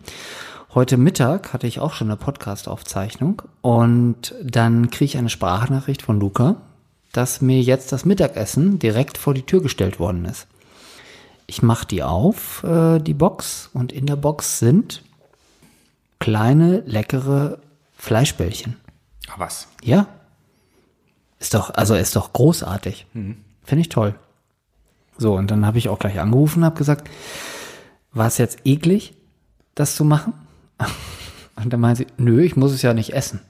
Heute 0.73 0.97
Mittag 0.97 1.53
hatte 1.53 1.65
ich 1.67 1.79
auch 1.79 1.93
schon 1.93 2.07
eine 2.07 2.17
Podcast-Aufzeichnung 2.17 3.41
und 3.61 4.35
dann 4.43 4.89
kriege 4.91 5.05
ich 5.05 5.17
eine 5.17 5.29
Sprachnachricht 5.29 6.01
von 6.01 6.19
Luca, 6.19 6.57
dass 7.11 7.41
mir 7.41 7.61
jetzt 7.61 7.91
das 7.91 8.05
Mittagessen 8.05 8.79
direkt 8.79 9.17
vor 9.17 9.33
die 9.33 9.43
Tür 9.43 9.61
gestellt 9.61 9.99
worden 9.99 10.25
ist. 10.25 10.47
Ich 11.47 11.63
mache 11.63 11.87
die 11.87 12.03
auf, 12.03 12.63
äh, 12.63 12.99
die 12.99 13.13
Box, 13.13 13.69
und 13.73 13.91
in 13.91 14.05
der 14.05 14.17
Box 14.17 14.59
sind 14.59 15.01
kleine, 16.19 16.81
leckere 16.85 17.59
Fleischbällchen. 17.95 18.75
Ah, 19.27 19.35
was? 19.37 19.67
Ja. 19.83 20.07
Ist 21.39 21.53
doch, 21.53 21.69
also 21.73 21.95
ist 21.95 22.15
doch 22.15 22.33
großartig. 22.33 23.05
Finde 23.63 23.81
ich 23.81 23.89
toll. 23.89 24.15
So, 25.17 25.35
und 25.35 25.49
dann 25.49 25.65
habe 25.65 25.77
ich 25.77 25.89
auch 25.89 25.99
gleich 25.99 26.19
angerufen 26.19 26.59
und 26.59 26.65
habe 26.65 26.77
gesagt, 26.77 27.09
war 28.11 28.27
es 28.27 28.37
jetzt 28.37 28.59
eklig, 28.65 29.13
das 29.75 29.95
zu 29.95 30.03
machen? 30.03 30.33
Und 31.55 31.73
dann 31.73 31.79
meinte 31.79 32.03
sie, 32.03 32.23
nö, 32.23 32.43
ich 32.43 32.55
muss 32.55 32.71
es 32.71 32.83
ja 32.83 32.93
nicht 32.93 33.13
essen. 33.15 33.41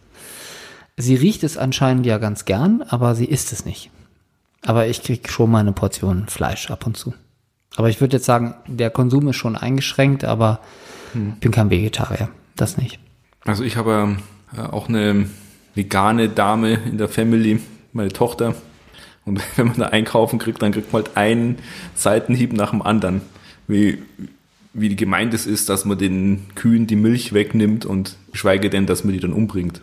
Sie 0.98 1.16
riecht 1.16 1.44
es 1.44 1.58
anscheinend 1.58 2.06
ja 2.06 2.18
ganz 2.18 2.46
gern, 2.46 2.82
aber 2.82 3.16
sie 3.16 3.26
isst 3.26 3.54
es 3.54 3.66
nicht. 3.66 3.92
Aber 4.64 4.88
ich 4.88 5.04
kriege 5.04 5.30
schon 5.30 5.52
mal 5.52 5.60
eine 5.60 5.72
Portion 5.72 6.28
Fleisch 6.28 6.72
ab 6.72 6.86
und 6.86 6.98
zu. 6.98 7.14
Aber 7.76 7.90
ich 7.90 8.02
würde 8.02 8.18
jetzt 8.18 8.26
sagen, 8.26 8.56
der 8.66 8.90
Konsum 8.90 9.28
ist 9.28 9.36
schon 9.36 9.56
eingeschränkt, 9.56 10.26
aber 10.26 10.60
ich 11.14 11.40
bin 11.40 11.52
kein 11.52 11.70
Vegetarier. 11.70 12.30
Das 12.56 12.78
nicht. 12.78 13.00
Also 13.46 13.64
ich 13.64 13.78
habe 13.78 14.18
äh, 14.58 14.62
auch 14.62 14.90
eine, 14.90 15.28
vegane 15.78 16.28
Dame 16.28 16.74
in 16.74 16.98
der 16.98 17.08
Family, 17.08 17.62
meine 17.94 18.12
Tochter. 18.12 18.56
Und 19.24 19.42
wenn 19.56 19.68
man 19.68 19.78
da 19.78 19.86
einkaufen 19.88 20.40
kriegt, 20.40 20.62
dann 20.62 20.74
kriegt 20.74 20.92
man 20.92 21.04
halt 21.04 21.16
einen 21.16 21.60
Seitenhieb 21.96 22.52
nach 22.52 22.72
dem 22.72 22.82
anderen. 22.82 23.22
Wie, 23.68 24.00
wie 24.74 24.96
gemeint 24.96 25.34
es 25.34 25.46
ist, 25.46 25.70
dass 25.70 25.86
man 25.86 25.98
den 25.98 26.46
Kühen 26.56 26.88
die 26.88 26.96
Milch 26.96 27.34
wegnimmt 27.34 27.86
und 27.86 28.18
geschweige 28.32 28.70
denn, 28.70 28.86
dass 28.86 29.04
man 29.04 29.14
die 29.14 29.20
dann 29.20 29.34
umbringt. 29.34 29.82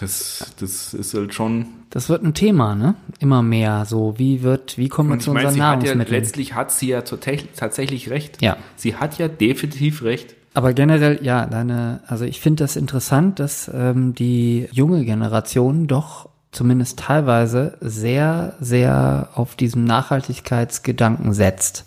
Das, 0.00 0.54
das 0.58 0.94
ist 0.94 1.14
halt 1.14 1.34
schon. 1.34 1.66
Das 1.90 2.08
wird 2.08 2.22
ein 2.22 2.32
Thema, 2.32 2.74
ne? 2.74 2.94
Immer 3.18 3.42
mehr. 3.42 3.84
So, 3.84 4.18
wie 4.18 4.42
wird, 4.42 4.78
wie 4.78 4.88
kommen 4.88 5.10
wir 5.10 5.18
zu 5.18 5.32
meine, 5.32 5.48
unseren 5.48 5.54
sie 5.54 5.62
hat 5.62 5.68
ja, 5.68 5.76
Nahrungsmitteln? 5.76 6.22
letztlich 6.22 6.54
hat 6.54 6.72
sie 6.72 6.88
ja 6.88 7.02
tatsächlich, 7.02 8.08
recht. 8.08 8.40
Ja. 8.40 8.56
Sie 8.76 8.96
hat 8.96 9.18
ja 9.18 9.28
definitiv 9.28 10.02
recht. 10.02 10.34
Aber 10.54 10.72
generell, 10.72 11.18
ja, 11.22 11.46
deine, 11.46 12.00
also 12.06 12.24
ich 12.24 12.40
finde 12.40 12.64
das 12.64 12.76
interessant, 12.76 13.38
dass 13.38 13.70
ähm, 13.72 14.14
die 14.14 14.68
junge 14.72 15.04
Generation 15.04 15.86
doch 15.86 16.28
zumindest 16.50 16.98
teilweise 16.98 17.76
sehr, 17.80 18.54
sehr 18.60 19.28
auf 19.34 19.54
diesem 19.54 19.84
Nachhaltigkeitsgedanken 19.84 21.34
setzt. 21.34 21.84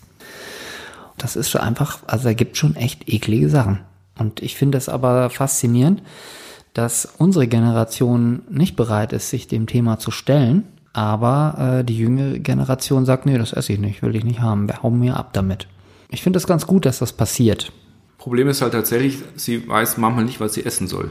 Das 1.18 1.36
ist 1.36 1.50
schon 1.50 1.60
einfach, 1.60 1.98
also 2.06 2.28
er 2.28 2.34
gibt 2.34 2.56
schon 2.56 2.76
echt 2.76 3.08
eklige 3.08 3.48
Sachen. 3.48 3.80
Und 4.18 4.42
ich 4.42 4.56
finde 4.56 4.78
es 4.78 4.88
aber 4.88 5.28
faszinierend, 5.30 6.02
dass 6.74 7.08
unsere 7.18 7.46
Generation 7.46 8.42
nicht 8.50 8.76
bereit 8.76 9.12
ist, 9.12 9.30
sich 9.30 9.46
dem 9.46 9.66
Thema 9.66 9.98
zu 9.98 10.10
stellen, 10.10 10.64
aber 10.92 11.78
äh, 11.80 11.84
die 11.84 11.96
jüngere 11.96 12.38
Generation 12.38 13.06
sagt, 13.06 13.26
nee, 13.26 13.38
das 13.38 13.52
esse 13.52 13.72
ich 13.72 13.78
nicht, 13.78 14.02
will 14.02 14.14
ich 14.14 14.24
nicht 14.24 14.40
haben, 14.40 14.68
hau 14.82 14.90
mir 14.90 15.16
ab 15.16 15.32
damit. 15.32 15.68
Ich 16.10 16.22
finde 16.22 16.36
es 16.36 16.46
ganz 16.46 16.66
gut, 16.66 16.84
dass 16.84 16.98
das 16.98 17.12
passiert. 17.12 17.72
Problem 18.18 18.48
ist 18.48 18.62
halt 18.62 18.72
tatsächlich, 18.72 19.18
sie 19.36 19.66
weiß 19.68 19.98
manchmal 19.98 20.24
nicht, 20.24 20.40
was 20.40 20.54
sie 20.54 20.64
essen 20.64 20.86
soll. 20.86 21.10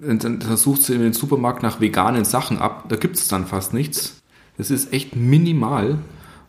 Und 0.00 0.24
dann 0.24 0.40
sucht 0.56 0.82
sie 0.82 0.94
in 0.94 1.00
den 1.00 1.12
Supermarkt 1.12 1.62
nach 1.62 1.80
veganen 1.80 2.24
Sachen 2.24 2.58
ab, 2.58 2.86
da 2.88 2.96
gibt 2.96 3.16
es 3.16 3.28
dann 3.28 3.46
fast 3.46 3.74
nichts. 3.74 4.20
Das 4.56 4.70
ist 4.70 4.92
echt 4.92 5.16
minimal. 5.16 5.98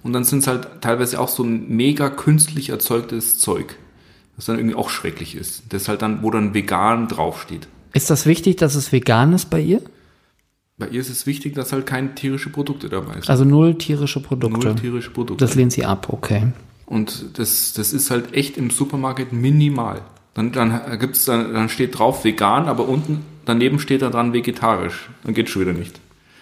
Und 0.03 0.13
dann 0.13 0.23
sind 0.23 0.39
es 0.39 0.47
halt 0.47 0.67
teilweise 0.81 1.19
auch 1.19 1.29
so 1.29 1.43
ein 1.43 1.69
mega 1.69 2.09
künstlich 2.09 2.69
erzeugtes 2.69 3.39
Zeug, 3.39 3.77
das 4.35 4.45
dann 4.45 4.57
irgendwie 4.57 4.75
auch 4.75 4.89
schrecklich 4.89 5.35
ist. 5.35 5.63
Das 5.69 5.87
halt 5.87 6.01
dann, 6.01 6.21
wo 6.21 6.29
dann 6.29 6.53
vegan 6.53 7.07
draufsteht. 7.07 7.67
Ist 7.95 8.09
das 8.09 8.25
wichtig, 8.25 8.57
dass 8.57 8.75
es 8.75 8.91
vegan 8.91 9.31
ist 9.33 9.49
bei 9.49 9.61
ihr? 9.61 9.81
Bei 10.77 10.89
ihr 10.89 10.99
ist 10.99 11.09
es 11.09 11.25
wichtig, 11.25 11.55
dass 11.55 11.71
halt 11.71 11.85
keine 11.85 12.13
tierischen 12.13 12.51
Produkte 12.51 12.89
dabei 12.89 13.13
sind. 13.13 13.29
Also 13.29 13.45
null 13.45 13.75
tierische 13.77 14.19
Produkte. 14.19 14.59
Null 14.67 14.75
tierische 14.75 15.11
Produkte. 15.11 15.45
das 15.45 15.55
lehnt 15.55 15.71
sie 15.71 15.85
ab, 15.85 16.07
okay. 16.11 16.47
Und 16.85 17.39
das, 17.39 17.71
das 17.71 17.93
ist 17.93 18.11
halt 18.11 18.33
echt 18.33 18.57
im 18.57 18.69
Supermarkt 18.69 19.31
minimal. 19.31 20.01
Dann, 20.33 20.51
dann 20.51 20.99
gibt's 20.99 21.23
dann, 21.23 21.53
dann 21.53 21.69
steht 21.69 21.97
drauf 21.97 22.25
vegan, 22.25 22.65
aber 22.67 22.89
unten 22.89 23.21
daneben 23.45 23.79
steht 23.79 24.01
da 24.01 24.09
dran 24.09 24.33
vegetarisch. 24.33 25.09
Dann 25.23 25.33
geht's 25.33 25.51
schon 25.51 25.61
wieder 25.61 25.73
nicht. 25.73 26.01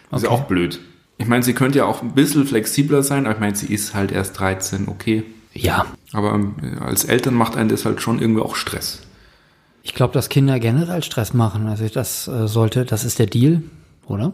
Das 0.10 0.24
ist 0.24 0.28
Okay. 0.28 0.36
ja 0.36 0.42
auch 0.42 0.48
blöd. 0.48 0.80
Ich 1.20 1.28
meine, 1.28 1.44
sie 1.44 1.54
könnte 1.54 1.78
ja 1.78 1.86
auch 1.86 2.02
ein 2.02 2.14
bisschen 2.16 2.48
flexibler 2.48 3.04
sein, 3.04 3.26
aber 3.28 3.36
ich 3.36 3.40
meine, 3.42 3.56
sie 3.56 3.72
ist 3.72 3.94
halt 3.94 4.12
erst 4.12 4.40
13, 4.40 4.88
okay. 4.88 5.24
Ja. 5.54 5.86
Aber 6.12 6.34
ähm, 6.34 6.56
als 6.82 7.04
Eltern 7.06 7.36
macht 7.36 7.56
einen 7.56 7.70
das 7.70 7.86
halt 7.86 8.02
schon 8.02 8.20
irgendwie 8.20 8.42
auch 8.42 8.56
Stress. 8.56 9.04
Ich 9.86 9.94
glaube, 9.94 10.14
dass 10.14 10.30
Kinder 10.30 10.60
generell 10.60 11.04
Stress 11.04 11.34
machen. 11.34 11.68
Also 11.68 11.86
das 11.88 12.28
äh, 12.28 12.48
sollte, 12.48 12.86
das 12.86 13.04
ist 13.04 13.20
der 13.20 13.26
Deal, 13.26 13.62
oder? 14.08 14.32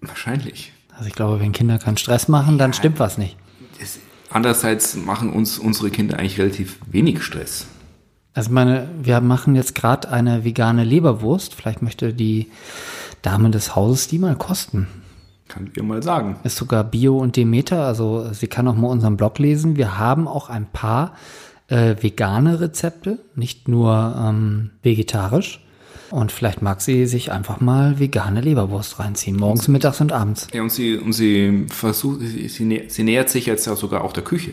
Wahrscheinlich. 0.00 0.72
Also 0.96 1.06
ich 1.06 1.14
glaube, 1.14 1.38
wenn 1.38 1.52
Kinder 1.52 1.78
keinen 1.78 1.98
Stress 1.98 2.28
machen, 2.28 2.56
dann 2.56 2.72
stimmt 2.72 2.98
was 2.98 3.18
nicht. 3.18 3.36
Das, 3.78 3.98
andererseits 4.30 4.96
machen 4.96 5.32
uns 5.32 5.58
unsere 5.58 5.90
Kinder 5.90 6.18
eigentlich 6.18 6.38
relativ 6.40 6.78
wenig 6.90 7.22
Stress. 7.22 7.66
Also 8.32 8.48
ich 8.48 8.54
meine, 8.54 8.88
wir 9.02 9.20
machen 9.20 9.54
jetzt 9.54 9.74
gerade 9.74 10.10
eine 10.10 10.44
vegane 10.44 10.82
Leberwurst. 10.82 11.54
Vielleicht 11.54 11.82
möchte 11.82 12.14
die 12.14 12.50
Dame 13.20 13.50
des 13.50 13.76
Hauses 13.76 14.08
die 14.08 14.18
mal 14.18 14.34
kosten. 14.34 14.88
Kann 15.48 15.66
ich 15.66 15.72
dir 15.74 15.82
mal 15.82 16.02
sagen. 16.02 16.36
Ist 16.42 16.56
sogar 16.56 16.84
Bio 16.84 17.18
und 17.18 17.36
Demeter, 17.36 17.84
also 17.84 18.32
sie 18.32 18.46
kann 18.46 18.68
auch 18.68 18.76
mal 18.76 18.86
unseren 18.86 19.18
Blog 19.18 19.38
lesen. 19.38 19.76
Wir 19.76 19.98
haben 19.98 20.26
auch 20.26 20.48
ein 20.48 20.66
paar 20.66 21.12
äh, 21.70 21.96
vegane 22.00 22.60
Rezepte, 22.60 23.18
nicht 23.34 23.68
nur 23.68 24.14
ähm, 24.18 24.70
vegetarisch. 24.82 25.64
Und 26.10 26.32
vielleicht 26.32 26.60
mag 26.60 26.80
sie 26.80 27.06
sich 27.06 27.30
einfach 27.30 27.60
mal 27.60 28.00
vegane 28.00 28.40
Leberwurst 28.40 28.98
reinziehen, 28.98 29.36
morgens, 29.36 29.68
mittags 29.68 30.00
und 30.00 30.10
abends. 30.12 30.48
Ja, 30.52 30.60
und 30.62 30.72
sie, 30.72 30.96
und 30.96 31.12
sie 31.12 31.66
versucht, 31.70 32.20
sie, 32.20 32.48
sie, 32.48 32.64
nä- 32.64 32.88
sie 32.90 33.04
nähert 33.04 33.28
sich 33.28 33.46
jetzt 33.46 33.66
ja 33.66 33.76
sogar 33.76 34.02
auch 34.02 34.12
der 34.12 34.24
Küche. 34.24 34.52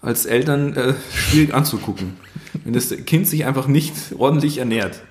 Als 0.00 0.24
Eltern 0.24 0.74
äh, 0.74 0.94
schwierig 1.12 1.52
anzugucken. 1.52 2.14
Wenn 2.64 2.72
das 2.72 2.88
Kind 3.04 3.28
sich 3.28 3.44
einfach 3.44 3.68
nicht 3.68 3.92
ordentlich 4.16 4.56
ernährt. 4.58 5.02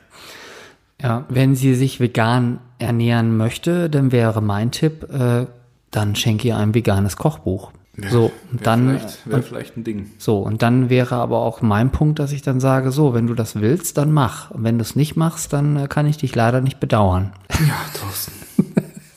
Ja, 0.99 1.25
wenn 1.29 1.55
sie 1.55 1.75
sich 1.75 1.99
vegan 1.99 2.59
ernähren 2.79 3.37
möchte, 3.37 3.89
dann 3.89 4.11
wäre 4.11 4.41
mein 4.41 4.71
Tipp, 4.71 5.07
äh, 5.13 5.45
dann 5.91 6.15
schenke 6.15 6.47
ihr 6.47 6.57
ein 6.57 6.73
veganes 6.73 7.15
Kochbuch. 7.15 7.71
So, 8.09 8.31
und 8.51 8.59
Wäre 8.59 8.63
dann, 8.63 8.99
vielleicht, 8.99 9.29
wäre 9.29 9.41
vielleicht 9.41 9.77
ein 9.77 9.83
Ding. 9.83 10.11
so, 10.17 10.39
und 10.39 10.61
dann 10.61 10.89
wäre 10.89 11.15
aber 11.15 11.39
auch 11.39 11.61
mein 11.61 11.91
Punkt, 11.91 12.19
dass 12.19 12.31
ich 12.31 12.41
dann 12.41 12.59
sage, 12.59 12.91
so, 12.91 13.13
wenn 13.13 13.27
du 13.27 13.33
das 13.33 13.55
willst, 13.55 13.97
dann 13.97 14.11
mach. 14.11 14.51
Und 14.51 14.63
wenn 14.63 14.77
du 14.77 14.81
es 14.81 14.95
nicht 14.95 15.15
machst, 15.15 15.53
dann 15.53 15.77
äh, 15.77 15.87
kann 15.87 16.05
ich 16.05 16.17
dich 16.17 16.35
leider 16.35 16.61
nicht 16.61 16.79
bedauern. 16.79 17.33
Ja, 17.51 17.77
Thorsten. 17.97 18.33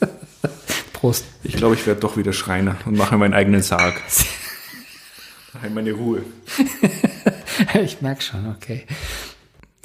Prost. 0.93 1.25
Ich 1.43 1.55
glaube, 1.55 1.75
ich 1.75 1.85
werde 1.87 1.99
doch 1.99 2.17
wieder 2.17 2.33
Schreiner 2.33 2.75
und 2.85 2.97
mache 2.97 3.17
meinen 3.17 3.33
eigenen 3.33 3.61
Sarg. 3.61 4.01
Da 5.53 5.59
habe 5.59 5.67
ich 5.67 5.73
meine 5.73 5.91
Ruhe. 5.93 6.23
ich 7.83 8.01
merk 8.01 8.21
schon, 8.21 8.47
okay. 8.47 8.85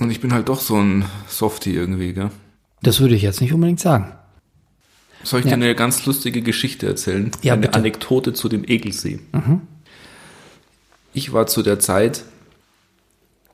Und 0.00 0.10
ich 0.10 0.20
bin 0.20 0.32
halt 0.32 0.48
doch 0.48 0.60
so 0.60 0.76
ein 0.76 1.04
Softie 1.28 1.74
irgendwie, 1.74 2.12
gell? 2.12 2.30
Das 2.82 3.00
würde 3.00 3.14
ich 3.14 3.22
jetzt 3.22 3.40
nicht 3.40 3.52
unbedingt 3.52 3.80
sagen. 3.80 4.12
Soll 5.24 5.40
ich 5.40 5.46
dir 5.46 5.54
eine 5.54 5.74
ganz 5.74 6.06
lustige 6.06 6.42
Geschichte 6.42 6.86
erzählen? 6.86 7.30
Ja, 7.42 7.54
eine 7.54 7.62
bitte. 7.62 7.78
Mhm. 7.78 7.84
Anekdote 7.84 8.32
zu 8.34 8.48
dem 8.48 8.64
Egelsee. 8.64 9.20
Ich 11.12 11.32
war 11.32 11.46
zu 11.46 11.62
der 11.62 11.78
Zeit, 11.80 12.24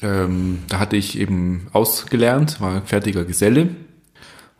ähm, 0.02 0.61
da 0.68 0.78
hatte 0.78 0.96
ich 0.96 1.18
eben 1.18 1.68
ausgelernt, 1.72 2.61
war 2.61 2.83
fertiger 2.83 3.24
Geselle 3.24 3.68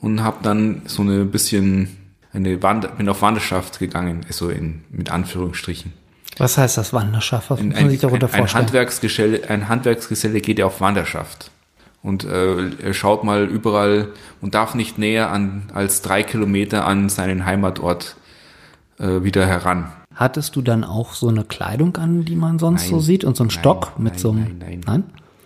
und 0.01 0.23
habe 0.23 0.39
dann 0.43 0.83
so 0.87 1.03
eine 1.03 1.25
bisschen 1.25 1.97
eine 2.33 2.63
Wander, 2.63 2.89
bin 2.89 3.09
auf 3.09 3.23
Wanderschaft 3.23 3.79
gegangen, 3.79 4.25
also 4.29 4.51
in, 4.51 4.85
mit 4.91 5.11
Anführungsstrichen. 5.11 5.93
Was 6.37 6.59
heißt 6.59 6.79
das 6.79 6.93
Wanderschaft? 6.93 7.51
Was 7.51 7.59
Ein, 7.61 7.71
muss 7.71 7.79
ein, 7.79 7.91
sich 7.91 8.01
darunter 8.01 8.27
ein, 8.29 8.33
ein, 8.33 8.39
vorstellen? 8.39 8.65
Handwerksgeselle, 8.65 9.51
ein 9.51 9.69
Handwerksgeselle 9.69 10.41
geht 10.41 10.59
ja 10.59 10.67
auf 10.67 10.81
Wanderschaft 10.81 11.51
und 12.03 12.25
äh, 12.25 12.71
er 12.83 12.95
schaut 12.95 13.25
mal 13.25 13.45
überall 13.45 14.09
und 14.41 14.55
darf 14.55 14.75
nicht 14.75 14.99
näher 14.99 15.31
an 15.31 15.65
als 15.75 16.03
drei 16.03 16.23
Kilometer 16.23 16.87
an 16.87 17.09
seinen 17.09 17.45
Heimatort 17.45 18.17
äh, 18.99 19.23
wieder 19.23 19.47
heran. 19.47 19.93
Hattest 20.15 20.57
du 20.57 20.63
dann 20.63 20.85
auch 20.85 21.13
so 21.13 21.29
eine 21.29 21.45
Kleidung 21.45 21.97
an, 21.97 22.25
die 22.25 22.37
man 22.37 22.59
sonst 22.59 22.89
so 22.89 22.97
Nein. 22.97 23.05
sieht 23.05 23.25
und 23.25 23.37
so 23.37 23.45
einen 23.45 23.49
Nein, 23.49 23.59
Stock 23.59 23.99
mit 23.99 24.15
nein, 24.15 24.19
so 24.19 24.31
einem, 24.31 24.43
nein, 24.43 24.59
nein. 24.59 24.81
nein? 24.87 25.05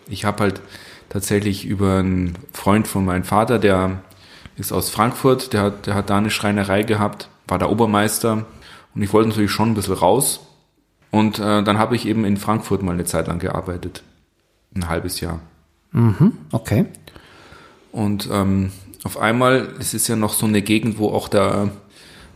Ich 0.09 0.25
habe 0.25 0.43
halt 0.43 0.61
tatsächlich 1.09 1.65
über 1.65 1.99
einen 1.99 2.35
Freund 2.53 2.87
von 2.87 3.05
meinem 3.05 3.25
Vater, 3.25 3.59
der 3.59 4.03
ist 4.57 4.73
aus 4.73 4.91
Frankfurt, 4.91 5.53
der 5.53 5.63
hat, 5.63 5.87
der 5.87 5.95
hat 5.95 6.11
da 6.11 6.19
eine 6.19 6.31
Schreinerei 6.31 6.83
gehabt, 6.83 7.29
war 7.49 7.59
der 7.59 7.71
Obermeister 7.71 8.47
und 8.95 9.03
ich 9.03 9.13
wollte 9.13 9.31
natürlich 9.31 9.51
schon 9.51 9.71
ein 9.71 9.75
bisschen 9.75 9.95
raus. 9.95 10.41
Und 11.11 11.39
äh, 11.39 11.63
dann 11.63 11.79
habe 11.79 11.95
ich 11.95 12.07
eben 12.07 12.25
in 12.25 12.37
Frankfurt 12.37 12.83
mal 12.83 12.93
eine 12.93 13.05
Zeit 13.05 13.29
lang 13.29 13.39
gearbeitet. 13.39 14.03
Ein 14.75 14.89
halbes 14.89 15.21
Jahr. 15.21 15.41
Okay. 16.53 16.87
Und 17.93 18.29
ähm, 18.33 18.73
auf 19.05 19.19
einmal, 19.19 19.69
es 19.79 19.95
ist 19.95 20.09
ja 20.09 20.17
noch 20.17 20.33
so 20.33 20.47
eine 20.47 20.63
Gegend, 20.63 20.99
wo 20.99 21.11
auch 21.11 21.29
der 21.29 21.71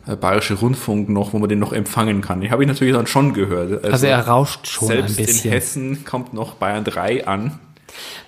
äh, 0.07 0.16
Bayerische 0.16 0.55
Rundfunk 0.55 1.09
noch, 1.09 1.33
wo 1.33 1.38
man 1.38 1.49
den 1.49 1.59
noch 1.59 1.73
empfangen 1.73 2.21
kann. 2.21 2.40
Die 2.40 2.51
habe 2.51 2.62
ich 2.62 2.68
natürlich 2.68 2.94
dann 2.94 3.07
schon 3.07 3.35
gehört. 3.35 3.85
Also 3.85 4.07
er 4.07 4.27
rauscht 4.27 4.66
schon 4.66 4.90
ein 4.90 5.09
selbst 5.09 5.18
in 5.18 5.27
bisschen. 5.27 5.51
Hessen 5.51 6.05
kommt 6.05 6.33
noch 6.35 6.55
Bayern 6.55 6.85
3 6.85 7.27
an. 7.27 7.59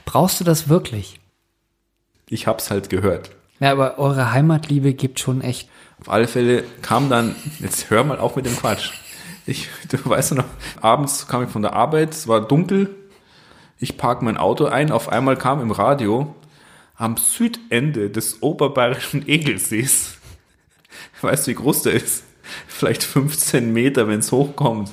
Brauchst 0.05 0.41
du 0.41 0.45
das 0.45 0.69
wirklich? 0.69 1.21
Ich 2.29 2.47
hab's 2.47 2.71
halt 2.71 2.91
gehört. 2.91 3.31
Ja, 3.61 3.73
aber 3.73 3.99
eure 3.99 4.33
Heimatliebe 4.33 4.95
gibt 4.95 5.21
schon 5.21 5.43
echt. 5.43 5.69
Auf 6.01 6.11
alle 6.11 6.27
Fälle 6.27 6.65
kam 6.83 7.11
dann, 7.11 7.37
jetzt 7.61 7.91
hör 7.91 8.05
mal 8.05 8.19
auf 8.19 8.37
mit 8.37 8.47
dem 8.47 8.57
Quatsch. 8.57 8.93
Ich, 9.47 9.69
du 9.89 9.99
weißt 10.03 10.33
du 10.33 10.35
noch, 10.37 10.45
abends 10.81 11.29
kam 11.29 11.45
ich 11.45 11.51
von 11.51 11.63
der 11.63 11.75
Arbeit, 11.75 12.13
es 12.13 12.27
war 12.29 12.41
dunkel, 12.41 12.89
ich 13.81 13.97
park 13.97 14.23
mein 14.23 14.37
Auto 14.37 14.67
ein, 14.67 14.93
auf 14.93 15.09
einmal 15.09 15.37
kam 15.37 15.61
im 15.61 15.71
Radio, 15.71 16.35
am 16.97 17.17
Südende 17.17 18.11
des 18.11 18.43
oberbayerischen 18.43 19.27
Egelsees, 19.27 20.19
weißt 21.21 21.47
du, 21.47 21.51
wie 21.51 21.55
groß 21.55 21.83
der 21.83 21.95
ist? 21.95 22.25
Vielleicht 22.67 23.03
15 23.03 23.73
Meter, 23.73 24.09
wenn 24.09 24.21
es 24.21 24.33
hochkommt. 24.33 24.91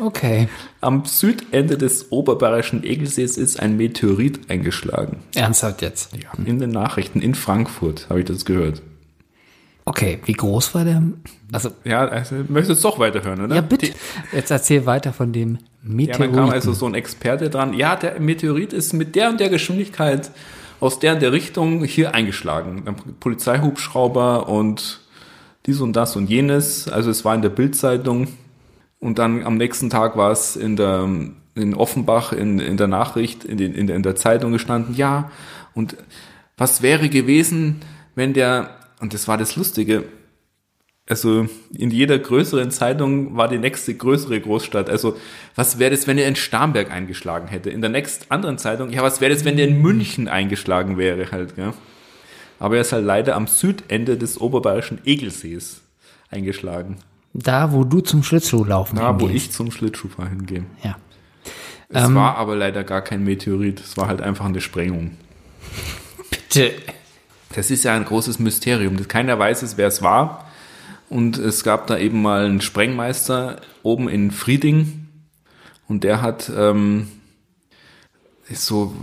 Okay. 0.00 0.48
Am 0.80 1.04
Südende 1.04 1.76
des 1.76 2.10
oberbayerischen 2.10 2.84
Egelsees 2.84 3.36
ist 3.36 3.60
ein 3.60 3.76
Meteorit 3.76 4.50
eingeschlagen. 4.50 5.22
Ernsthaft 5.34 5.82
jetzt? 5.82 6.16
Ja, 6.16 6.32
in 6.44 6.58
den 6.58 6.70
Nachrichten 6.70 7.20
in 7.20 7.34
Frankfurt 7.34 8.08
habe 8.08 8.20
ich 8.20 8.26
das 8.26 8.44
gehört. 8.44 8.82
Okay, 9.86 10.18
wie 10.24 10.32
groß 10.32 10.74
war 10.74 10.84
der? 10.84 11.02
Also, 11.52 11.70
Ja, 11.84 12.06
also 12.06 12.36
möchtest 12.48 12.82
du 12.82 12.88
doch 12.88 12.98
weiterhören, 12.98 13.40
oder? 13.42 13.54
ja, 13.56 13.60
bitte. 13.60 13.86
Die, 13.86 14.36
Jetzt 14.36 14.50
erzähl 14.50 14.86
weiter 14.86 15.12
von 15.12 15.32
dem 15.32 15.58
ja, 15.86 16.16
dann 16.16 16.32
kam 16.32 16.48
also 16.48 16.72
so 16.72 16.86
ein 16.86 16.94
Experte 16.94 17.50
dran. 17.50 17.74
Ja, 17.74 17.96
der 17.96 18.18
Meteorit 18.18 18.72
ist 18.72 18.94
mit 18.94 19.14
der 19.14 19.28
und 19.28 19.38
der 19.38 19.50
Geschwindigkeit 19.50 20.30
aus 20.80 20.98
der 20.98 21.14
in 21.14 21.20
der 21.20 21.32
Richtung 21.32 21.84
hier 21.84 22.14
eingeschlagen. 22.14 22.82
Dann 22.86 22.96
Polizeihubschrauber 23.20 24.48
und 24.48 25.00
dies 25.66 25.80
und 25.80 25.94
das 25.94 26.16
und 26.16 26.30
jenes. 26.30 26.88
Also 26.88 27.10
es 27.10 27.24
war 27.26 27.34
in 27.34 27.42
der 27.42 27.50
Bildzeitung 27.50 28.28
und 28.98 29.18
dann 29.18 29.44
am 29.44 29.58
nächsten 29.58 29.90
Tag 29.90 30.16
war 30.16 30.32
es 30.32 30.56
in 30.56 30.76
der 30.76 31.06
in 31.54 31.74
Offenbach 31.74 32.32
in, 32.32 32.58
in 32.58 32.76
der 32.76 32.88
Nachricht, 32.88 33.44
in, 33.44 33.56
den, 33.58 33.74
in, 33.74 33.86
der, 33.86 33.96
in 33.96 34.02
der 34.02 34.16
Zeitung 34.16 34.52
gestanden, 34.52 34.94
ja, 34.96 35.30
und 35.74 35.96
was 36.56 36.82
wäre 36.82 37.08
gewesen, 37.08 37.80
wenn 38.14 38.32
der, 38.32 38.70
und 39.04 39.12
das 39.12 39.28
war 39.28 39.36
das 39.36 39.54
Lustige, 39.54 40.04
also 41.06 41.46
in 41.76 41.90
jeder 41.90 42.18
größeren 42.18 42.70
Zeitung 42.70 43.36
war 43.36 43.48
die 43.48 43.58
nächste 43.58 43.92
größere 43.94 44.40
Großstadt. 44.40 44.88
Also 44.88 45.18
was 45.54 45.78
wäre 45.78 45.90
das, 45.90 46.06
wenn 46.06 46.16
er 46.16 46.26
in 46.26 46.36
Starnberg 46.36 46.90
eingeschlagen 46.90 47.48
hätte? 47.48 47.68
In 47.68 47.82
der 47.82 47.90
nächsten 47.90 48.30
anderen 48.30 48.56
Zeitung, 48.56 48.88
ja, 48.88 49.02
was 49.02 49.20
wäre 49.20 49.30
das, 49.34 49.44
wenn 49.44 49.58
der 49.58 49.68
in 49.68 49.82
München 49.82 50.26
eingeschlagen 50.26 50.96
wäre 50.96 51.30
halt, 51.30 51.58
ja? 51.58 51.74
Aber 52.58 52.76
er 52.76 52.80
ist 52.80 52.94
halt 52.94 53.04
leider 53.04 53.36
am 53.36 53.46
Südende 53.46 54.16
des 54.16 54.40
oberbayerischen 54.40 54.98
Egelsees 55.04 55.82
eingeschlagen. 56.30 56.96
Da, 57.34 57.72
wo 57.72 57.84
du 57.84 58.00
zum 58.00 58.22
Schlittschuhlaufen 58.22 58.98
Da, 58.98 59.20
wo 59.20 59.26
hingehst. 59.26 59.48
ich 59.48 59.52
zum 59.52 59.70
Schlittschuhfahren 59.70 60.30
hingehe. 60.38 60.64
Ja. 60.82 60.96
Es 61.90 62.04
Ähm. 62.06 62.14
war 62.14 62.38
aber 62.38 62.56
leider 62.56 62.82
gar 62.82 63.02
kein 63.02 63.22
Meteorit, 63.24 63.80
es 63.80 63.98
war 63.98 64.08
halt 64.08 64.22
einfach 64.22 64.46
eine 64.46 64.62
Sprengung. 64.62 65.18
Bitte. 66.30 66.72
Das 67.54 67.70
ist 67.70 67.84
ja 67.84 67.94
ein 67.94 68.04
großes 68.04 68.38
Mysterium. 68.38 69.06
Keiner 69.08 69.38
weiß 69.38 69.62
es, 69.62 69.76
wer 69.76 69.88
es 69.88 70.02
war. 70.02 70.46
Und 71.08 71.38
es 71.38 71.62
gab 71.62 71.86
da 71.86 71.96
eben 71.98 72.22
mal 72.22 72.46
einen 72.46 72.60
Sprengmeister 72.60 73.60
oben 73.82 74.08
in 74.08 74.30
Frieding. 74.30 75.08
Und 75.86 76.02
der 76.02 76.22
hat, 76.22 76.50
ähm, 76.56 77.08
so, 78.50 78.94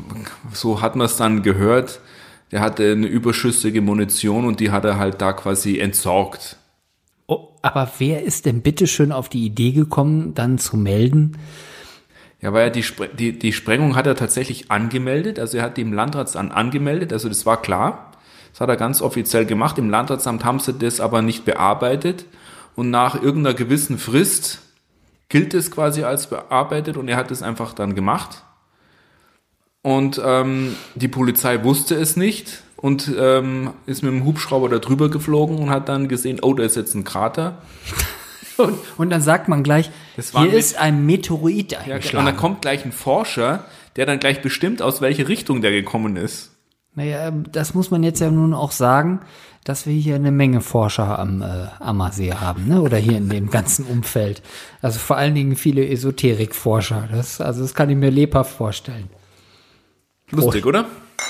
so 0.52 0.82
hat 0.82 0.96
man 0.96 1.06
es 1.06 1.16
dann 1.16 1.44
gehört, 1.44 2.02
der 2.52 2.60
hatte 2.60 2.92
eine 2.92 3.08
überschüssige 3.08 3.82
Munition 3.82 4.46
und 4.46 4.60
die 4.60 4.72
hat 4.72 4.84
er 4.84 4.98
halt 4.98 5.22
da 5.22 5.32
quasi 5.32 5.80
entsorgt. 5.80 6.58
Oh, 7.28 7.50
aber 7.62 7.90
wer 8.00 8.24
ist 8.24 8.46
denn 8.46 8.62
bitte 8.62 8.88
schön 8.88 9.14
auf 9.14 9.30
die 9.30 9.46
Idee 9.46 9.72
gekommen, 9.72 10.34
dann 10.34 10.58
zu 10.58 10.76
melden? 10.76 11.38
Ja, 12.42 12.52
weil 12.52 12.64
er 12.64 12.70
die, 12.72 12.84
Spre 12.84 13.08
die, 13.08 13.38
die 13.38 13.54
Sprengung 13.54 13.96
hat 13.96 14.08
er 14.08 14.16
tatsächlich 14.16 14.70
angemeldet, 14.72 15.40
also 15.40 15.60
er 15.60 15.64
hat 15.64 15.78
die 15.78 15.82
im 15.82 15.94
Landratsamt 15.94 16.52
angemeldet, 16.52 17.14
also 17.14 17.30
das 17.30 17.46
war 17.46 17.62
klar. 17.62 18.11
Das 18.52 18.62
hat 18.62 18.70
er 18.70 18.78
ganz 18.78 19.02
offiziell 19.02 19.46
gemacht. 19.46 19.78
Im 19.78 19.90
Landratsamt 19.90 20.44
haben 20.44 20.60
sie 20.60 20.74
das 20.74 21.00
aber 21.00 21.22
nicht 21.22 21.46
bearbeitet 21.46 22.26
und 22.76 22.90
nach 22.90 23.22
irgendeiner 23.22 23.56
gewissen 23.56 23.98
Frist 23.98 24.60
gilt 25.30 25.54
es 25.54 25.72
quasi 25.72 26.04
als 26.04 26.28
bearbeitet 26.28 26.98
und 26.98 27.08
er 27.08 27.16
hat 27.18 27.32
es 27.32 27.42
einfach 27.42 27.74
dann 27.74 27.96
gemacht. 27.96 28.44
Und 29.82 30.22
ähm, 30.24 30.76
die 30.96 31.08
Polizei 31.08 31.64
wusste 31.64 31.96
es 31.96 32.16
nicht 32.16 32.62
und 32.76 33.12
ähm, 33.18 33.72
ist 33.86 34.04
mit 34.04 34.12
dem 34.12 34.26
Hubschrauber 34.26 34.70
da 34.70 34.80
drüber 34.80 35.10
geflogen 35.10 35.58
und 35.58 35.70
hat 35.70 35.90
dann 35.90 36.08
gesehen, 36.08 36.40
oh, 36.42 36.54
da 36.54 36.64
ist 36.64 36.76
jetzt 36.76 36.94
ein 36.96 37.04
Krater. 37.04 37.58
Und, 38.58 38.78
und 38.98 39.10
dann 39.10 39.22
sagt 39.22 39.48
man 39.48 39.64
gleich, 39.64 39.90
hier 40.34 40.54
ist 40.54 40.78
ein 40.78 41.06
Meteorit 41.06 41.72
Ja, 41.72 41.80
und 41.80 41.92
eingeschlagen. 41.92 42.26
dann 42.28 42.38
kommt 42.38 42.62
gleich 42.62 42.86
ein 42.86 42.92
Forscher, 42.92 43.66
der 43.96 44.06
dann 44.06 44.20
gleich 44.20 44.42
bestimmt, 44.42 44.82
aus 44.82 45.02
welche 45.02 45.28
Richtung 45.28 45.62
der 45.62 45.72
gekommen 45.72 46.16
ist. 46.16 46.51
Naja, 46.94 47.32
das 47.32 47.74
muss 47.74 47.90
man 47.90 48.04
jetzt 48.04 48.20
ja 48.20 48.30
nun 48.30 48.54
auch 48.54 48.72
sagen, 48.72 49.22
dass 49.64 49.86
wir 49.86 49.94
hier 49.94 50.16
eine 50.16 50.32
Menge 50.32 50.60
Forscher 50.62 51.18
am 51.20 51.42
äh, 51.42 51.68
Ammersee 51.80 52.34
haben, 52.34 52.68
ne? 52.68 52.82
oder 52.82 52.98
hier 52.98 53.18
in 53.18 53.30
dem 53.30 53.50
ganzen 53.50 53.86
Umfeld. 53.86 54.42
Also 54.82 55.00
vor 55.00 55.16
allen 55.18 55.36
Dingen 55.36 55.56
viele 55.56 55.88
Esoterikforscher. 55.88 57.08
Das, 57.12 57.40
also 57.40 57.62
das 57.62 57.74
kann 57.74 57.90
ich 57.90 57.96
mir 57.96 58.10
lebhaft 58.10 58.54
vorstellen. 58.56 59.10
Lustig, 60.32 60.66
oder? 60.66 60.86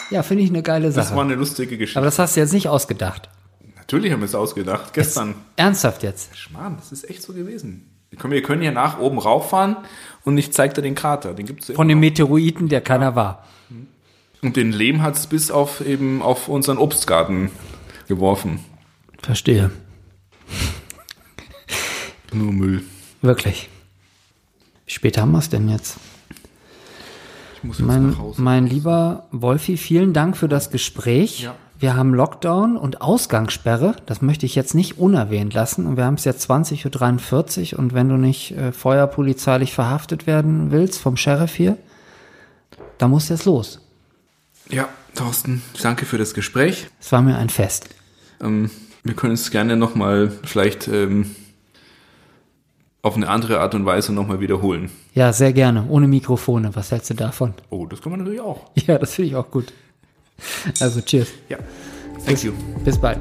Ja, 0.10 0.24
finde 0.24 0.44
ich 0.44 0.50
eine 0.50 0.64
geile 0.64 0.88
Das 0.88 0.96
war 0.98 1.04
Sache. 1.04 1.22
eine 1.22 1.36
lustige 1.36 1.78
Geschichte. 1.78 2.00
Aber 2.00 2.06
das 2.06 2.20
hast 2.20 2.36
du 2.36 2.40
jetzt 2.40 2.54
nicht 2.54 2.68
ausgedacht. 2.68 3.30
Natürlich 3.76 4.12
haben 4.12 4.22
wir 4.22 4.26
es 4.26 4.36
ausgedacht. 4.36 4.94
Gestern. 4.94 5.36
Ernsthaft 5.58 6.04
jetzt. 6.04 6.36
Schmarrn, 6.38 6.78
das 6.78 6.92
ist 6.92 7.10
echt 7.10 7.22
so 7.22 7.34
gewesen. 7.34 7.88
Wir 8.10 8.18
können, 8.20 8.34
wir 8.34 8.42
können 8.42 8.62
hier 8.62 8.72
nach 8.72 9.00
oben 9.00 9.20
rauffahren 9.20 9.78
und 10.24 10.38
ich 10.38 10.54
zeig 10.54 10.74
dir 10.74 10.82
den 10.82 10.96
Krater. 10.96 11.34
Den 11.34 11.46
gibt's 11.46 11.72
Von 11.72 11.88
dem 11.88 12.00
Meteoriten, 12.00 12.68
der 12.70 12.82
keiner 12.82 13.16
war. 13.16 13.46
noch. 13.70 13.78
Und 14.42 14.56
den 14.56 14.72
Lehm 14.72 15.02
hat's 15.04 15.28
bis 15.28 15.52
auf 15.52 15.86
eben 15.86 16.22
auf 16.22 16.48
unseren 16.48 16.78
Obstgarten 16.78 17.52
geworfen. 18.08 18.60
Verstehe. 19.22 19.70
Nur 22.34 22.52
Müll. 22.52 22.84
Wirklich. 23.22 23.70
Wie 24.86 24.92
spät 24.92 25.18
haben 25.18 25.32
wir 25.32 25.40
es 25.40 25.50
denn 25.50 25.70
jetzt? 25.70 25.98
Ich 27.58 27.64
muss 27.64 27.78
jetzt 27.78 27.88
Mein, 27.88 28.10
nach 28.10 28.18
Hause. 28.18 28.42
mein 28.42 28.66
lieber 28.66 29.28
Wolfi, 29.32 29.78
vielen 29.78 30.14
Dank 30.14 30.36
für 30.36 30.48
das 30.48 30.72
Gespräch. 30.72 31.42
Ja. 31.42 31.56
Wir 31.78 31.96
haben 31.96 32.14
Lockdown 32.14 32.78
und 32.78 33.02
Ausgangssperre. 33.02 33.96
Das 34.06 34.22
möchte 34.22 34.46
ich 34.46 34.56
jetzt 34.56 34.74
nicht 34.76 34.98
unerwähnt 34.98 35.54
lassen. 35.54 35.86
Und 35.86 35.98
wir 35.98 36.06
haben 36.06 36.16
es 36.16 36.26
jetzt 36.26 36.50
20.43 36.50 37.74
Uhr. 37.74 37.80
Und 37.80 37.94
wenn 37.94 38.10
du 38.10 38.18
nicht 38.18 38.52
äh, 38.52 38.72
feuerpolizeilich 38.72 39.74
verhaftet 39.74 40.26
werden 40.28 40.72
willst 40.72 41.00
vom 41.00 41.18
Sheriff 41.18 41.54
hier, 41.54 41.78
dann 42.98 43.12
musst 43.12 43.30
du 43.30 43.34
jetzt 43.34 43.46
los. 43.46 43.82
Ja, 44.72 44.88
Thorsten, 45.16 45.62
danke 45.82 46.06
für 46.06 46.18
das 46.18 46.34
Gespräch. 46.34 46.88
Es 47.00 47.12
war 47.12 47.22
mir 47.22 47.38
ein 47.38 47.50
Fest. 47.50 47.90
Ähm, 48.42 48.70
wir 49.04 49.14
können 49.14 49.34
es 49.34 49.52
gerne 49.52 49.76
nochmal 49.76 50.32
vielleicht 50.44 50.88
ähm, 50.88 51.36
auf 53.02 53.16
eine 53.16 53.28
andere 53.28 53.60
Art 53.60 53.76
und 53.76 53.86
Weise 53.86 54.14
nochmal 54.14 54.40
wiederholen. 54.40 54.90
Ja, 55.14 55.34
sehr 55.34 55.52
gerne. 55.54 55.86
Ohne 55.90 56.08
Mikrofone. 56.08 56.74
Was 56.76 56.92
hältst 56.92 57.10
du 57.10 57.16
davon? 57.16 57.54
Oh, 57.70 57.86
das 57.86 58.02
kann 58.02 58.12
man 58.12 58.20
natürlich 58.20 58.42
auch. 58.42 58.70
Ja, 58.88 58.98
das 58.98 59.16
finde 59.16 59.30
ich 59.30 59.36
auch 59.36 59.50
gut. 59.52 59.74
Also, 60.80 61.02
cheers. 61.02 61.28
Ja. 61.50 61.58
Thank 62.26 62.44
you. 62.44 62.54
Bis 62.84 62.98
bald. 62.98 63.20